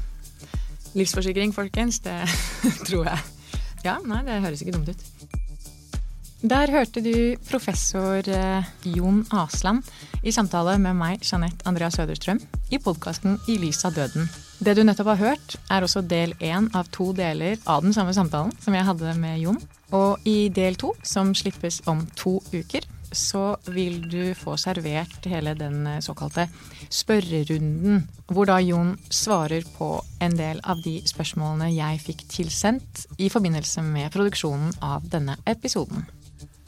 Livsforsikring, 0.97 1.53
folkens, 1.53 2.01
det 2.05 2.17
tror 2.89 3.05
jeg. 3.11 3.21
Ja, 3.85 3.99
nei, 4.01 4.23
det 4.25 4.41
høres 4.41 4.65
ikke 4.65 4.79
dumt 4.79 4.89
ut. 4.95 5.41
Der 6.43 6.67
hørte 6.67 6.99
du 6.99 7.37
professor 7.47 8.19
eh, 8.27 8.65
Jon 8.83 9.21
Asland 9.31 9.87
i 10.27 10.31
samtale 10.35 10.73
med 10.75 10.97
meg, 10.99 11.21
Jeanette 11.23 11.63
Andrea 11.69 11.87
Søderstrøm, 11.87 12.41
i 12.67 12.81
podkasten 12.83 13.37
I 13.47 13.55
lys 13.61 13.79
av 13.87 13.93
døden. 13.95 14.27
Det 14.59 14.73
du 14.75 14.81
nettopp 14.83 15.13
har 15.13 15.21
hørt, 15.21 15.53
er 15.71 15.85
også 15.85 16.01
del 16.03 16.33
én 16.43 16.65
av 16.75 16.89
to 16.91 17.13
deler 17.15 17.55
av 17.63 17.85
den 17.85 17.95
samme 17.95 18.11
samtalen 18.11 18.51
som 18.59 18.75
jeg 18.75 18.83
hadde 18.89 19.13
med 19.21 19.39
Jon. 19.39 19.61
Og 19.95 20.27
i 20.27 20.49
del 20.51 20.75
to, 20.75 20.91
som 21.07 21.31
slippes 21.31 21.79
om 21.87 22.01
to 22.19 22.41
uker, 22.51 22.83
så 23.15 23.53
vil 23.71 24.01
du 24.11 24.33
få 24.35 24.57
servert 24.59 25.23
hele 25.31 25.53
den 25.55 25.87
eh, 25.87 26.01
såkalte 26.03 26.49
spørrerunden, 26.91 28.01
hvor 28.27 28.49
da 28.51 28.57
Jon 28.59 28.97
svarer 29.07 29.63
på 29.77 29.93
en 30.19 30.35
del 30.35 30.59
av 30.67 30.83
de 30.83 30.97
spørsmålene 31.07 31.71
jeg 31.71 32.03
fikk 32.03 32.27
tilsendt 32.35 33.05
i 33.15 33.31
forbindelse 33.31 33.85
med 33.87 34.11
produksjonen 34.11 34.75
av 34.83 35.07
denne 35.07 35.37
episoden. 35.47 36.03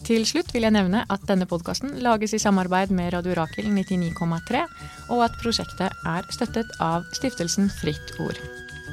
Til 0.06 0.22
slutt 0.30 0.52
vil 0.54 0.68
jeg 0.68 0.76
nevne 0.76 1.00
at 1.10 1.24
denne 1.26 1.48
podkasten 1.50 1.96
lages 2.06 2.36
i 2.38 2.40
samarbeid 2.42 2.92
med 2.94 3.16
Radio 3.16 3.34
Rakel 3.40 3.66
99,3, 3.74 4.62
og 5.10 5.24
at 5.26 5.40
prosjektet 5.42 5.96
er 6.06 6.28
støttet 6.30 6.76
av 6.78 7.08
stiftelsen 7.18 7.72
Fritt 7.74 8.14
Ord. 8.22 8.38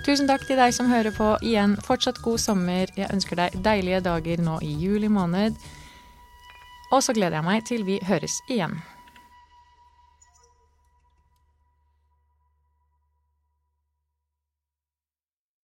Tusen 0.07 0.31
takk 0.31 0.47
til 0.49 0.57
deg 0.57 0.73
som 0.73 0.89
hører 0.89 1.13
på 1.13 1.35
igjen. 1.45 1.77
Fortsatt 1.85 2.23
god 2.25 2.41
sommer. 2.41 2.89
Jeg 2.97 3.13
ønsker 3.13 3.39
deg 3.39 3.61
deilige 3.61 4.01
dager 4.09 4.41
nå 4.41 4.57
i 4.65 4.73
juli 4.81 5.13
måned. 5.13 5.61
Og 6.97 7.05
så 7.05 7.13
gleder 7.13 7.43
jeg 7.43 7.49
meg 7.51 7.69
til 7.69 7.85
vi 7.85 8.01
høres 8.09 8.41
igjen. 8.49 8.81